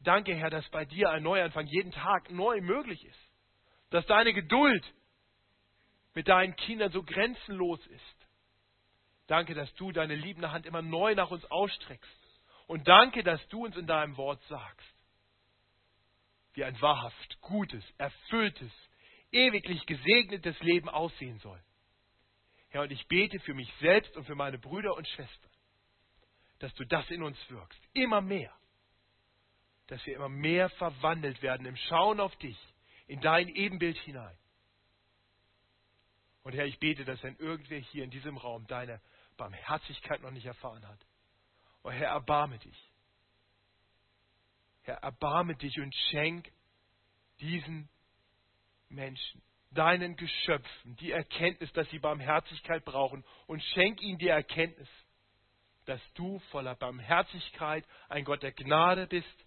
Danke, 0.00 0.34
Herr, 0.34 0.50
dass 0.50 0.68
bei 0.70 0.84
dir 0.84 1.10
ein 1.10 1.22
Neuanfang 1.22 1.66
jeden 1.66 1.92
Tag 1.92 2.30
neu 2.30 2.60
möglich 2.60 3.04
ist. 3.04 3.30
Dass 3.90 4.06
deine 4.06 4.32
Geduld 4.32 4.84
mit 6.14 6.28
deinen 6.28 6.56
Kindern 6.56 6.90
so 6.90 7.02
grenzenlos 7.02 7.84
ist. 7.86 8.28
Danke, 9.26 9.54
dass 9.54 9.72
du 9.74 9.92
deine 9.92 10.14
liebende 10.14 10.50
Hand 10.50 10.66
immer 10.66 10.82
neu 10.82 11.14
nach 11.14 11.30
uns 11.30 11.44
ausstreckst. 11.50 12.18
Und 12.66 12.88
danke, 12.88 13.22
dass 13.22 13.46
du 13.48 13.64
uns 13.64 13.76
in 13.76 13.86
deinem 13.86 14.16
Wort 14.16 14.42
sagst, 14.44 14.94
wie 16.54 16.64
ein 16.64 16.80
wahrhaft 16.80 17.40
gutes, 17.40 17.84
erfülltes, 17.98 18.72
ewiglich 19.30 19.86
gesegnetes 19.86 20.58
Leben 20.60 20.88
aussehen 20.88 21.38
soll. 21.38 21.60
Herr, 22.70 22.82
und 22.82 22.92
ich 22.92 23.06
bete 23.08 23.38
für 23.40 23.54
mich 23.54 23.72
selbst 23.80 24.16
und 24.16 24.24
für 24.24 24.34
meine 24.34 24.58
Brüder 24.58 24.94
und 24.94 25.06
Schwestern, 25.08 25.50
dass 26.60 26.72
du 26.74 26.84
das 26.84 27.08
in 27.10 27.22
uns 27.22 27.38
wirkst, 27.50 27.80
immer 27.92 28.20
mehr, 28.20 28.54
dass 29.88 30.04
wir 30.06 30.14
immer 30.14 30.28
mehr 30.28 30.70
verwandelt 30.70 31.42
werden 31.42 31.66
im 31.66 31.76
Schauen 31.76 32.20
auf 32.20 32.34
dich, 32.36 32.56
in 33.06 33.20
dein 33.20 33.48
Ebenbild 33.48 33.98
hinein. 33.98 34.36
Und 36.42 36.54
Herr, 36.54 36.66
ich 36.66 36.78
bete, 36.78 37.04
dass 37.04 37.22
wenn 37.22 37.36
irgendwer 37.36 37.78
hier 37.78 38.04
in 38.04 38.10
diesem 38.10 38.36
Raum 38.36 38.66
deine 38.66 39.00
Barmherzigkeit 39.36 40.22
noch 40.22 40.30
nicht 40.30 40.46
erfahren 40.46 40.86
hat, 40.86 40.98
oh 41.82 41.90
Herr, 41.90 42.10
erbarme 42.10 42.58
dich. 42.58 42.90
Herr, 44.82 44.96
erbarme 44.98 45.56
dich 45.56 45.78
und 45.80 45.94
schenk 46.10 46.50
diesen 47.40 47.88
Menschen, 48.88 49.42
deinen 49.70 50.16
Geschöpfen, 50.16 50.96
die 50.96 51.12
Erkenntnis, 51.12 51.72
dass 51.72 51.88
sie 51.90 51.98
Barmherzigkeit 51.98 52.84
brauchen 52.84 53.24
und 53.46 53.62
schenk 53.62 54.02
ihnen 54.02 54.18
die 54.18 54.28
Erkenntnis, 54.28 54.88
dass 55.84 56.00
du 56.14 56.38
voller 56.50 56.74
Barmherzigkeit 56.74 57.86
ein 58.08 58.24
Gott 58.24 58.42
der 58.42 58.52
Gnade 58.52 59.06
bist, 59.06 59.46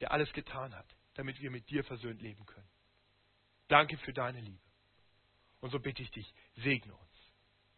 der 0.00 0.12
alles 0.12 0.32
getan 0.32 0.74
hat, 0.74 0.86
damit 1.14 1.40
wir 1.40 1.50
mit 1.50 1.68
dir 1.70 1.84
versöhnt 1.84 2.22
leben 2.22 2.44
können. 2.46 2.68
Danke 3.68 3.98
für 3.98 4.12
deine 4.12 4.40
Liebe. 4.40 4.64
Und 5.60 5.70
so 5.70 5.78
bitte 5.78 6.02
ich 6.02 6.10
dich, 6.10 6.34
segne 6.56 6.94
uns. 6.94 7.32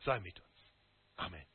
Sei 0.05 0.21
mit 0.21 0.39
uns. 0.39 0.73
Amen. 1.17 1.50